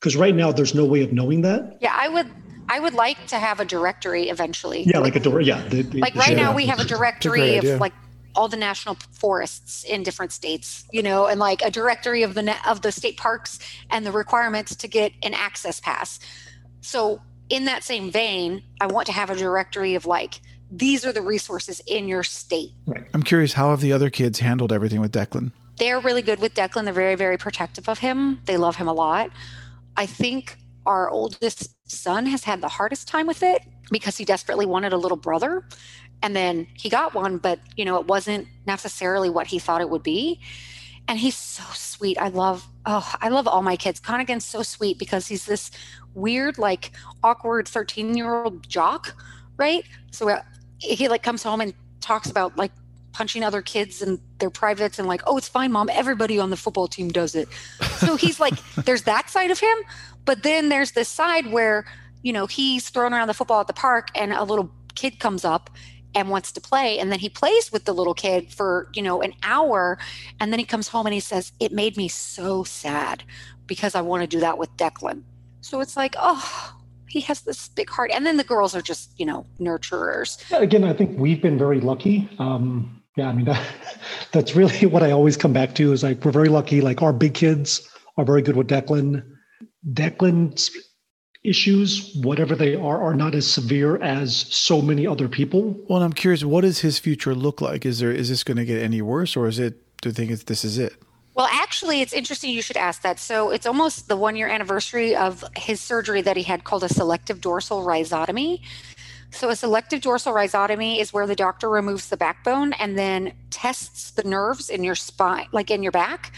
Because 0.00 0.16
right 0.16 0.34
now 0.34 0.52
there's 0.52 0.74
no 0.74 0.84
way 0.84 1.02
of 1.02 1.12
knowing 1.12 1.40
that. 1.42 1.78
Yeah, 1.80 1.96
I 1.96 2.08
would 2.08 2.30
I 2.68 2.80
would 2.80 2.94
like 2.94 3.26
to 3.26 3.38
have 3.38 3.60
a 3.60 3.64
directory 3.64 4.28
eventually. 4.28 4.84
Yeah, 4.84 4.98
like, 4.98 5.14
like 5.14 5.16
a 5.16 5.24
door. 5.24 5.40
Yeah. 5.40 5.66
The, 5.68 5.82
the, 5.82 6.00
like 6.00 6.14
right 6.14 6.36
now 6.36 6.54
we 6.54 6.66
have 6.66 6.80
a 6.80 6.84
directory 6.84 7.56
of 7.56 7.80
like 7.80 7.92
all 8.34 8.48
the 8.48 8.56
national 8.56 8.96
forests 9.12 9.84
in 9.84 10.02
different 10.02 10.32
states, 10.32 10.84
you 10.92 11.02
know, 11.02 11.26
and 11.26 11.38
like 11.38 11.62
a 11.62 11.70
directory 11.70 12.22
of 12.22 12.34
the 12.34 12.54
of 12.68 12.82
the 12.82 12.92
state 12.92 13.16
parks 13.16 13.58
and 13.90 14.04
the 14.04 14.12
requirements 14.12 14.74
to 14.76 14.88
get 14.88 15.12
an 15.22 15.32
access 15.34 15.80
pass. 15.80 16.18
So 16.80 17.22
in 17.48 17.64
that 17.66 17.82
same 17.82 18.10
vein, 18.10 18.62
I 18.80 18.86
want 18.86 19.06
to 19.06 19.12
have 19.12 19.30
a 19.30 19.36
directory 19.36 19.94
of 19.94 20.04
like 20.04 20.40
these 20.78 21.04
are 21.06 21.12
the 21.12 21.22
resources 21.22 21.80
in 21.86 22.08
your 22.08 22.22
state. 22.22 22.72
Right. 22.86 23.04
I'm 23.14 23.22
curious, 23.22 23.52
how 23.52 23.70
have 23.70 23.80
the 23.80 23.92
other 23.92 24.10
kids 24.10 24.40
handled 24.40 24.72
everything 24.72 25.00
with 25.00 25.12
Declan? 25.12 25.52
They're 25.76 26.00
really 26.00 26.22
good 26.22 26.40
with 26.40 26.54
Declan. 26.54 26.84
They're 26.84 26.92
very, 26.92 27.14
very 27.14 27.36
protective 27.36 27.88
of 27.88 27.98
him. 27.98 28.40
They 28.46 28.56
love 28.56 28.76
him 28.76 28.88
a 28.88 28.92
lot. 28.92 29.30
I 29.96 30.06
think 30.06 30.56
our 30.86 31.08
oldest 31.08 31.74
son 31.90 32.26
has 32.26 32.44
had 32.44 32.60
the 32.60 32.68
hardest 32.68 33.08
time 33.08 33.26
with 33.26 33.42
it 33.42 33.62
because 33.90 34.16
he 34.16 34.24
desperately 34.24 34.66
wanted 34.66 34.92
a 34.92 34.96
little 34.96 35.16
brother. 35.16 35.66
And 36.22 36.34
then 36.34 36.66
he 36.74 36.88
got 36.88 37.14
one, 37.14 37.38
but 37.38 37.60
you 37.76 37.84
know, 37.84 37.98
it 37.98 38.06
wasn't 38.06 38.48
necessarily 38.66 39.30
what 39.30 39.46
he 39.46 39.58
thought 39.58 39.80
it 39.80 39.90
would 39.90 40.02
be. 40.02 40.40
And 41.06 41.18
he's 41.18 41.36
so 41.36 41.64
sweet. 41.74 42.18
I 42.18 42.28
love, 42.28 42.66
oh, 42.86 43.14
I 43.20 43.28
love 43.28 43.46
all 43.46 43.62
my 43.62 43.76
kids. 43.76 44.00
Connigan's 44.00 44.44
so 44.44 44.62
sweet 44.62 44.98
because 44.98 45.26
he's 45.26 45.44
this 45.44 45.70
weird, 46.14 46.56
like 46.58 46.92
awkward 47.22 47.68
13 47.68 48.16
year 48.16 48.42
old 48.42 48.68
jock, 48.68 49.14
right? 49.56 49.84
So 50.10 50.40
he 50.84 51.08
like 51.08 51.22
comes 51.22 51.42
home 51.42 51.60
and 51.60 51.74
talks 52.00 52.30
about 52.30 52.56
like 52.56 52.72
punching 53.12 53.42
other 53.42 53.62
kids 53.62 54.02
and 54.02 54.18
their 54.38 54.50
privates 54.50 54.98
and 54.98 55.08
like, 55.08 55.22
oh, 55.26 55.38
it's 55.38 55.48
fine, 55.48 55.72
mom. 55.72 55.88
Everybody 55.90 56.38
on 56.38 56.50
the 56.50 56.56
football 56.56 56.88
team 56.88 57.08
does 57.08 57.34
it. 57.34 57.48
So 57.98 58.16
he's 58.16 58.40
like, 58.40 58.54
there's 58.84 59.02
that 59.04 59.30
side 59.30 59.50
of 59.50 59.60
him. 59.60 59.76
But 60.24 60.42
then 60.42 60.68
there's 60.68 60.92
this 60.92 61.08
side 61.08 61.46
where, 61.46 61.86
you 62.22 62.32
know, 62.32 62.46
he's 62.46 62.88
throwing 62.90 63.12
around 63.12 63.28
the 63.28 63.34
football 63.34 63.60
at 63.60 63.66
the 63.66 63.72
park 63.72 64.08
and 64.14 64.32
a 64.32 64.44
little 64.44 64.70
kid 64.94 65.20
comes 65.20 65.44
up 65.44 65.70
and 66.14 66.28
wants 66.28 66.52
to 66.52 66.60
play. 66.60 66.98
And 66.98 67.10
then 67.10 67.20
he 67.20 67.28
plays 67.28 67.72
with 67.72 67.84
the 67.84 67.92
little 67.92 68.14
kid 68.14 68.52
for, 68.52 68.88
you 68.94 69.02
know, 69.02 69.22
an 69.22 69.34
hour. 69.42 69.98
And 70.40 70.52
then 70.52 70.58
he 70.58 70.64
comes 70.64 70.88
home 70.88 71.06
and 71.06 71.14
he 71.14 71.20
says, 71.20 71.52
it 71.60 71.72
made 71.72 71.96
me 71.96 72.08
so 72.08 72.64
sad 72.64 73.22
because 73.66 73.94
I 73.94 74.00
want 74.00 74.22
to 74.22 74.26
do 74.26 74.40
that 74.40 74.58
with 74.58 74.76
Declan. 74.76 75.22
So 75.60 75.80
it's 75.80 75.96
like, 75.96 76.14
oh, 76.18 76.73
he 77.14 77.20
has 77.20 77.42
this 77.42 77.68
big 77.68 77.88
heart. 77.88 78.10
And 78.12 78.26
then 78.26 78.38
the 78.38 78.44
girls 78.44 78.74
are 78.74 78.82
just, 78.82 79.18
you 79.20 79.24
know, 79.24 79.46
nurturers. 79.60 80.36
Again, 80.50 80.82
I 80.82 80.92
think 80.92 81.16
we've 81.16 81.40
been 81.40 81.56
very 81.56 81.80
lucky. 81.80 82.28
Um, 82.40 83.00
Yeah, 83.16 83.28
I 83.28 83.32
mean 83.32 83.44
that, 83.52 83.64
that's 84.32 84.56
really 84.56 84.86
what 84.94 85.04
I 85.04 85.12
always 85.12 85.36
come 85.36 85.52
back 85.52 85.76
to 85.76 85.92
is 85.92 86.02
like 86.02 86.24
we're 86.24 86.32
very 86.32 86.48
lucky. 86.48 86.80
Like 86.80 87.02
our 87.02 87.12
big 87.12 87.34
kids 87.34 87.88
are 88.18 88.24
very 88.24 88.42
good 88.42 88.56
with 88.56 88.66
Declan. 88.66 89.24
Declan's 89.92 90.70
issues, 91.44 92.16
whatever 92.22 92.56
they 92.56 92.74
are, 92.74 93.00
are 93.00 93.14
not 93.14 93.34
as 93.34 93.46
severe 93.46 94.02
as 94.02 94.34
so 94.34 94.82
many 94.82 95.06
other 95.06 95.28
people. 95.28 95.78
Well, 95.88 96.02
I'm 96.02 96.14
curious, 96.14 96.42
what 96.42 96.62
does 96.62 96.80
his 96.80 96.98
future 96.98 97.34
look 97.34 97.60
like? 97.60 97.86
Is 97.86 98.00
there 98.00 98.10
is 98.10 98.28
this 98.30 98.42
going 98.42 98.56
to 98.56 98.64
get 98.64 98.82
any 98.82 99.02
worse, 99.02 99.36
or 99.36 99.46
is 99.46 99.58
it? 99.60 99.74
Do 100.00 100.08
you 100.08 100.14
think 100.14 100.32
it's, 100.32 100.44
this 100.44 100.64
is 100.64 100.78
it? 100.78 100.94
Well, 101.34 101.48
actually, 101.50 102.00
it's 102.00 102.12
interesting 102.12 102.50
you 102.50 102.62
should 102.62 102.76
ask 102.76 103.02
that. 103.02 103.18
So 103.18 103.50
it's 103.50 103.66
almost 103.66 104.08
the 104.08 104.16
one 104.16 104.36
year 104.36 104.48
anniversary 104.48 105.16
of 105.16 105.44
his 105.56 105.80
surgery 105.80 106.22
that 106.22 106.36
he 106.36 106.44
had 106.44 106.64
called 106.64 106.84
a 106.84 106.88
selective 106.88 107.40
dorsal 107.40 107.84
rhizotomy. 107.84 108.60
So, 109.30 109.48
a 109.48 109.56
selective 109.56 110.00
dorsal 110.00 110.32
rhizotomy 110.32 111.00
is 111.00 111.12
where 111.12 111.26
the 111.26 111.34
doctor 111.34 111.68
removes 111.68 112.08
the 112.08 112.16
backbone 112.16 112.72
and 112.74 112.96
then 112.96 113.32
tests 113.50 114.12
the 114.12 114.22
nerves 114.22 114.70
in 114.70 114.84
your 114.84 114.94
spine, 114.94 115.48
like 115.50 115.72
in 115.72 115.82
your 115.82 115.90
back, 115.90 116.32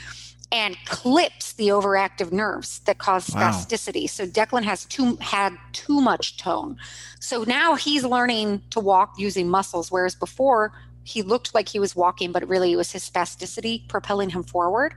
and 0.50 0.78
clips 0.86 1.52
the 1.52 1.68
overactive 1.68 2.32
nerves 2.32 2.78
that 2.86 2.96
cause 2.96 3.28
wow. 3.34 3.50
spasticity. 3.50 4.08
So, 4.08 4.26
Declan 4.26 4.62
has 4.62 4.86
too 4.86 5.16
had 5.16 5.58
too 5.72 6.00
much 6.00 6.38
tone. 6.38 6.78
So 7.20 7.42
now 7.42 7.74
he's 7.74 8.04
learning 8.04 8.62
to 8.70 8.80
walk 8.80 9.18
using 9.18 9.48
muscles, 9.48 9.90
whereas 9.90 10.14
before 10.14 10.72
he 11.06 11.22
looked 11.22 11.54
like 11.54 11.68
he 11.68 11.78
was 11.78 11.96
walking, 11.96 12.32
but 12.32 12.46
really 12.48 12.72
it 12.72 12.76
was 12.76 12.92
his 12.92 13.08
spasticity 13.08 13.88
propelling 13.88 14.30
him 14.30 14.42
forward. 14.42 14.94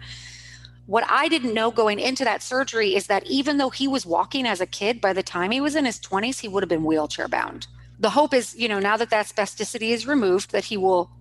What 0.85 1.03
I 1.07 1.27
didn't 1.27 1.53
know 1.53 1.69
going 1.69 1.99
into 1.99 2.23
that 2.23 2.41
surgery 2.41 2.95
is 2.95 3.07
that 3.07 3.25
even 3.27 3.57
though 3.57 3.69
he 3.69 3.87
was 3.87 4.05
walking 4.05 4.47
as 4.47 4.59
a 4.59 4.65
kid, 4.65 4.99
by 4.99 5.13
the 5.13 5.21
time 5.21 5.51
he 5.51 5.61
was 5.61 5.75
in 5.75 5.85
his 5.85 5.99
20s, 5.99 6.39
he 6.39 6.47
would 6.47 6.63
have 6.63 6.69
been 6.69 6.83
wheelchair 6.83 7.27
bound 7.27 7.67
the 7.99 8.09
hope 8.09 8.33
is, 8.33 8.55
you 8.55 8.67
know, 8.67 8.79
now 8.79 8.97
that 8.97 9.09
that 9.09 9.27
spasticity 9.27 9.89
is 9.89 10.07
removed, 10.07 10.51
that 10.51 10.65
he 10.65 10.77
will 10.77 11.11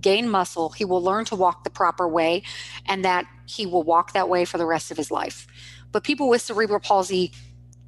gain 0.00 0.28
muscle, 0.28 0.70
he 0.70 0.84
will 0.84 1.02
learn 1.02 1.26
to 1.26 1.36
walk 1.36 1.62
the 1.62 1.70
proper 1.70 2.08
way, 2.08 2.42
and 2.86 3.04
that 3.04 3.26
he 3.44 3.66
will 3.66 3.82
walk 3.82 4.14
that 4.14 4.28
way 4.28 4.46
for 4.46 4.56
the 4.56 4.64
rest 4.64 4.90
of 4.90 4.96
his 4.96 5.10
life. 5.10 5.46
But 5.92 6.02
people 6.02 6.30
with 6.30 6.40
cerebral 6.40 6.80
palsy, 6.80 7.32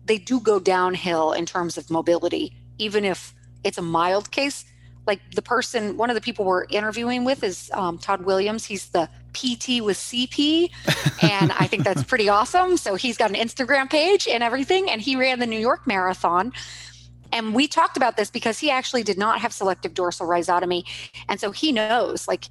they 0.05 0.19
do 0.19 0.39
go 0.39 0.61
downhill 0.61 1.33
in 1.33 1.47
terms 1.47 1.79
of 1.79 1.91
mobility, 1.91 2.55
even 2.77 3.07
if 3.07 3.35
it's 3.65 3.79
a 3.79 3.83
mild 3.83 4.31
case. 4.31 4.67
Like 5.07 5.21
the 5.35 5.43
person, 5.43 5.97
one 5.97 6.11
of 6.11 6.15
the 6.15 6.21
people 6.21 6.45
we're 6.45 6.65
interviewing 6.65 7.25
with 7.25 7.43
is 7.43 7.71
um, 7.75 7.99
Todd 7.99 8.25
Williams. 8.25 8.65
He's 8.65 8.89
the 8.89 9.09
PT 9.33 9.85
with 9.85 9.97
CP, 9.97 10.71
and 11.23 11.53
I 11.53 11.67
think 11.67 11.85
that's 11.85 12.03
pretty 12.03 12.29
awesome. 12.31 12.77
So 12.77 12.95
he's 12.95 13.17
got 13.17 13.31
an 13.31 13.37
Instagram 13.37 13.91
page 13.91 14.27
and 14.27 14.43
everything, 14.43 14.91
and 14.91 15.01
he 15.01 15.17
ran 15.17 15.41
the 15.41 15.47
New 15.47 15.59
York 15.59 15.87
Marathon 15.87 16.53
and 17.35 17.53
we 17.53 17.67
talked 17.67 17.97
about 17.97 18.17
this 18.17 18.31
because 18.31 18.59
he 18.61 18.71
actually 18.71 19.03
did 19.03 19.19
not 19.19 19.41
have 19.41 19.53
selective 19.53 19.93
dorsal 19.93 20.27
rhizotomy 20.27 20.85
and 21.29 21.39
so 21.39 21.51
he 21.51 21.73
knows 21.73 22.27
like 22.27 22.49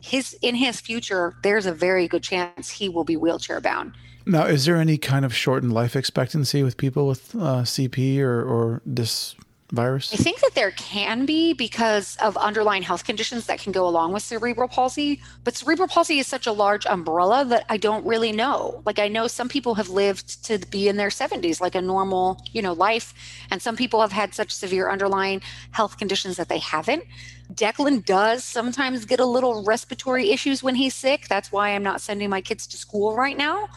his 0.00 0.36
in 0.42 0.54
his 0.54 0.80
future 0.80 1.36
there's 1.42 1.64
a 1.64 1.72
very 1.72 2.06
good 2.06 2.22
chance 2.22 2.68
he 2.68 2.88
will 2.88 3.04
be 3.04 3.16
wheelchair 3.16 3.60
bound 3.60 3.94
now 4.26 4.44
is 4.44 4.64
there 4.64 4.76
any 4.76 4.98
kind 4.98 5.24
of 5.24 5.34
shortened 5.34 5.72
life 5.72 5.96
expectancy 5.96 6.62
with 6.62 6.76
people 6.76 7.06
with 7.06 7.34
uh, 7.36 7.62
cp 7.62 8.20
or, 8.20 8.42
or 8.42 8.82
this 8.84 9.34
virus? 9.70 10.12
I 10.12 10.16
think 10.16 10.40
that 10.40 10.54
there 10.54 10.70
can 10.72 11.26
be 11.26 11.52
because 11.52 12.16
of 12.16 12.36
underlying 12.36 12.82
health 12.82 13.04
conditions 13.04 13.46
that 13.46 13.58
can 13.58 13.72
go 13.72 13.86
along 13.86 14.12
with 14.12 14.22
cerebral 14.22 14.68
palsy. 14.68 15.20
But 15.44 15.56
cerebral 15.56 15.88
palsy 15.88 16.18
is 16.18 16.26
such 16.26 16.46
a 16.46 16.52
large 16.52 16.86
umbrella 16.86 17.44
that 17.46 17.66
I 17.68 17.76
don't 17.76 18.04
really 18.06 18.32
know. 18.32 18.82
Like 18.86 18.98
I 18.98 19.08
know 19.08 19.26
some 19.26 19.48
people 19.48 19.74
have 19.74 19.88
lived 19.88 20.44
to 20.46 20.58
be 20.58 20.88
in 20.88 20.96
their 20.96 21.08
70s, 21.08 21.60
like 21.60 21.74
a 21.74 21.82
normal, 21.82 22.42
you 22.52 22.62
know, 22.62 22.72
life, 22.72 23.14
and 23.50 23.60
some 23.60 23.76
people 23.76 24.00
have 24.00 24.12
had 24.12 24.34
such 24.34 24.50
severe 24.50 24.90
underlying 24.90 25.42
health 25.72 25.98
conditions 25.98 26.36
that 26.36 26.48
they 26.48 26.58
haven't. 26.58 27.04
Declan 27.52 28.04
does 28.04 28.44
sometimes 28.44 29.04
get 29.04 29.20
a 29.20 29.24
little 29.24 29.64
respiratory 29.64 30.30
issues 30.30 30.62
when 30.62 30.74
he's 30.74 30.94
sick. 30.94 31.28
That's 31.28 31.50
why 31.50 31.70
I'm 31.70 31.82
not 31.82 32.00
sending 32.00 32.28
my 32.28 32.40
kids 32.40 32.66
to 32.68 32.76
school 32.76 33.16
right 33.16 33.36
now. 33.36 33.68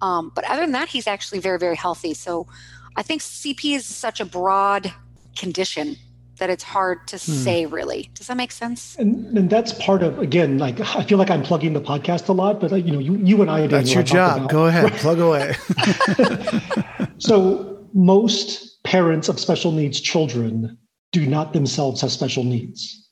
Um, 0.00 0.32
but 0.34 0.44
other 0.44 0.62
than 0.62 0.72
that, 0.72 0.88
he's 0.88 1.06
actually 1.06 1.38
very, 1.38 1.58
very 1.58 1.76
healthy. 1.76 2.14
So 2.14 2.48
I 2.96 3.02
think 3.02 3.22
CP 3.22 3.76
is 3.76 3.86
such 3.86 4.20
a 4.20 4.24
broad 4.24 4.92
condition 5.36 5.96
that 6.38 6.50
it's 6.50 6.64
hard 6.64 7.06
to 7.08 7.16
hmm. 7.16 7.32
say 7.32 7.66
really. 7.66 8.10
Does 8.14 8.26
that 8.26 8.36
make 8.36 8.52
sense? 8.52 8.96
And, 8.98 9.36
and 9.36 9.50
that's 9.50 9.72
part 9.74 10.02
of 10.02 10.18
again 10.18 10.58
like 10.58 10.80
i 10.96 11.04
feel 11.04 11.18
like 11.18 11.30
i'm 11.30 11.42
plugging 11.42 11.72
the 11.72 11.80
podcast 11.80 12.28
a 12.28 12.32
lot 12.32 12.60
but 12.60 12.72
uh, 12.72 12.76
you 12.76 12.92
know 12.92 12.98
you, 12.98 13.16
you 13.16 13.40
and 13.42 13.50
i 13.50 13.66
that's 13.66 13.92
your 13.92 14.02
job. 14.02 14.38
about, 14.38 14.50
go 14.50 14.66
ahead. 14.66 14.92
Plug 14.94 15.18
away. 15.18 15.54
So 17.22 17.78
most 17.94 18.82
parents 18.82 19.28
of 19.28 19.38
special 19.38 19.70
needs 19.70 20.00
children 20.00 20.76
do 21.12 21.24
not 21.24 21.52
themselves 21.52 22.00
have 22.00 22.10
special 22.10 22.42
needs. 22.42 23.08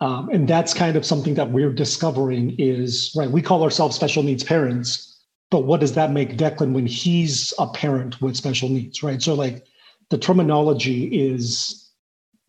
Um, 0.00 0.28
and 0.30 0.48
that's 0.48 0.74
kind 0.74 0.96
of 0.96 1.06
something 1.06 1.34
that 1.34 1.52
we're 1.52 1.72
discovering 1.72 2.56
is 2.58 3.12
right 3.16 3.30
we 3.30 3.40
call 3.40 3.62
ourselves 3.62 3.94
special 3.94 4.24
needs 4.24 4.42
parents 4.42 5.16
but 5.50 5.60
what 5.60 5.78
does 5.78 5.94
that 5.94 6.10
make 6.10 6.36
declan 6.36 6.72
when 6.72 6.86
he's 6.86 7.54
a 7.60 7.68
parent 7.68 8.20
with 8.20 8.36
special 8.36 8.68
needs 8.68 9.04
right? 9.04 9.22
So 9.22 9.34
like 9.34 9.64
the 10.12 10.18
terminology 10.18 11.04
is 11.06 11.90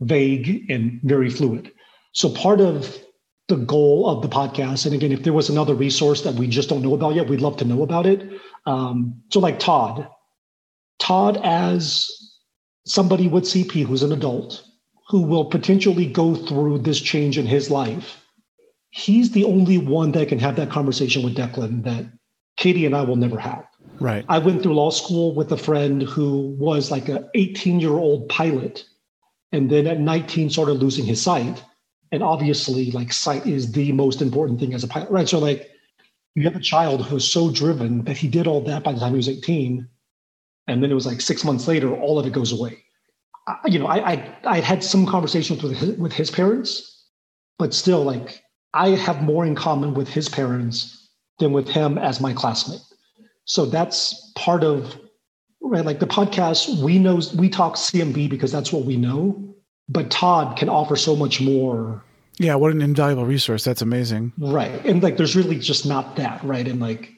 vague 0.02 0.70
and 0.70 1.00
very 1.04 1.30
fluid. 1.30 1.72
So 2.12 2.30
part 2.30 2.60
of 2.60 3.00
the 3.48 3.56
goal 3.56 4.10
of 4.10 4.22
the 4.22 4.28
podcast, 4.28 4.86
and 4.86 4.94
again, 4.94 5.14
if 5.14 5.24
there 5.24 5.32
was 5.32 5.50
another 5.50 5.74
resource 5.74 6.24
that 6.24 6.36
we 6.36 6.46
just 6.48 6.68
don't 6.68 6.82
know 6.82 6.94
about 6.94 7.16
yet, 7.16 7.30
we'd 7.30 7.40
love 7.40 7.56
to 7.58 7.66
know 7.66 7.82
about 7.82 8.06
it. 8.06 8.30
Um, 8.66 9.22
so 9.32 9.40
like 9.40 9.60
Todd, 9.60 10.10
Todd 11.00 11.40
as 11.42 12.10
somebody 12.86 13.30
with 13.30 13.46
CP 13.46 13.86
who's 13.86 14.04
an 14.04 14.12
adult 14.12 14.62
who 15.08 15.22
will 15.22 15.46
potentially 15.46 16.06
go 16.06 16.36
through 16.36 16.80
this 16.80 17.00
change 17.00 17.38
in 17.38 17.46
his 17.46 17.72
life, 17.72 18.22
he's 18.90 19.32
the 19.32 19.46
only 19.46 19.78
one 19.78 20.12
that 20.12 20.28
can 20.28 20.40
have 20.40 20.58
that 20.58 20.70
conversation 20.70 21.24
with 21.24 21.38
Declan 21.38 21.86
that 21.86 22.06
Katie 22.58 22.86
and 22.86 22.94
I 22.94 23.04
will 23.04 23.16
never 23.16 23.40
have. 23.40 23.66
Right. 24.00 24.26
I 24.28 24.40
went 24.40 24.64
through 24.64 24.74
law 24.74 24.90
school 24.90 25.34
with 25.34 25.52
a 25.52 25.58
friend 25.58 26.02
who 26.02 26.56
was 26.60 26.92
like 26.92 27.10
an 27.10 27.30
18 27.36 27.80
year 27.80 27.92
old 27.92 28.30
pilot. 28.30 28.86
And 29.52 29.70
then 29.70 29.88
at 29.88 30.00
19 30.00 30.50
started 30.50 30.74
losing 30.74 31.06
his 31.06 31.22
sight. 31.22 31.64
And 32.12 32.22
obviously, 32.22 32.92
like 32.92 33.14
sight 33.14 33.46
is 33.48 33.72
the 33.72 33.92
most 33.92 34.22
important 34.22 34.60
thing 34.60 34.74
as 34.74 34.84
a 34.84 34.88
pilot, 34.88 35.10
right? 35.10 35.28
So, 35.28 35.40
like, 35.40 35.70
you 36.36 36.44
have 36.44 36.56
a 36.56 36.60
child 36.60 37.06
who's 37.06 37.32
so 37.32 37.52
driven 37.52 38.04
that 38.06 38.18
he 38.18 38.28
did 38.28 38.48
all 38.48 38.62
that 38.62 38.84
by 38.84 38.94
the 38.94 39.00
time 39.00 39.12
he 39.12 39.18
was 39.18 39.30
18. 39.30 39.88
And 40.68 40.84
then 40.84 40.92
it 40.92 40.96
was 40.96 41.06
like 41.06 41.22
six 41.22 41.44
months 41.44 41.68
later, 41.68 41.94
all 41.94 42.20
of 42.20 42.26
it 42.26 42.34
goes 42.34 42.52
away. 42.52 42.84
I, 43.48 43.58
you 43.66 43.80
know, 43.80 43.88
I, 43.88 44.12
I, 44.12 44.38
I 44.46 44.60
had 44.60 44.84
some 44.84 45.06
conversations 45.06 45.62
with 45.62 45.78
his, 45.78 45.98
with 45.98 46.14
his 46.14 46.32
parents, 46.32 47.08
but 47.60 47.74
still, 47.74 48.04
like, 48.04 48.44
I 48.74 48.90
have 48.90 49.22
more 49.22 49.46
in 49.46 49.56
common 49.56 49.94
with 49.94 50.08
his 50.08 50.30
parents 50.30 51.10
than 51.40 51.52
with 51.52 51.68
him 51.68 51.98
as 51.98 52.20
my 52.20 52.34
classmate. 52.34 52.82
So 53.46 53.66
that's 53.66 54.32
part 54.36 54.64
of 54.64 54.98
right. 55.62 55.86
Like 55.86 56.00
the 56.00 56.08
podcast, 56.08 56.82
we 56.82 57.00
know 57.00 57.22
we 57.36 57.50
talk 57.50 57.76
CMV 57.76 58.30
because 58.30 58.52
that's 58.52 58.72
what 58.72 58.86
we 58.86 58.98
know, 58.98 59.56
but 59.90 60.12
Todd 60.12 60.58
can 60.58 60.70
offer 60.70 60.96
so 60.96 61.16
much 61.16 61.42
more. 61.42 62.04
Yeah, 62.40 62.56
what 62.56 62.72
an 62.72 62.82
invaluable 62.82 63.26
resource. 63.26 63.64
That's 63.64 63.82
amazing. 63.82 64.34
Right. 64.38 64.84
And 64.86 65.04
like 65.04 65.18
there's 65.18 65.36
really 65.36 65.60
just 65.60 65.86
not 65.86 66.16
that, 66.16 66.44
right? 66.44 66.68
And 66.68 66.80
like, 66.80 67.12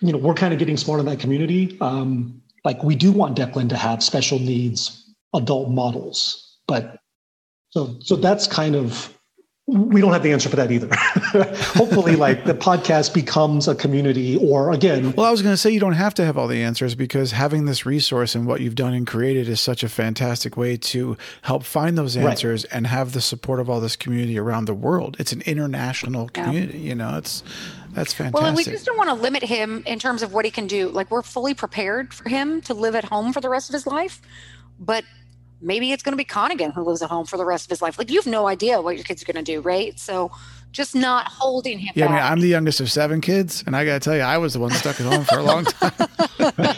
you 0.00 0.12
know, 0.12 0.18
we're 0.18 0.34
kind 0.34 0.52
of 0.52 0.58
getting 0.58 0.76
smart 0.76 1.00
in 1.00 1.06
that 1.06 1.20
community. 1.20 1.76
Um, 1.80 2.40
like 2.64 2.82
we 2.82 2.96
do 2.96 3.12
want 3.12 3.36
Declan 3.36 3.68
to 3.68 3.76
have 3.76 4.02
special 4.02 4.38
needs 4.38 5.14
adult 5.34 5.70
models, 5.70 6.58
but 6.66 6.98
so 7.70 7.96
so 8.00 8.16
that's 8.16 8.46
kind 8.46 8.76
of 8.76 9.16
we 9.68 10.00
don't 10.00 10.12
have 10.12 10.24
the 10.24 10.32
answer 10.32 10.48
for 10.48 10.56
that 10.56 10.72
either. 10.72 10.88
Hopefully, 11.76 12.16
like 12.16 12.44
the 12.44 12.54
podcast 12.54 13.14
becomes 13.14 13.68
a 13.68 13.76
community, 13.76 14.36
or 14.36 14.72
again. 14.72 15.12
Well, 15.12 15.24
I 15.24 15.30
was 15.30 15.40
going 15.40 15.52
to 15.52 15.56
say 15.56 15.70
you 15.70 15.78
don't 15.78 15.92
have 15.92 16.14
to 16.14 16.24
have 16.24 16.36
all 16.36 16.48
the 16.48 16.62
answers 16.62 16.96
because 16.96 17.30
having 17.30 17.64
this 17.66 17.86
resource 17.86 18.34
and 18.34 18.46
what 18.46 18.60
you've 18.60 18.74
done 18.74 18.92
and 18.92 19.06
created 19.06 19.48
is 19.48 19.60
such 19.60 19.84
a 19.84 19.88
fantastic 19.88 20.56
way 20.56 20.76
to 20.78 21.16
help 21.42 21.62
find 21.62 21.96
those 21.96 22.16
answers 22.16 22.64
right. 22.64 22.76
and 22.76 22.88
have 22.88 23.12
the 23.12 23.20
support 23.20 23.60
of 23.60 23.70
all 23.70 23.80
this 23.80 23.94
community 23.94 24.36
around 24.36 24.64
the 24.64 24.74
world. 24.74 25.16
It's 25.20 25.32
an 25.32 25.42
international 25.42 26.28
community, 26.28 26.78
yeah. 26.78 26.88
you 26.88 26.94
know. 26.96 27.16
It's 27.18 27.44
that's 27.92 28.12
fantastic. 28.12 28.34
Well, 28.34 28.46
and 28.46 28.56
we 28.56 28.64
just 28.64 28.84
don't 28.84 28.98
want 28.98 29.10
to 29.10 29.14
limit 29.14 29.44
him 29.44 29.84
in 29.86 30.00
terms 30.00 30.22
of 30.22 30.32
what 30.32 30.44
he 30.44 30.50
can 30.50 30.66
do. 30.66 30.88
Like 30.88 31.10
we're 31.10 31.22
fully 31.22 31.54
prepared 31.54 32.12
for 32.12 32.28
him 32.28 32.62
to 32.62 32.74
live 32.74 32.96
at 32.96 33.04
home 33.04 33.32
for 33.32 33.40
the 33.40 33.48
rest 33.48 33.70
of 33.70 33.74
his 33.74 33.86
life, 33.86 34.20
but 34.80 35.04
maybe 35.62 35.92
it's 35.92 36.02
going 36.02 36.12
to 36.12 36.16
be 36.16 36.24
Connigan 36.24 36.72
who 36.72 36.82
lives 36.82 37.02
at 37.02 37.10
home 37.10 37.26
for 37.26 37.36
the 37.36 37.44
rest 37.44 37.66
of 37.66 37.70
his 37.70 37.80
life. 37.80 37.98
Like 37.98 38.10
you 38.10 38.18
have 38.18 38.26
no 38.26 38.46
idea 38.46 38.80
what 38.80 38.96
your 38.96 39.04
kids 39.04 39.22
are 39.22 39.32
going 39.32 39.42
to 39.42 39.52
do, 39.52 39.60
right? 39.60 39.98
So 39.98 40.30
just 40.72 40.94
not 40.94 41.28
holding 41.28 41.78
him. 41.78 41.92
Yeah, 41.94 42.06
back. 42.06 42.12
I 42.12 42.14
mean, 42.16 42.32
I'm 42.32 42.40
the 42.40 42.48
youngest 42.48 42.80
of 42.80 42.90
seven 42.90 43.20
kids, 43.20 43.62
and 43.66 43.76
I 43.76 43.84
got 43.84 44.00
to 44.00 44.00
tell 44.00 44.16
you, 44.16 44.22
I 44.22 44.38
was 44.38 44.54
the 44.54 44.58
one 44.60 44.70
stuck 44.72 45.00
at 45.00 45.06
home 45.06 45.24
for 45.24 45.38
a 45.38 45.42
long 45.42 45.64
time. 45.64 46.76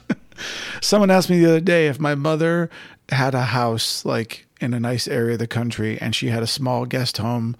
Someone 0.80 1.10
asked 1.10 1.28
me 1.28 1.40
the 1.40 1.48
other 1.48 1.60
day 1.60 1.88
if 1.88 1.98
my 1.98 2.14
mother 2.14 2.70
had 3.08 3.34
a 3.34 3.42
house 3.42 4.04
like 4.04 4.46
in 4.60 4.72
a 4.72 4.80
nice 4.80 5.08
area 5.08 5.34
of 5.34 5.38
the 5.38 5.46
country, 5.46 5.98
and 6.00 6.14
she 6.14 6.28
had 6.28 6.42
a 6.42 6.46
small 6.46 6.86
guest 6.86 7.18
home 7.18 7.56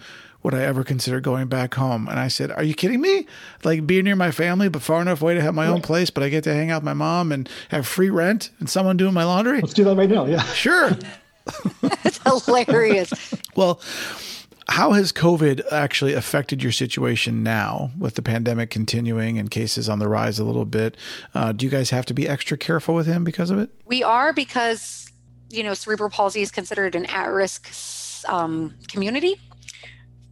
would 0.47 0.55
I 0.55 0.63
ever 0.63 0.85
consider 0.85 1.19
going 1.19 1.49
back 1.49 1.75
home? 1.75 2.07
And 2.07 2.21
I 2.21 2.29
said, 2.29 2.53
Are 2.53 2.63
you 2.63 2.73
kidding 2.73 3.01
me? 3.01 3.27
Like 3.65 3.85
being 3.85 4.05
near 4.05 4.15
my 4.15 4.31
family, 4.31 4.69
but 4.69 4.81
far 4.81 5.03
enough 5.03 5.21
away 5.21 5.35
to 5.35 5.43
have 5.43 5.57
my 5.57 5.67
own 5.67 5.83
place, 5.83 6.09
but 6.09 6.23
I 6.23 6.29
get 6.29 6.45
to 6.45 6.55
hang 6.55 6.71
out 6.71 6.83
with 6.83 6.85
my 6.85 6.95
mom 6.95 7.33
and 7.33 7.49
have 7.71 7.85
free 7.85 8.11
rent 8.11 8.51
and 8.61 8.71
someone 8.71 8.97
doing 8.97 9.13
my 9.13 9.25
laundry? 9.25 9.61
Let's 9.61 9.75
do 9.75 9.83
that 9.83 9.97
right 9.97 10.09
now. 10.09 10.25
Yeah. 10.25 10.43
Sure. 10.55 10.91
That's 11.83 12.21
hilarious. 12.23 13.35
well, 13.57 13.81
How 14.69 14.93
has 14.93 15.13
COVID 15.13 15.73
actually 15.73 16.13
affected 16.13 16.63
your 16.63 16.71
situation 16.71 17.43
now 17.43 17.91
with 17.99 18.15
the 18.15 18.23
pandemic 18.23 18.71
continuing 18.71 19.41
and 19.41 19.51
cases 19.51 19.89
on 19.89 19.99
the 19.99 20.09
rise 20.09 20.39
a 20.39 20.45
little 20.45 20.65
bit? 20.65 20.97
Uh, 21.35 21.51
do 21.51 21.67
you 21.67 21.71
guys 21.73 21.91
have 21.91 22.07
to 22.07 22.15
be 22.15 22.29
extra 22.29 22.57
careful 22.57 22.95
with 22.95 23.07
him 23.07 23.25
because 23.25 23.51
of 23.51 23.59
it? 23.59 23.71
We 23.85 24.05
are 24.05 24.33
because, 24.33 25.11
you 25.51 25.65
know, 25.65 25.75
cerebral 25.75 26.11
palsy 26.11 26.41
is 26.41 26.53
considered 26.53 26.95
an 26.95 27.07
at 27.07 27.27
risk 27.27 27.69
um, 28.29 28.77
community 28.87 29.41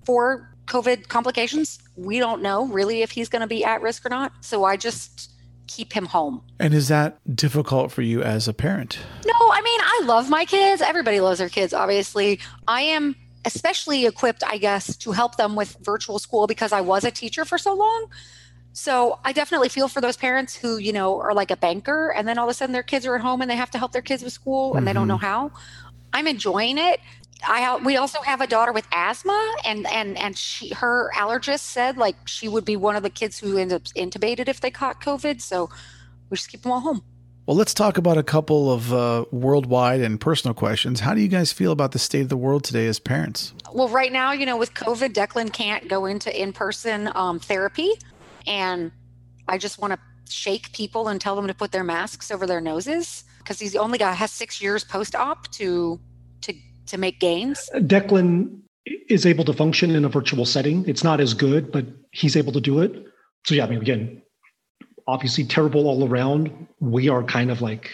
for 0.04 0.54
COVID 0.66 1.08
complications. 1.08 1.78
We 1.96 2.18
don't 2.18 2.42
know 2.42 2.66
really 2.66 3.02
if 3.02 3.10
he's 3.10 3.28
going 3.28 3.40
to 3.40 3.46
be 3.46 3.64
at 3.64 3.82
risk 3.82 4.04
or 4.06 4.08
not. 4.08 4.32
So 4.40 4.64
I 4.64 4.76
just 4.76 5.30
keep 5.66 5.92
him 5.92 6.06
home. 6.06 6.42
And 6.58 6.74
is 6.74 6.88
that 6.88 7.18
difficult 7.34 7.90
for 7.90 8.02
you 8.02 8.22
as 8.22 8.48
a 8.48 8.52
parent? 8.52 8.98
No, 9.26 9.34
I 9.34 9.60
mean, 9.62 9.80
I 9.82 10.02
love 10.04 10.28
my 10.28 10.44
kids. 10.44 10.82
Everybody 10.82 11.20
loves 11.20 11.38
their 11.38 11.48
kids, 11.48 11.72
obviously. 11.72 12.40
I 12.68 12.82
am 12.82 13.16
especially 13.44 14.06
equipped, 14.06 14.42
I 14.46 14.58
guess, 14.58 14.96
to 14.98 15.12
help 15.12 15.36
them 15.36 15.54
with 15.54 15.76
virtual 15.82 16.18
school 16.18 16.46
because 16.46 16.72
I 16.72 16.80
was 16.80 17.04
a 17.04 17.10
teacher 17.10 17.44
for 17.44 17.58
so 17.58 17.74
long. 17.74 18.06
So 18.72 19.20
I 19.24 19.32
definitely 19.32 19.68
feel 19.68 19.86
for 19.86 20.00
those 20.00 20.16
parents 20.16 20.56
who, 20.56 20.78
you 20.78 20.92
know, 20.92 21.20
are 21.20 21.34
like 21.34 21.50
a 21.50 21.56
banker 21.56 22.10
and 22.10 22.26
then 22.26 22.38
all 22.38 22.46
of 22.46 22.50
a 22.50 22.54
sudden 22.54 22.72
their 22.72 22.82
kids 22.82 23.06
are 23.06 23.14
at 23.14 23.20
home 23.20 23.40
and 23.40 23.50
they 23.50 23.56
have 23.56 23.70
to 23.72 23.78
help 23.78 23.92
their 23.92 24.02
kids 24.02 24.22
with 24.22 24.32
school 24.32 24.72
and 24.72 24.78
mm-hmm. 24.78 24.86
they 24.86 24.92
don't 24.92 25.08
know 25.08 25.16
how. 25.16 25.52
I'm 26.12 26.26
enjoying 26.26 26.78
it. 26.78 27.00
I 27.42 27.76
we 27.76 27.96
also 27.96 28.20
have 28.22 28.40
a 28.40 28.46
daughter 28.46 28.72
with 28.72 28.86
asthma, 28.92 29.54
and 29.64 29.86
and 29.86 30.16
and 30.18 30.36
she 30.36 30.70
her 30.74 31.10
allergist 31.14 31.60
said 31.60 31.96
like 31.96 32.16
she 32.26 32.48
would 32.48 32.64
be 32.64 32.76
one 32.76 32.96
of 32.96 33.02
the 33.02 33.10
kids 33.10 33.38
who 33.38 33.58
ends 33.58 33.72
up 33.74 33.82
intubated 33.96 34.48
if 34.48 34.60
they 34.60 34.70
caught 34.70 35.00
COVID. 35.00 35.40
So 35.40 35.68
we 36.30 36.36
just 36.36 36.48
keep 36.48 36.62
them 36.62 36.72
all 36.72 36.80
home. 36.80 37.02
Well, 37.46 37.56
let's 37.56 37.74
talk 37.74 37.98
about 37.98 38.16
a 38.16 38.22
couple 38.22 38.72
of 38.72 38.90
uh, 38.94 39.26
worldwide 39.30 40.00
and 40.00 40.18
personal 40.18 40.54
questions. 40.54 41.00
How 41.00 41.12
do 41.12 41.20
you 41.20 41.28
guys 41.28 41.52
feel 41.52 41.72
about 41.72 41.92
the 41.92 41.98
state 41.98 42.22
of 42.22 42.30
the 42.30 42.38
world 42.38 42.64
today 42.64 42.86
as 42.86 42.98
parents? 42.98 43.52
Well, 43.70 43.88
right 43.88 44.10
now, 44.10 44.32
you 44.32 44.46
know, 44.46 44.56
with 44.56 44.72
COVID, 44.72 45.12
Declan 45.12 45.52
can't 45.52 45.86
go 45.86 46.06
into 46.06 46.34
in 46.34 46.54
person 46.54 47.10
um, 47.14 47.38
therapy. 47.38 47.90
And 48.46 48.92
I 49.46 49.58
just 49.58 49.78
want 49.78 49.92
to 49.92 49.98
shake 50.32 50.72
people 50.72 51.08
and 51.08 51.20
tell 51.20 51.36
them 51.36 51.46
to 51.46 51.54
put 51.54 51.70
their 51.70 51.84
masks 51.84 52.30
over 52.30 52.46
their 52.46 52.62
noses 52.62 53.24
because 53.38 53.58
he's 53.60 53.72
the 53.72 53.78
only 53.78 53.98
guy 53.98 54.12
has 54.12 54.32
six 54.32 54.62
years 54.62 54.82
post 54.82 55.14
op 55.14 55.48
to 55.52 56.00
to 56.40 56.54
to 56.86 56.98
make 56.98 57.20
gains. 57.20 57.68
Declan 57.74 58.60
is 59.08 59.26
able 59.26 59.44
to 59.44 59.52
function 59.52 59.94
in 59.94 60.04
a 60.04 60.08
virtual 60.08 60.44
setting. 60.44 60.84
It's 60.88 61.04
not 61.04 61.20
as 61.20 61.34
good, 61.34 61.72
but 61.72 61.86
he's 62.12 62.36
able 62.36 62.52
to 62.52 62.60
do 62.60 62.80
it. 62.80 63.06
So 63.46 63.54
yeah, 63.54 63.64
I 63.64 63.68
mean, 63.68 63.80
again, 63.80 64.22
obviously 65.06 65.44
terrible 65.44 65.86
all 65.86 66.06
around. 66.06 66.68
We 66.80 67.08
are 67.08 67.22
kind 67.22 67.50
of 67.50 67.62
like, 67.62 67.90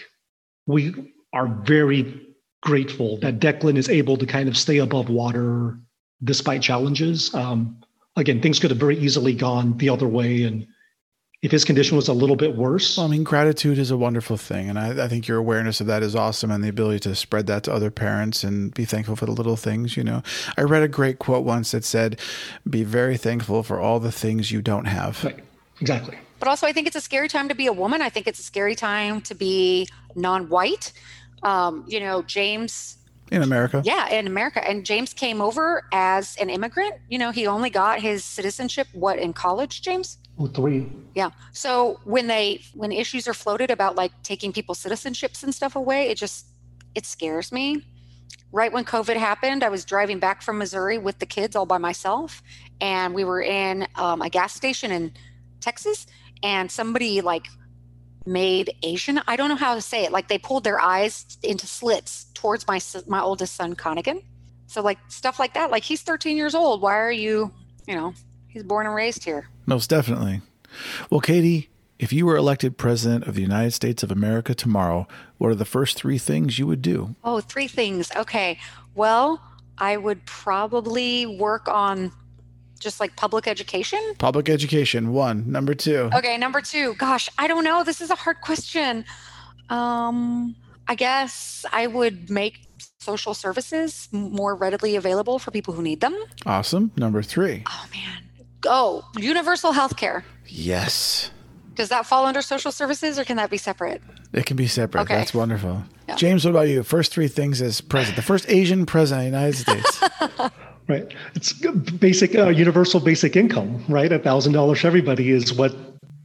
we 0.67 1.13
are 1.33 1.47
very 1.65 2.27
grateful 2.61 3.17
that 3.19 3.39
Declan 3.39 3.77
is 3.77 3.89
able 3.89 4.17
to 4.17 4.25
kind 4.25 4.47
of 4.47 4.57
stay 4.57 4.77
above 4.77 5.09
water 5.09 5.77
despite 6.23 6.61
challenges. 6.61 7.33
Um, 7.33 7.81
again, 8.15 8.41
things 8.41 8.59
could 8.59 8.69
have 8.69 8.79
very 8.79 8.97
easily 8.97 9.33
gone 9.33 9.77
the 9.77 9.89
other 9.89 10.07
way. 10.07 10.43
And 10.43 10.67
if 11.41 11.51
his 11.51 11.65
condition 11.65 11.95
was 11.97 12.07
a 12.07 12.13
little 12.13 12.35
bit 12.35 12.55
worse. 12.55 12.97
Well, 12.97 13.07
I 13.07 13.09
mean, 13.09 13.23
gratitude 13.23 13.79
is 13.79 13.89
a 13.89 13.97
wonderful 13.97 14.37
thing. 14.37 14.69
And 14.69 14.77
I, 14.77 15.05
I, 15.05 15.07
think 15.07 15.27
your 15.27 15.37
awareness 15.37 15.81
of 15.81 15.87
that 15.87 16.03
is 16.03 16.15
awesome 16.15 16.51
and 16.51 16.63
the 16.63 16.69
ability 16.69 16.99
to 16.99 17.15
spread 17.15 17.47
that 17.47 17.63
to 17.63 17.73
other 17.73 17.89
parents 17.89 18.43
and 18.43 18.71
be 18.73 18.85
thankful 18.85 19.15
for 19.15 19.25
the 19.25 19.31
little 19.31 19.55
things, 19.55 19.97
you 19.97 20.03
know. 20.03 20.21
I 20.55 20.61
read 20.61 20.83
a 20.83 20.87
great 20.87 21.17
quote 21.17 21.43
once 21.43 21.71
that 21.71 21.83
said, 21.83 22.19
be 22.69 22.83
very 22.83 23.17
thankful 23.17 23.63
for 23.63 23.79
all 23.79 23.99
the 23.99 24.11
things 24.11 24.51
you 24.51 24.61
don't 24.61 24.85
have. 24.85 25.23
Right. 25.23 25.39
Exactly. 25.79 26.15
But 26.37 26.47
also, 26.47 26.67
I 26.67 26.73
think 26.73 26.85
it's 26.87 26.95
a 26.95 27.01
scary 27.01 27.27
time 27.27 27.49
to 27.49 27.55
be 27.55 27.65
a 27.65 27.73
woman. 27.73 28.01
I 28.01 28.09
think 28.09 28.27
it's 28.27 28.39
a 28.39 28.43
scary 28.43 28.75
time 28.75 29.21
to 29.21 29.33
be 29.33 29.87
non 30.15 30.47
white. 30.47 30.93
Um, 31.41 31.85
you 31.87 31.99
know, 31.99 32.21
James. 32.21 32.97
In 33.31 33.41
America. 33.41 33.81
Yeah, 33.83 34.09
in 34.09 34.27
America. 34.27 34.67
And 34.67 34.85
James 34.85 35.13
came 35.13 35.41
over 35.41 35.85
as 35.91 36.35
an 36.37 36.51
immigrant. 36.51 36.95
You 37.09 37.17
know, 37.17 37.31
he 37.31 37.47
only 37.47 37.71
got 37.71 37.99
his 37.99 38.23
citizenship, 38.23 38.87
what, 38.93 39.17
in 39.17 39.33
college, 39.33 39.81
James? 39.81 40.17
Oh, 40.39 40.47
three. 40.47 40.91
Yeah. 41.13 41.31
So 41.51 41.99
when 42.03 42.27
they, 42.27 42.61
when 42.73 42.91
issues 42.91 43.27
are 43.27 43.33
floated 43.33 43.69
about 43.69 43.95
like 43.95 44.11
taking 44.23 44.53
people's 44.53 44.81
citizenships 44.81 45.43
and 45.43 45.53
stuff 45.53 45.75
away, 45.75 46.09
it 46.09 46.17
just, 46.17 46.47
it 46.95 47.05
scares 47.05 47.51
me. 47.51 47.85
Right 48.51 48.71
when 48.71 48.83
COVID 48.83 49.15
happened, 49.15 49.63
I 49.63 49.69
was 49.69 49.85
driving 49.85 50.19
back 50.19 50.41
from 50.41 50.57
Missouri 50.57 50.97
with 50.97 51.19
the 51.19 51.25
kids 51.25 51.55
all 51.55 51.65
by 51.65 51.77
myself. 51.77 52.41
And 52.81 53.13
we 53.13 53.23
were 53.23 53.41
in 53.41 53.87
um, 53.95 54.21
a 54.21 54.29
gas 54.29 54.53
station 54.53 54.91
in 54.91 55.13
Texas 55.59 56.07
and 56.43 56.69
somebody 56.69 57.21
like 57.21 57.47
made 58.25 58.73
Asian. 58.83 59.21
I 59.27 59.35
don't 59.35 59.49
know 59.49 59.55
how 59.55 59.75
to 59.75 59.81
say 59.81 60.03
it. 60.05 60.11
Like 60.11 60.27
they 60.27 60.37
pulled 60.37 60.63
their 60.63 60.79
eyes 60.79 61.37
into 61.43 61.67
slits 61.67 62.25
towards 62.33 62.67
my 62.67 62.79
my 63.07 63.21
oldest 63.21 63.55
son, 63.55 63.75
Connigan. 63.75 64.21
So 64.67 64.81
like 64.81 64.99
stuff 65.07 65.39
like 65.39 65.53
that. 65.53 65.71
Like 65.71 65.83
he's 65.83 66.01
13 66.01 66.37
years 66.37 66.55
old. 66.55 66.81
Why 66.81 66.97
are 66.97 67.11
you? 67.11 67.51
You 67.87 67.95
know, 67.95 68.13
he's 68.47 68.63
born 68.63 68.85
and 68.85 68.95
raised 68.95 69.23
here. 69.23 69.49
Most 69.71 69.89
definitely. 69.89 70.41
Well, 71.09 71.21
Katie, 71.21 71.69
if 71.97 72.11
you 72.11 72.25
were 72.25 72.35
elected 72.35 72.77
president 72.77 73.25
of 73.25 73.35
the 73.35 73.41
United 73.41 73.71
States 73.71 74.03
of 74.03 74.11
America 74.11 74.53
tomorrow, 74.53 75.07
what 75.37 75.47
are 75.47 75.55
the 75.55 75.63
first 75.63 75.95
three 75.95 76.17
things 76.17 76.59
you 76.59 76.67
would 76.67 76.81
do? 76.81 77.15
Oh, 77.23 77.39
three 77.39 77.69
things. 77.69 78.11
Okay. 78.13 78.59
Well, 78.95 79.41
I 79.77 79.95
would 79.95 80.25
probably 80.25 81.25
work 81.25 81.69
on 81.69 82.11
just 82.79 82.99
like 82.99 83.15
public 83.15 83.47
education? 83.47 83.97
Public 84.17 84.49
education, 84.49 85.13
one. 85.13 85.49
Number 85.49 85.73
two. 85.73 86.09
Okay, 86.13 86.37
number 86.37 86.59
two. 86.59 86.93
Gosh, 86.95 87.29
I 87.37 87.47
don't 87.47 87.63
know. 87.63 87.85
This 87.85 88.01
is 88.01 88.09
a 88.09 88.15
hard 88.15 88.41
question. 88.41 89.05
Um, 89.69 90.53
I 90.89 90.95
guess 90.95 91.65
I 91.71 91.87
would 91.87 92.29
make 92.29 92.67
social 92.99 93.33
services 93.33 94.09
more 94.11 94.53
readily 94.53 94.97
available 94.97 95.39
for 95.39 95.51
people 95.51 95.73
who 95.73 95.81
need 95.81 96.01
them. 96.01 96.17
Awesome. 96.45 96.91
Number 96.97 97.23
three. 97.23 97.63
Oh, 97.69 97.85
man. 97.93 98.30
Oh, 98.65 99.03
universal 99.17 99.71
health 99.71 99.97
care. 99.97 100.23
Yes. 100.47 101.31
Does 101.75 101.89
that 101.89 102.05
fall 102.05 102.25
under 102.25 102.41
social 102.41 102.71
services 102.71 103.17
or 103.17 103.23
can 103.23 103.37
that 103.37 103.49
be 103.49 103.57
separate? 103.57 104.01
It 104.33 104.45
can 104.45 104.57
be 104.57 104.67
separate. 104.67 105.01
Okay. 105.01 105.15
That's 105.15 105.33
wonderful. 105.33 105.83
Yeah. 106.07 106.15
James, 106.15 106.45
what 106.45 106.51
about 106.51 106.67
you? 106.67 106.83
First 106.83 107.13
three 107.13 107.27
things 107.27 107.61
as 107.61 107.81
president, 107.81 108.17
the 108.17 108.21
first 108.21 108.49
Asian 108.49 108.85
president 108.85 109.27
of 109.27 109.31
the 109.31 109.37
United 109.37 109.57
States. 109.57 110.53
right? 110.87 111.13
It's 111.35 111.53
basic, 111.53 112.35
uh, 112.35 112.49
universal 112.49 112.99
basic 112.99 113.35
income, 113.35 113.83
right? 113.87 114.11
A 114.11 114.19
thousand 114.19 114.53
dollars 114.53 114.81
for 114.81 114.87
everybody 114.87 115.31
is 115.31 115.53
what 115.53 115.75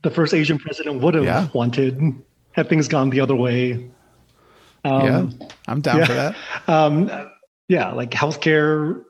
the 0.02 0.10
first 0.10 0.34
Asian 0.34 0.58
president 0.58 1.02
would 1.02 1.14
have 1.14 1.24
yeah. 1.24 1.48
wanted 1.52 2.14
had 2.52 2.68
things 2.68 2.88
gone 2.88 3.10
the 3.10 3.20
other 3.20 3.34
way. 3.34 3.90
Um, 4.84 5.04
yeah, 5.04 5.46
I'm 5.68 5.80
down 5.80 5.98
yeah. 5.98 6.04
for 6.06 6.14
that. 6.14 6.36
Um, 6.68 7.10
yeah, 7.68 7.92
like 7.92 8.10
healthcare, 8.10 9.02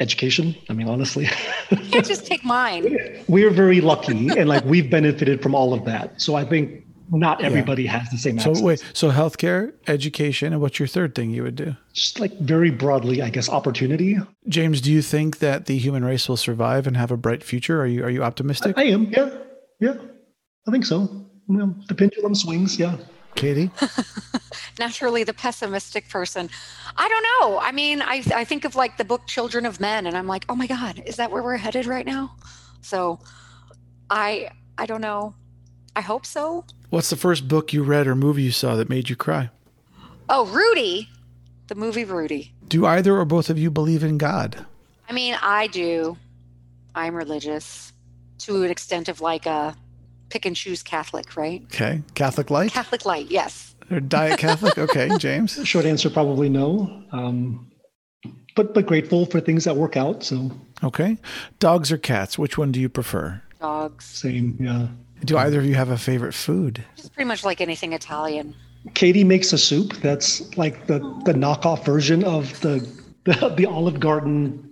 education. 0.00 0.54
I 0.68 0.72
mean, 0.72 0.88
honestly, 0.88 1.24
you 1.70 1.76
can't 1.90 2.06
just 2.06 2.26
take 2.26 2.44
mine. 2.44 3.24
We're 3.28 3.50
very 3.50 3.80
lucky, 3.80 4.28
and 4.28 4.48
like 4.48 4.64
we've 4.64 4.90
benefited 4.90 5.42
from 5.42 5.54
all 5.54 5.74
of 5.74 5.84
that. 5.84 6.20
So 6.20 6.34
I 6.34 6.44
think 6.44 6.84
not 7.10 7.42
everybody 7.42 7.84
yeah. 7.84 7.98
has 7.98 8.10
the 8.10 8.18
same 8.18 8.38
so 8.38 8.52
wait 8.62 8.84
so 8.92 9.10
healthcare 9.10 9.72
education 9.86 10.52
and 10.52 10.60
what's 10.60 10.78
your 10.78 10.86
third 10.86 11.14
thing 11.14 11.30
you 11.30 11.42
would 11.42 11.56
do 11.56 11.74
just 11.92 12.20
like 12.20 12.36
very 12.40 12.70
broadly 12.70 13.22
i 13.22 13.30
guess 13.30 13.48
opportunity 13.48 14.18
james 14.48 14.80
do 14.80 14.92
you 14.92 15.00
think 15.00 15.38
that 15.38 15.66
the 15.66 15.78
human 15.78 16.04
race 16.04 16.28
will 16.28 16.36
survive 16.36 16.86
and 16.86 16.96
have 16.96 17.10
a 17.10 17.16
bright 17.16 17.42
future 17.42 17.80
are 17.80 17.86
you 17.86 18.04
are 18.04 18.10
you 18.10 18.22
optimistic 18.22 18.76
i, 18.76 18.82
I 18.82 18.84
am 18.86 19.04
yeah 19.04 19.30
yeah 19.80 19.94
i 20.66 20.70
think 20.70 20.84
so 20.84 21.08
well, 21.46 21.74
the 21.88 21.94
pendulum 21.94 22.34
swings 22.34 22.78
yeah 22.78 22.96
katie 23.38 23.70
naturally 24.78 25.24
the 25.24 25.32
pessimistic 25.34 26.08
person 26.08 26.50
i 26.96 27.08
don't 27.08 27.22
know 27.22 27.58
i 27.60 27.72
mean 27.72 28.02
I, 28.02 28.22
I 28.34 28.44
think 28.44 28.64
of 28.64 28.76
like 28.76 28.96
the 28.98 29.04
book 29.04 29.26
children 29.26 29.64
of 29.66 29.80
men 29.80 30.06
and 30.06 30.16
i'm 30.16 30.26
like 30.26 30.44
oh 30.48 30.54
my 30.54 30.66
god 30.66 31.02
is 31.06 31.16
that 31.16 31.30
where 31.30 31.42
we're 31.42 31.56
headed 31.56 31.86
right 31.86 32.06
now 32.06 32.34
so 32.80 33.18
i 34.10 34.50
i 34.76 34.86
don't 34.86 35.00
know 35.00 35.34
I 35.98 36.00
hope 36.00 36.24
so. 36.24 36.64
What's 36.90 37.10
the 37.10 37.16
first 37.16 37.48
book 37.48 37.72
you 37.72 37.82
read 37.82 38.06
or 38.06 38.14
movie 38.14 38.44
you 38.44 38.52
saw 38.52 38.76
that 38.76 38.88
made 38.88 39.10
you 39.10 39.16
cry? 39.16 39.50
Oh, 40.28 40.46
Rudy, 40.46 41.08
the 41.66 41.74
movie 41.74 42.04
Rudy. 42.04 42.54
Do 42.68 42.86
either 42.86 43.18
or 43.18 43.24
both 43.24 43.50
of 43.50 43.58
you 43.58 43.68
believe 43.68 44.04
in 44.04 44.16
God? 44.16 44.64
I 45.08 45.12
mean, 45.12 45.36
I 45.42 45.66
do. 45.66 46.16
I'm 46.94 47.16
religious 47.16 47.92
to 48.38 48.62
an 48.62 48.70
extent 48.70 49.08
of 49.08 49.20
like 49.20 49.46
a 49.46 49.74
pick 50.28 50.46
and 50.46 50.54
choose 50.56 50.82
Catholic, 50.82 51.36
right? 51.36 51.62
Okay. 51.64 52.02
Catholic 52.14 52.50
light? 52.50 52.72
Catholic 52.72 53.04
light, 53.04 53.30
yes. 53.30 53.74
Or 53.90 54.00
diet 54.00 54.38
Catholic? 54.38 54.76
Okay, 54.78 55.08
James. 55.18 55.58
Short 55.66 55.84
answer 55.84 56.10
probably 56.10 56.48
no. 56.48 57.02
Um, 57.12 57.70
but 58.54 58.74
but 58.74 58.86
grateful 58.86 59.26
for 59.26 59.40
things 59.40 59.64
that 59.64 59.76
work 59.76 59.96
out. 59.96 60.22
So 60.24 60.50
Okay. 60.82 61.16
Dogs 61.58 61.90
or 61.90 61.98
cats? 61.98 62.38
Which 62.38 62.56
one 62.58 62.72
do 62.72 62.80
you 62.80 62.88
prefer? 62.88 63.42
Dogs. 63.60 64.04
Same, 64.04 64.56
yeah. 64.60 64.88
Do 65.24 65.36
either 65.36 65.58
of 65.58 65.66
you 65.66 65.74
have 65.74 65.90
a 65.90 65.98
favorite 65.98 66.34
food? 66.34 66.84
It's 66.96 67.08
pretty 67.08 67.26
much 67.26 67.44
like 67.44 67.60
anything 67.60 67.92
Italian. 67.92 68.54
Katie 68.94 69.24
makes 69.24 69.52
a 69.52 69.58
soup 69.58 69.94
that's 69.94 70.56
like 70.56 70.86
the, 70.86 71.00
the 71.24 71.32
knockoff 71.32 71.84
version 71.84 72.22
of 72.24 72.60
the 72.60 72.86
the, 73.24 73.52
the 73.56 73.66
Olive 73.66 73.98
Garden 74.00 74.67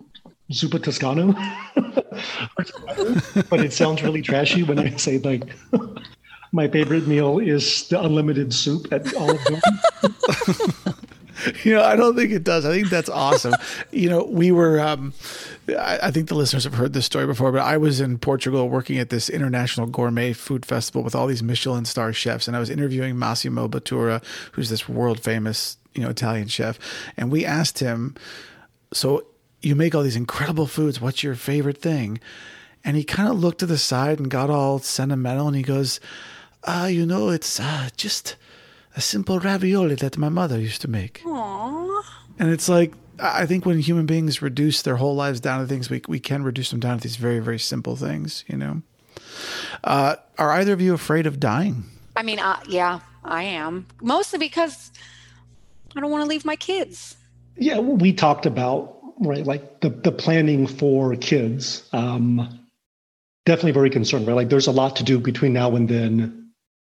zuppa 0.53 0.83
toscano. 0.83 1.33
but 3.51 3.61
it 3.61 3.73
sounds 3.73 4.03
really 4.03 4.23
trashy 4.23 4.63
when 4.63 4.79
I 4.79 4.97
say 4.97 5.19
like 5.19 5.45
my 6.53 6.69
favorite 6.69 7.07
meal 7.07 7.39
is 7.39 7.89
the 7.89 8.01
unlimited 8.03 8.53
soup 8.55 8.93
at 8.93 9.15
Olive 9.15 9.45
Garden. 9.45 10.95
you 11.65 11.75
know, 11.75 11.83
I 11.83 11.97
don't 11.97 12.17
think 12.17 12.33
it 12.33 12.45
does. 12.45 12.65
I 12.65 12.73
think 12.73 12.89
that's 12.89 13.09
awesome. 13.09 13.55
you 13.91 14.09
know, 14.09 14.25
we 14.25 14.53
were, 14.53 14.81
um, 14.81 15.13
I, 15.69 15.99
I, 16.05 16.11
think 16.11 16.29
the 16.29 16.35
listeners 16.35 16.65
have 16.65 16.75
heard 16.75 16.93
this 16.93 17.05
story 17.05 17.27
before, 17.27 17.53
but 17.53 17.61
I 17.61 17.77
was 17.77 18.01
in 18.01 18.19
Portugal 18.19 18.69
working 18.69 18.99
at 18.99 19.11
this 19.11 19.29
international 19.29 19.87
gourmet 19.87 20.33
food 20.33 20.65
festival 20.65 21.03
with 21.03 21.15
all 21.15 21.27
these 21.27 21.43
Michelin 21.43 21.85
star 21.85 22.13
chefs, 22.13 22.49
and 22.49 22.57
I 22.57 22.61
was 22.61 22.71
interviewing 22.71 23.19
Massimo 23.19 23.69
Bottura, 23.69 24.23
who's 24.53 24.71
this 24.71 24.89
world 24.89 25.21
famous, 25.21 25.77
you 25.95 26.03
know, 26.03 26.11
Italian 26.11 26.49
chef, 26.49 26.79
and 27.17 27.31
we 27.31 27.45
asked 27.45 27.81
him, 27.81 28.15
so 28.93 29.27
you 29.67 29.75
make 29.75 29.95
all 29.95 30.03
these 30.03 30.17
incredible 30.17 30.67
foods. 30.67 31.01
What's 31.01 31.23
your 31.23 31.35
favorite 31.35 31.79
thing? 31.79 32.21
And 32.85 32.97
he 32.97 33.05
kind 33.05 33.29
of 33.29 33.39
looked 33.39 33.59
to 33.61 33.67
the 33.67 33.79
side 33.79 34.19
and 34.19 34.31
got 34.31 34.51
all 34.51 34.79
sentimental, 34.79 35.49
and 35.49 35.57
he 35.57 35.63
goes, 35.63 36.01
"Ah, 36.65 36.85
uh, 36.85 36.87
you 36.87 37.05
know, 37.07 37.31
it's 37.31 37.61
uh, 37.61 37.89
just." 37.97 38.37
a 38.97 39.01
simple 39.01 39.39
ravioli 39.39 39.95
that 39.95 40.17
my 40.17 40.31
mother 40.31 40.59
used 40.59 40.81
to 40.81 40.89
make. 40.89 41.21
Aww. 41.25 42.03
And 42.39 42.51
it's 42.51 42.69
like 42.69 42.95
I 43.21 43.47
think 43.47 43.65
when 43.65 43.79
human 43.79 44.07
beings 44.07 44.43
reduce 44.43 44.83
their 44.83 44.97
whole 44.97 45.15
lives 45.15 45.41
down 45.41 45.61
to 45.61 45.67
things, 45.67 45.89
we 45.91 46.03
we 46.09 46.19
can 46.19 46.43
reduce 46.43 46.71
them 46.71 46.81
down 46.81 46.99
to 46.99 47.03
these 47.03 47.17
very 47.17 47.39
very 47.39 47.59
simple 47.59 47.97
things. 47.97 48.45
You 48.47 48.57
know. 48.57 48.83
Uh, 49.85 50.17
are 50.39 50.51
either 50.53 50.73
of 50.73 50.81
you 50.81 50.95
afraid 50.95 51.27
of 51.27 51.39
dying? 51.39 51.85
I 52.17 52.23
mean, 52.23 52.39
uh, 52.39 52.61
yeah, 52.69 53.01
I 53.23 53.45
am. 53.45 53.87
Mostly 54.01 54.39
because 54.39 54.91
I 55.95 56.01
don't 56.01 56.11
want 56.11 56.23
to 56.23 56.29
leave 56.29 56.45
my 56.45 56.57
kids. 56.57 57.17
Yeah, 57.59 57.79
we 57.79 58.13
talked 58.13 58.47
about 58.47 58.96
right, 59.21 59.45
like 59.45 59.81
the 59.81 59.91
the 59.91 60.13
planning 60.13 60.67
for 60.67 61.15
kids. 61.17 61.89
Um, 61.93 62.61
definitely 63.45 63.73
very 63.73 63.91
concerned. 63.91 64.27
Right, 64.27 64.35
like 64.35 64.49
there's 64.49 64.67
a 64.67 64.73
lot 64.73 64.97
to 64.97 65.05
do 65.05 65.19
between 65.19 65.53
now 65.53 65.75
and 65.77 65.89
then 65.89 66.47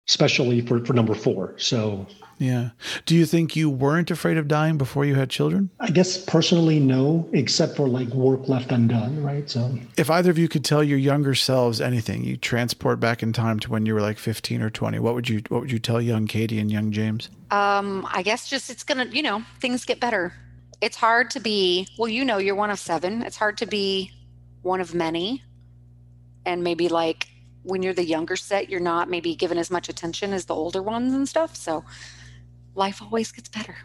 especially 0.09 0.59
for, 0.61 0.83
for 0.83 0.93
number 0.93 1.13
four. 1.13 1.53
So, 1.57 2.07
yeah. 2.39 2.71
Do 3.05 3.15
you 3.15 3.27
think 3.27 3.55
you 3.55 3.69
weren't 3.69 4.09
afraid 4.09 4.37
of 4.37 4.47
dying 4.47 4.79
before 4.79 5.05
you 5.05 5.13
had 5.13 5.29
children? 5.29 5.69
I 5.79 5.91
guess 5.91 6.17
personally, 6.17 6.79
no, 6.79 7.29
except 7.31 7.77
for 7.77 7.87
like 7.87 8.07
work 8.07 8.49
left 8.49 8.71
undone, 8.71 9.23
right? 9.23 9.47
So, 9.47 9.77
if 9.97 10.09
either 10.09 10.31
of 10.31 10.39
you 10.39 10.49
could 10.49 10.65
tell 10.65 10.83
your 10.83 10.97
younger 10.97 11.35
selves 11.35 11.79
anything, 11.79 12.23
you 12.23 12.37
transport 12.37 12.99
back 12.99 13.21
in 13.21 13.33
time 13.33 13.59
to 13.59 13.69
when 13.69 13.85
you 13.85 13.93
were 13.93 14.01
like 14.01 14.17
15 14.17 14.63
or 14.63 14.71
20, 14.71 14.97
what 14.97 15.13
would 15.13 15.29
you, 15.29 15.43
what 15.49 15.61
would 15.61 15.71
you 15.71 15.79
tell 15.79 16.01
young 16.01 16.25
Katie 16.25 16.59
and 16.59 16.71
young 16.71 16.91
James? 16.91 17.29
Um, 17.51 18.07
I 18.11 18.23
guess 18.23 18.49
just 18.49 18.71
it's 18.71 18.83
going 18.83 19.07
to, 19.07 19.15
you 19.15 19.21
know, 19.21 19.43
things 19.59 19.85
get 19.85 19.99
better. 19.99 20.33
It's 20.81 20.95
hard 20.95 21.29
to 21.31 21.39
be, 21.39 21.87
well, 21.97 22.07
you 22.07 22.23
know, 22.23 22.37
you're 22.37 22.55
one 22.55 22.71
of 22.71 22.79
seven. 22.79 23.21
It's 23.21 23.35
hard 23.35 23.57
to 23.57 23.65
be 23.65 24.11
one 24.61 24.81
of 24.81 24.93
many 24.93 25.43
and 26.45 26.63
maybe 26.63 26.87
like 26.87 27.27
when 27.63 27.83
you're 27.83 27.93
the 27.93 28.05
younger 28.05 28.35
set, 28.35 28.69
you're 28.69 28.79
not 28.79 29.09
maybe 29.09 29.35
given 29.35 29.57
as 29.57 29.69
much 29.69 29.89
attention 29.89 30.33
as 30.33 30.45
the 30.45 30.55
older 30.55 30.81
ones 30.81 31.13
and 31.13 31.27
stuff. 31.27 31.55
So 31.55 31.83
life 32.75 33.01
always 33.01 33.31
gets 33.31 33.49
better. 33.49 33.75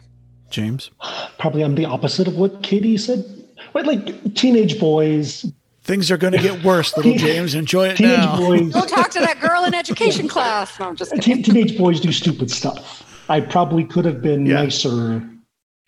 James? 0.49 0.91
Probably 1.37 1.63
I'm 1.63 1.75
the 1.75 1.85
opposite 1.85 2.27
of 2.27 2.35
what 2.35 2.63
Katie 2.63 2.97
said. 2.97 3.25
Right, 3.73 3.85
like 3.85 4.33
teenage 4.35 4.79
boys. 4.79 5.45
Things 5.83 6.09
are 6.09 6.17
going 6.17 6.33
to 6.33 6.39
get 6.39 6.63
worse, 6.63 6.95
little 6.97 7.13
James. 7.17 7.53
Enjoy 7.53 7.89
it 7.89 7.97
teenage 7.97 8.17
now. 8.17 8.37
Boys, 8.37 8.71
Don't 8.71 8.89
talk 8.89 9.11
to 9.11 9.19
that 9.19 9.39
girl 9.39 9.65
in 9.65 9.73
education 9.73 10.27
class. 10.35 10.79
No, 10.79 10.87
I'm 10.87 10.95
just 10.95 11.11
kidding. 11.13 11.43
Teenage 11.43 11.77
boys 11.77 11.99
do 11.99 12.11
stupid 12.11 12.49
stuff. 12.49 13.03
I 13.29 13.41
probably 13.41 13.83
could 13.83 14.05
have 14.05 14.21
been 14.21 14.45
yeah. 14.45 14.63
nicer 14.63 15.27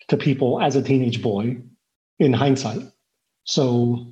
to 0.08 0.16
people 0.16 0.60
as 0.60 0.76
a 0.76 0.82
teenage 0.82 1.22
boy 1.22 1.58
in 2.18 2.32
hindsight. 2.32 2.82
So 3.44 4.06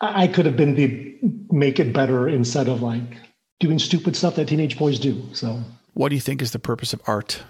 I 0.00 0.26
could 0.26 0.46
have 0.46 0.56
been 0.56 0.74
the 0.74 1.18
make 1.50 1.78
it 1.78 1.92
better 1.92 2.28
instead 2.28 2.68
of 2.68 2.82
like 2.82 3.16
doing 3.60 3.78
stupid 3.78 4.16
stuff 4.16 4.34
that 4.36 4.48
teenage 4.48 4.78
boys 4.78 4.98
do. 4.98 5.22
So, 5.32 5.62
what 5.94 6.08
do 6.08 6.14
you 6.16 6.20
think 6.20 6.42
is 6.42 6.50
the 6.50 6.58
purpose 6.58 6.92
of 6.92 7.00
art? 7.06 7.42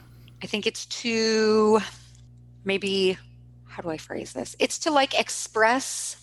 I 0.42 0.46
think 0.46 0.66
it's 0.66 0.84
to 0.86 1.80
maybe, 2.64 3.16
how 3.66 3.82
do 3.82 3.88
I 3.88 3.96
phrase 3.96 4.32
this? 4.32 4.54
It's 4.58 4.78
to 4.80 4.90
like 4.90 5.18
express 5.18 6.16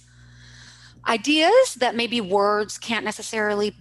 ideas 1.07 1.75
that 1.79 1.95
maybe 1.95 2.21
words 2.21 2.77
can't 2.77 3.05
necessarily 3.05 3.75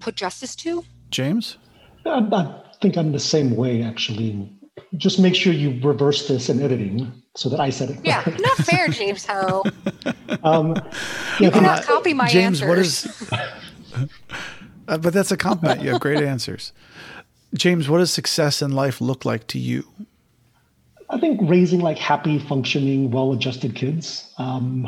put 0.00 0.16
justice 0.16 0.56
to. 0.56 0.84
James? 1.10 1.58
I, 2.04 2.18
I 2.32 2.62
think 2.80 2.96
I'm 2.96 3.12
the 3.12 3.20
same 3.20 3.54
way, 3.54 3.82
actually. 3.82 4.50
Just 4.96 5.18
make 5.18 5.34
sure 5.34 5.52
you 5.52 5.78
reverse 5.86 6.28
this 6.28 6.48
in 6.48 6.62
editing 6.62 7.12
so 7.36 7.48
that 7.48 7.60
I 7.60 7.70
said 7.70 7.90
it. 7.90 7.98
Yeah, 8.04 8.22
not 8.40 8.56
fair, 8.58 8.88
James 8.88 9.26
Hou. 9.26 9.62
um, 10.42 10.76
you 11.40 11.50
cannot 11.50 11.80
uh, 11.80 11.82
copy 11.82 12.14
my 12.14 12.28
James, 12.28 12.62
answers. 12.62 12.68
what 12.68 12.78
is? 12.78 13.32
uh, 14.88 14.98
but 14.98 15.12
that's 15.12 15.30
a 15.30 15.36
compliment. 15.36 15.82
You 15.82 15.90
have 15.92 16.00
great 16.00 16.22
answers. 16.22 16.72
James, 17.54 17.88
what 17.88 17.98
does 17.98 18.12
success 18.12 18.60
in 18.60 18.72
life 18.72 19.00
look 19.00 19.24
like 19.24 19.46
to 19.48 19.58
you? 19.58 19.84
I 21.10 21.18
think 21.18 21.40
raising 21.42 21.80
like 21.80 21.98
happy, 21.98 22.38
functioning, 22.38 23.10
well-adjusted 23.10 23.74
kids. 23.74 24.32
Um, 24.36 24.86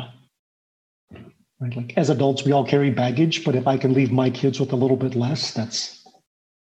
right, 1.59 1.75
like 1.75 1.93
as 1.97 2.09
adults, 2.09 2.43
we 2.43 2.51
all 2.51 2.65
carry 2.65 2.91
baggage, 2.91 3.43
but 3.43 3.55
if 3.55 3.65
I 3.67 3.77
can 3.77 3.93
leave 3.93 4.11
my 4.11 4.29
kids 4.29 4.59
with 4.59 4.71
a 4.71 4.75
little 4.75 4.97
bit 4.97 5.15
less, 5.15 5.53
that's 5.53 6.05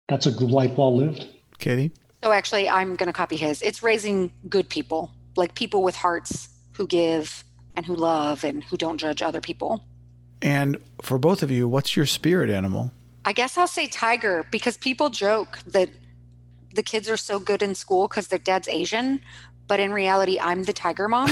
that's 0.08 0.26
a 0.26 0.30
good 0.32 0.50
life 0.50 0.76
well 0.78 0.96
lived. 0.96 1.26
Katie. 1.58 1.92
So 2.22 2.32
actually, 2.32 2.68
I'm 2.68 2.96
going 2.96 3.08
to 3.08 3.12
copy 3.12 3.36
his. 3.36 3.62
It's 3.62 3.82
raising 3.82 4.32
good 4.48 4.68
people 4.68 5.10
like 5.36 5.54
people 5.54 5.82
with 5.82 5.96
hearts 5.96 6.48
who 6.72 6.86
give 6.86 7.44
and 7.74 7.84
who 7.86 7.94
love 7.94 8.44
and 8.44 8.62
who 8.64 8.76
don't 8.76 8.98
judge 8.98 9.22
other 9.22 9.40
people. 9.40 9.82
And 10.40 10.76
for 11.00 11.18
both 11.18 11.42
of 11.42 11.50
you, 11.50 11.68
what's 11.68 11.96
your 11.96 12.06
spirit 12.06 12.50
animal? 12.50 12.92
I 13.24 13.32
guess 13.32 13.56
I'll 13.56 13.68
say 13.68 13.86
tiger 13.86 14.46
because 14.50 14.76
people 14.76 15.10
joke 15.10 15.58
that 15.66 15.88
the 16.74 16.82
kids 16.82 17.08
are 17.08 17.16
so 17.16 17.38
good 17.38 17.62
in 17.62 17.74
school 17.74 18.08
because 18.08 18.28
their 18.28 18.38
dad's 18.38 18.68
Asian, 18.68 19.20
but 19.68 19.78
in 19.78 19.92
reality, 19.92 20.38
I'm 20.40 20.64
the 20.64 20.72
tiger 20.72 21.08
mom. 21.08 21.28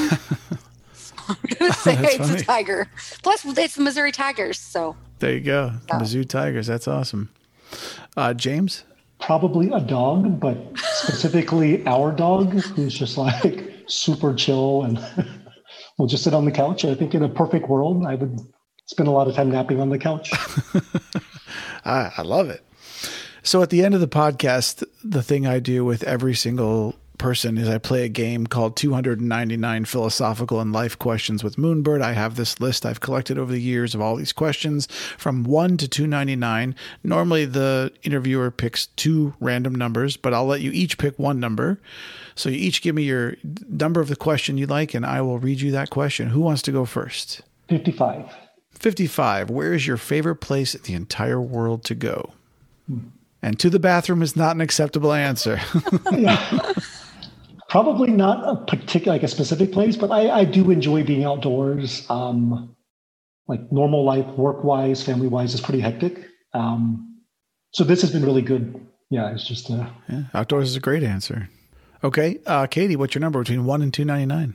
so 0.92 1.14
I'm 1.28 1.36
gonna 1.58 1.72
say 1.72 1.96
it's 1.98 2.16
funny. 2.18 2.40
a 2.40 2.44
tiger. 2.44 2.88
Plus, 3.22 3.44
it's 3.44 3.74
the 3.74 3.82
Missouri 3.82 4.12
Tigers. 4.12 4.58
So 4.58 4.96
there 5.18 5.32
you 5.32 5.40
go, 5.40 5.72
yeah. 5.88 5.98
Mizzou 5.98 6.28
Tigers. 6.28 6.68
That's 6.68 6.86
awesome. 6.86 7.30
Uh, 8.16 8.34
James, 8.34 8.84
probably 9.20 9.70
a 9.70 9.80
dog, 9.80 10.40
but 10.40 10.56
specifically 10.78 11.86
our 11.86 12.12
dog, 12.12 12.52
who's 12.52 12.94
just 12.94 13.16
like 13.16 13.72
super 13.86 14.34
chill 14.34 14.82
and 14.82 14.98
we'll 15.98 16.08
just 16.08 16.24
sit 16.24 16.34
on 16.34 16.44
the 16.44 16.52
couch. 16.52 16.84
I 16.84 16.94
think 16.94 17.14
in 17.14 17.22
a 17.22 17.28
perfect 17.28 17.68
world, 17.68 18.04
I 18.06 18.14
would 18.14 18.40
spend 18.86 19.08
a 19.08 19.12
lot 19.12 19.28
of 19.28 19.34
time 19.34 19.50
napping 19.50 19.80
on 19.80 19.90
the 19.90 19.98
couch. 19.98 20.32
I, 21.84 22.12
I 22.16 22.22
love 22.22 22.48
it. 22.50 22.64
So 23.42 23.62
at 23.62 23.70
the 23.70 23.84
end 23.84 23.94
of 23.94 24.00
the 24.00 24.08
podcast, 24.08 24.84
the 25.02 25.22
thing 25.22 25.46
I 25.46 25.60
do 25.60 25.84
with 25.84 26.02
every 26.04 26.34
single 26.34 26.94
person 27.20 27.58
is 27.58 27.68
I 27.68 27.76
play 27.76 28.04
a 28.04 28.08
game 28.08 28.46
called 28.46 28.76
299 28.76 29.84
Philosophical 29.84 30.58
and 30.58 30.72
Life 30.72 30.98
Questions 30.98 31.44
with 31.44 31.56
Moonbird. 31.56 32.00
I 32.00 32.14
have 32.14 32.34
this 32.34 32.58
list 32.60 32.86
I've 32.86 33.00
collected 33.00 33.36
over 33.36 33.52
the 33.52 33.60
years 33.60 33.94
of 33.94 34.00
all 34.00 34.16
these 34.16 34.32
questions 34.32 34.86
from 35.18 35.44
1 35.44 35.76
to 35.76 35.86
299. 35.86 36.74
Normally, 37.04 37.44
the 37.44 37.92
interviewer 38.02 38.50
picks 38.50 38.86
two 38.86 39.34
random 39.38 39.74
numbers, 39.74 40.16
but 40.16 40.32
I'll 40.32 40.46
let 40.46 40.62
you 40.62 40.70
each 40.72 40.96
pick 40.96 41.18
one 41.18 41.38
number. 41.38 41.78
So 42.34 42.48
you 42.48 42.56
each 42.56 42.80
give 42.80 42.94
me 42.94 43.02
your 43.02 43.36
number 43.68 44.00
of 44.00 44.08
the 44.08 44.16
question 44.16 44.56
you 44.56 44.66
like, 44.66 44.94
and 44.94 45.04
I 45.04 45.20
will 45.20 45.38
read 45.38 45.60
you 45.60 45.70
that 45.72 45.90
question. 45.90 46.30
Who 46.30 46.40
wants 46.40 46.62
to 46.62 46.72
go 46.72 46.86
first? 46.86 47.42
55. 47.68 48.34
55. 48.72 49.50
Where 49.50 49.74
is 49.74 49.86
your 49.86 49.98
favorite 49.98 50.36
place 50.36 50.74
in 50.74 50.80
the 50.84 50.94
entire 50.94 51.40
world 51.40 51.84
to 51.84 51.94
go? 51.94 52.32
Hmm. 52.88 53.08
And 53.42 53.60
to 53.60 53.68
the 53.68 53.78
bathroom 53.78 54.22
is 54.22 54.36
not 54.36 54.54
an 54.54 54.62
acceptable 54.62 55.12
answer. 55.12 55.60
yeah. 57.70 57.72
Probably 57.72 58.10
not 58.10 58.48
a 58.48 58.56
particular, 58.64 59.14
like 59.14 59.22
a 59.22 59.28
specific 59.28 59.72
place, 59.72 59.96
but 59.96 60.10
I, 60.10 60.30
I 60.30 60.44
do 60.44 60.70
enjoy 60.70 61.04
being 61.04 61.24
outdoors. 61.24 62.06
Um, 62.10 62.76
like 63.48 63.72
normal 63.72 64.04
life, 64.04 64.26
work 64.36 64.62
wise, 64.62 65.02
family 65.02 65.26
wise, 65.26 65.54
is 65.54 65.60
pretty 65.60 65.80
hectic. 65.80 66.24
Um, 66.54 67.20
so 67.72 67.84
this 67.84 68.00
has 68.02 68.12
been 68.12 68.24
really 68.24 68.42
good. 68.42 68.86
Yeah, 69.10 69.32
it's 69.32 69.46
just 69.46 69.70
uh, 69.70 69.86
yeah, 70.08 70.22
outdoors 70.34 70.70
is 70.70 70.76
a 70.76 70.80
great 70.80 71.02
answer. 71.02 71.48
Okay. 72.02 72.38
Uh, 72.46 72.66
Katie, 72.66 72.96
what's 72.96 73.14
your 73.14 73.20
number 73.20 73.40
between 73.40 73.64
1 73.64 73.82
and 73.82 73.92
299? 73.92 74.54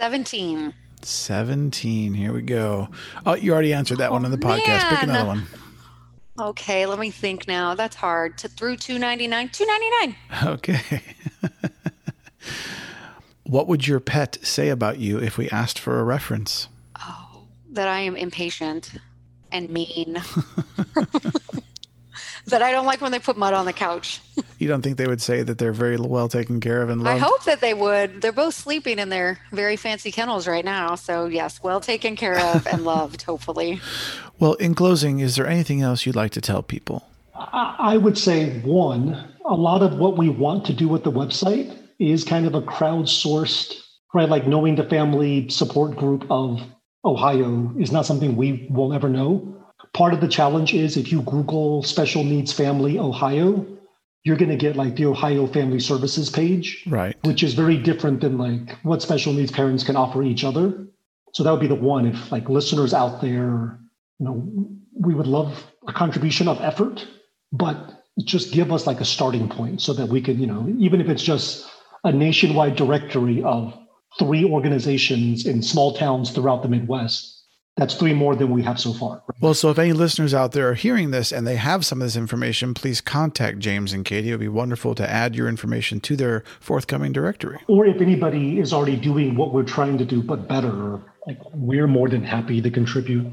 17. 0.00 0.74
17. 1.02 2.14
Here 2.14 2.32
we 2.32 2.42
go. 2.42 2.88
Oh, 3.24 3.34
you 3.34 3.52
already 3.52 3.72
answered 3.72 3.98
that 3.98 4.10
oh, 4.10 4.14
one 4.14 4.24
in 4.24 4.30
the 4.30 4.38
podcast. 4.38 4.66
Man. 4.66 4.90
Pick 4.90 5.02
another 5.02 5.26
one. 5.26 5.46
Okay, 6.38 6.86
let 6.86 6.98
me 6.98 7.10
think 7.10 7.48
now. 7.48 7.74
That's 7.74 7.96
hard. 7.96 8.38
To 8.38 8.48
through 8.48 8.76
299. 8.76 9.50
299. 9.50 10.16
Okay. 10.54 11.02
What 13.46 13.68
would 13.68 13.86
your 13.86 14.00
pet 14.00 14.38
say 14.42 14.68
about 14.68 14.98
you 14.98 15.18
if 15.18 15.38
we 15.38 15.48
asked 15.50 15.78
for 15.78 16.00
a 16.00 16.04
reference? 16.04 16.68
Oh, 17.00 17.44
that 17.70 17.88
I 17.88 18.00
am 18.00 18.16
impatient 18.16 18.92
and 19.52 19.70
mean. 19.70 20.14
that 22.46 22.62
I 22.62 22.72
don't 22.72 22.86
like 22.86 23.00
when 23.00 23.12
they 23.12 23.18
put 23.18 23.36
mud 23.36 23.54
on 23.54 23.64
the 23.66 23.72
couch. 23.72 24.20
you 24.58 24.68
don't 24.68 24.82
think 24.82 24.96
they 24.96 25.06
would 25.06 25.22
say 25.22 25.42
that 25.42 25.58
they're 25.58 25.72
very 25.72 25.96
well 25.96 26.28
taken 26.28 26.60
care 26.60 26.82
of 26.82 26.90
and 26.90 27.02
loved? 27.02 27.16
I 27.16 27.18
hope 27.24 27.44
that 27.44 27.60
they 27.60 27.74
would. 27.74 28.20
They're 28.22 28.32
both 28.32 28.54
sleeping 28.54 28.98
in 28.98 29.08
their 29.08 29.38
very 29.52 29.76
fancy 29.76 30.10
kennels 30.10 30.48
right 30.48 30.64
now. 30.64 30.96
So, 30.96 31.26
yes, 31.26 31.62
well 31.62 31.80
taken 31.80 32.16
care 32.16 32.38
of 32.38 32.66
and 32.66 32.84
loved, 32.84 33.22
hopefully. 33.22 33.80
Well, 34.38 34.54
in 34.54 34.74
closing, 34.74 35.20
is 35.20 35.36
there 35.36 35.46
anything 35.46 35.82
else 35.82 36.04
you'd 36.04 36.16
like 36.16 36.32
to 36.32 36.40
tell 36.40 36.62
people? 36.62 37.06
I 37.34 37.98
would 37.98 38.16
say 38.16 38.60
one, 38.60 39.34
a 39.44 39.54
lot 39.54 39.82
of 39.82 39.98
what 39.98 40.16
we 40.16 40.30
want 40.30 40.64
to 40.66 40.72
do 40.72 40.88
with 40.88 41.04
the 41.04 41.12
website 41.12 41.85
is 41.98 42.24
kind 42.24 42.46
of 42.46 42.54
a 42.54 42.62
crowdsourced 42.62 43.82
right? 44.16 44.30
Like 44.30 44.46
knowing 44.46 44.76
the 44.76 44.84
family 44.84 45.48
support 45.50 45.94
group 45.94 46.26
of 46.30 46.62
Ohio 47.04 47.72
is 47.78 47.92
not 47.92 48.06
something 48.06 48.34
we 48.34 48.66
will 48.70 48.94
ever 48.94 49.10
know. 49.10 49.54
Part 49.92 50.14
of 50.14 50.22
the 50.22 50.28
challenge 50.28 50.72
is 50.72 50.96
if 50.96 51.12
you 51.12 51.20
Google 51.22 51.82
special 51.82 52.24
needs 52.24 52.50
family 52.50 52.98
Ohio, 52.98 53.66
you're 54.24 54.38
going 54.38 54.50
to 54.50 54.56
get 54.56 54.74
like 54.74 54.96
the 54.96 55.04
Ohio 55.04 55.46
Family 55.46 55.78
Services 55.78 56.30
page, 56.30 56.82
right? 56.86 57.14
Which 57.24 57.42
is 57.42 57.52
very 57.52 57.76
different 57.76 58.22
than 58.22 58.38
like 58.38 58.76
what 58.82 59.02
special 59.02 59.34
needs 59.34 59.52
parents 59.52 59.84
can 59.84 59.96
offer 59.96 60.22
each 60.22 60.44
other. 60.44 60.86
So 61.34 61.42
that 61.42 61.50
would 61.50 61.60
be 61.60 61.68
the 61.68 61.74
one. 61.74 62.06
If 62.06 62.32
like 62.32 62.48
listeners 62.48 62.94
out 62.94 63.20
there, 63.20 63.78
you 64.18 64.26
know, 64.26 64.50
we 64.98 65.14
would 65.14 65.26
love 65.26 65.70
a 65.86 65.92
contribution 65.92 66.48
of 66.48 66.58
effort, 66.62 67.06
but 67.52 68.02
just 68.24 68.50
give 68.52 68.72
us 68.72 68.86
like 68.86 69.02
a 69.02 69.04
starting 69.04 69.46
point 69.46 69.82
so 69.82 69.92
that 69.92 70.08
we 70.08 70.22
can, 70.22 70.40
you 70.40 70.46
know, 70.46 70.66
even 70.78 71.02
if 71.02 71.08
it's 71.10 71.22
just 71.22 71.70
a 72.06 72.12
nationwide 72.12 72.76
directory 72.76 73.42
of 73.42 73.76
three 74.18 74.44
organizations 74.44 75.44
in 75.44 75.60
small 75.60 75.92
towns 75.92 76.30
throughout 76.30 76.62
the 76.62 76.68
Midwest. 76.68 77.32
That's 77.76 77.94
three 77.94 78.14
more 78.14 78.34
than 78.34 78.50
we 78.52 78.62
have 78.62 78.80
so 78.80 78.94
far. 78.94 79.22
Well, 79.40 79.52
so 79.52 79.70
if 79.70 79.78
any 79.78 79.92
listeners 79.92 80.32
out 80.32 80.52
there 80.52 80.70
are 80.70 80.74
hearing 80.74 81.10
this 81.10 81.30
and 81.30 81.46
they 81.46 81.56
have 81.56 81.84
some 81.84 82.00
of 82.00 82.06
this 82.06 82.16
information, 82.16 82.72
please 82.72 83.02
contact 83.02 83.58
James 83.58 83.92
and 83.92 84.04
Katie. 84.04 84.30
It 84.30 84.32
would 84.32 84.40
be 84.40 84.48
wonderful 84.48 84.94
to 84.94 85.10
add 85.10 85.34
your 85.34 85.46
information 85.46 86.00
to 86.00 86.16
their 86.16 86.42
forthcoming 86.58 87.12
directory. 87.12 87.58
Or 87.66 87.84
if 87.84 88.00
anybody 88.00 88.60
is 88.60 88.72
already 88.72 88.96
doing 88.96 89.34
what 89.34 89.52
we're 89.52 89.64
trying 89.64 89.98
to 89.98 90.06
do, 90.06 90.22
but 90.22 90.48
better, 90.48 91.02
like 91.26 91.38
we're 91.52 91.88
more 91.88 92.08
than 92.08 92.24
happy 92.24 92.62
to 92.62 92.70
contribute. 92.70 93.30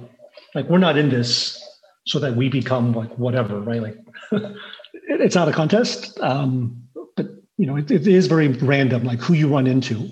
Like 0.55 0.67
we're 0.67 0.79
not 0.79 0.97
in 0.97 1.09
this 1.09 1.63
so 2.05 2.19
that 2.19 2.35
we 2.35 2.49
become 2.49 2.91
like 2.91 3.17
whatever, 3.17 3.61
right? 3.61 3.81
Like 3.81 3.97
it's 4.93 5.35
not 5.35 5.47
a 5.47 5.53
contest, 5.53 6.19
um, 6.19 6.82
you 7.57 7.65
know 7.65 7.75
it, 7.75 7.91
it 7.91 8.07
is 8.07 8.27
very 8.27 8.47
random, 8.47 9.03
like 9.03 9.19
who 9.19 9.33
you 9.33 9.53
run 9.53 9.67
into. 9.67 10.09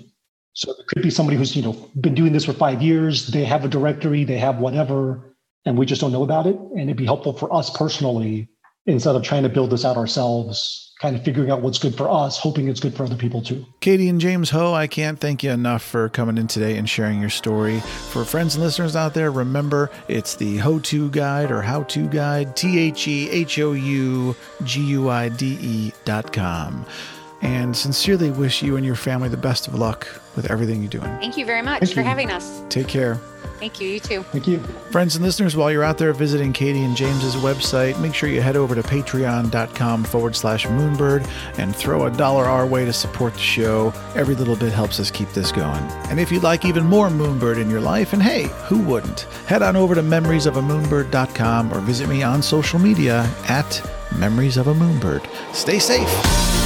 So 0.54 0.70
it 0.72 0.86
could 0.86 1.02
be 1.02 1.10
somebody 1.10 1.38
who's, 1.38 1.56
you 1.56 1.62
know, 1.62 1.72
been 2.00 2.14
doing 2.14 2.32
this 2.32 2.44
for 2.44 2.52
five 2.52 2.82
years. 2.82 3.28
They 3.28 3.44
have 3.44 3.64
a 3.64 3.68
directory, 3.68 4.24
they 4.24 4.38
have 4.38 4.58
whatever, 4.58 5.34
and 5.64 5.78
we 5.78 5.86
just 5.86 6.00
don't 6.00 6.12
know 6.12 6.22
about 6.22 6.46
it. 6.46 6.56
And 6.56 6.82
it'd 6.82 6.96
be 6.96 7.06
helpful 7.06 7.32
for 7.32 7.52
us 7.54 7.70
personally, 7.70 8.48
instead 8.84 9.16
of 9.16 9.22
trying 9.22 9.44
to 9.44 9.48
build 9.48 9.70
this 9.70 9.84
out 9.84 9.96
ourselves, 9.96 10.92
kind 11.00 11.16
of 11.16 11.24
figuring 11.24 11.50
out 11.50 11.62
what's 11.62 11.78
good 11.78 11.96
for 11.96 12.08
us, 12.08 12.38
hoping 12.38 12.68
it's 12.68 12.80
good 12.80 12.94
for 12.94 13.04
other 13.04 13.16
people 13.16 13.40
too. 13.40 13.64
Katie 13.80 14.08
and 14.08 14.20
James 14.20 14.50
Hou, 14.50 14.72
I 14.72 14.86
can't 14.86 15.18
thank 15.18 15.42
you 15.42 15.50
enough 15.50 15.82
for 15.82 16.10
coming 16.10 16.36
in 16.36 16.48
today 16.48 16.76
and 16.76 16.88
sharing 16.88 17.20
your 17.20 17.30
story. 17.30 17.80
For 18.10 18.24
friends 18.24 18.54
and 18.54 18.62
listeners 18.62 18.94
out 18.94 19.14
there, 19.14 19.30
remember 19.30 19.90
it's 20.06 20.36
the 20.36 20.58
Hou 20.58 20.80
To 20.80 21.10
Guide 21.10 21.50
or 21.50 21.62
How 21.62 21.84
To 21.84 22.06
Guide, 22.08 22.54
T 22.56 22.78
H 22.78 23.08
E 23.08 23.30
H 23.30 23.58
O 23.58 23.72
U 23.72 24.36
G 24.64 24.80
U 24.82 25.08
I 25.08 25.30
D 25.30 25.58
E 25.60 25.92
dot 26.04 26.32
com 26.32 26.84
and 27.42 27.76
sincerely 27.76 28.30
wish 28.30 28.62
you 28.62 28.76
and 28.76 28.86
your 28.86 28.94
family 28.94 29.28
the 29.28 29.36
best 29.36 29.66
of 29.68 29.74
luck 29.74 30.06
with 30.36 30.50
everything 30.50 30.80
you're 30.80 30.90
doing. 30.90 31.04
Thank 31.18 31.36
you 31.36 31.44
very 31.44 31.62
much 31.62 31.80
Thank 31.80 31.94
for 31.94 32.00
you. 32.00 32.06
having 32.06 32.30
us. 32.30 32.62
Take 32.68 32.88
care. 32.88 33.18
Thank 33.58 33.80
you. 33.80 33.88
You 33.90 34.00
too. 34.00 34.22
Thank 34.24 34.48
you. 34.48 34.58
Friends 34.90 35.14
and 35.14 35.24
listeners, 35.24 35.56
while 35.56 35.70
you're 35.70 35.84
out 35.84 35.96
there 35.96 36.12
visiting 36.12 36.52
Katie 36.52 36.82
and 36.82 36.96
James's 36.96 37.36
website, 37.36 37.96
make 38.00 38.12
sure 38.12 38.28
you 38.28 38.40
head 38.40 38.56
over 38.56 38.74
to 38.74 38.82
patreon.com 38.82 40.02
forward 40.02 40.34
slash 40.34 40.66
moonbird 40.66 41.28
and 41.58 41.74
throw 41.74 42.06
a 42.06 42.10
dollar 42.10 42.44
our 42.46 42.66
way 42.66 42.84
to 42.84 42.92
support 42.92 43.34
the 43.34 43.38
show. 43.38 43.92
Every 44.16 44.34
little 44.34 44.56
bit 44.56 44.72
helps 44.72 44.98
us 44.98 45.12
keep 45.12 45.28
this 45.30 45.52
going. 45.52 45.82
And 46.10 46.18
if 46.18 46.32
you'd 46.32 46.42
like 46.42 46.64
even 46.64 46.84
more 46.84 47.08
Moonbird 47.08 47.60
in 47.60 47.70
your 47.70 47.80
life, 47.80 48.12
and 48.12 48.22
hey, 48.22 48.44
who 48.64 48.80
wouldn't? 48.80 49.20
Head 49.46 49.62
on 49.62 49.76
over 49.76 49.94
to 49.94 50.02
memoriesofamoonbird.com 50.02 51.72
or 51.72 51.80
visit 51.80 52.08
me 52.08 52.24
on 52.24 52.42
social 52.42 52.80
media 52.80 53.30
at 53.48 53.80
Memories 54.18 54.56
of 54.56 54.66
a 54.66 54.74
Moonbird. 54.74 55.24
Stay 55.54 55.78
safe. 55.78 56.61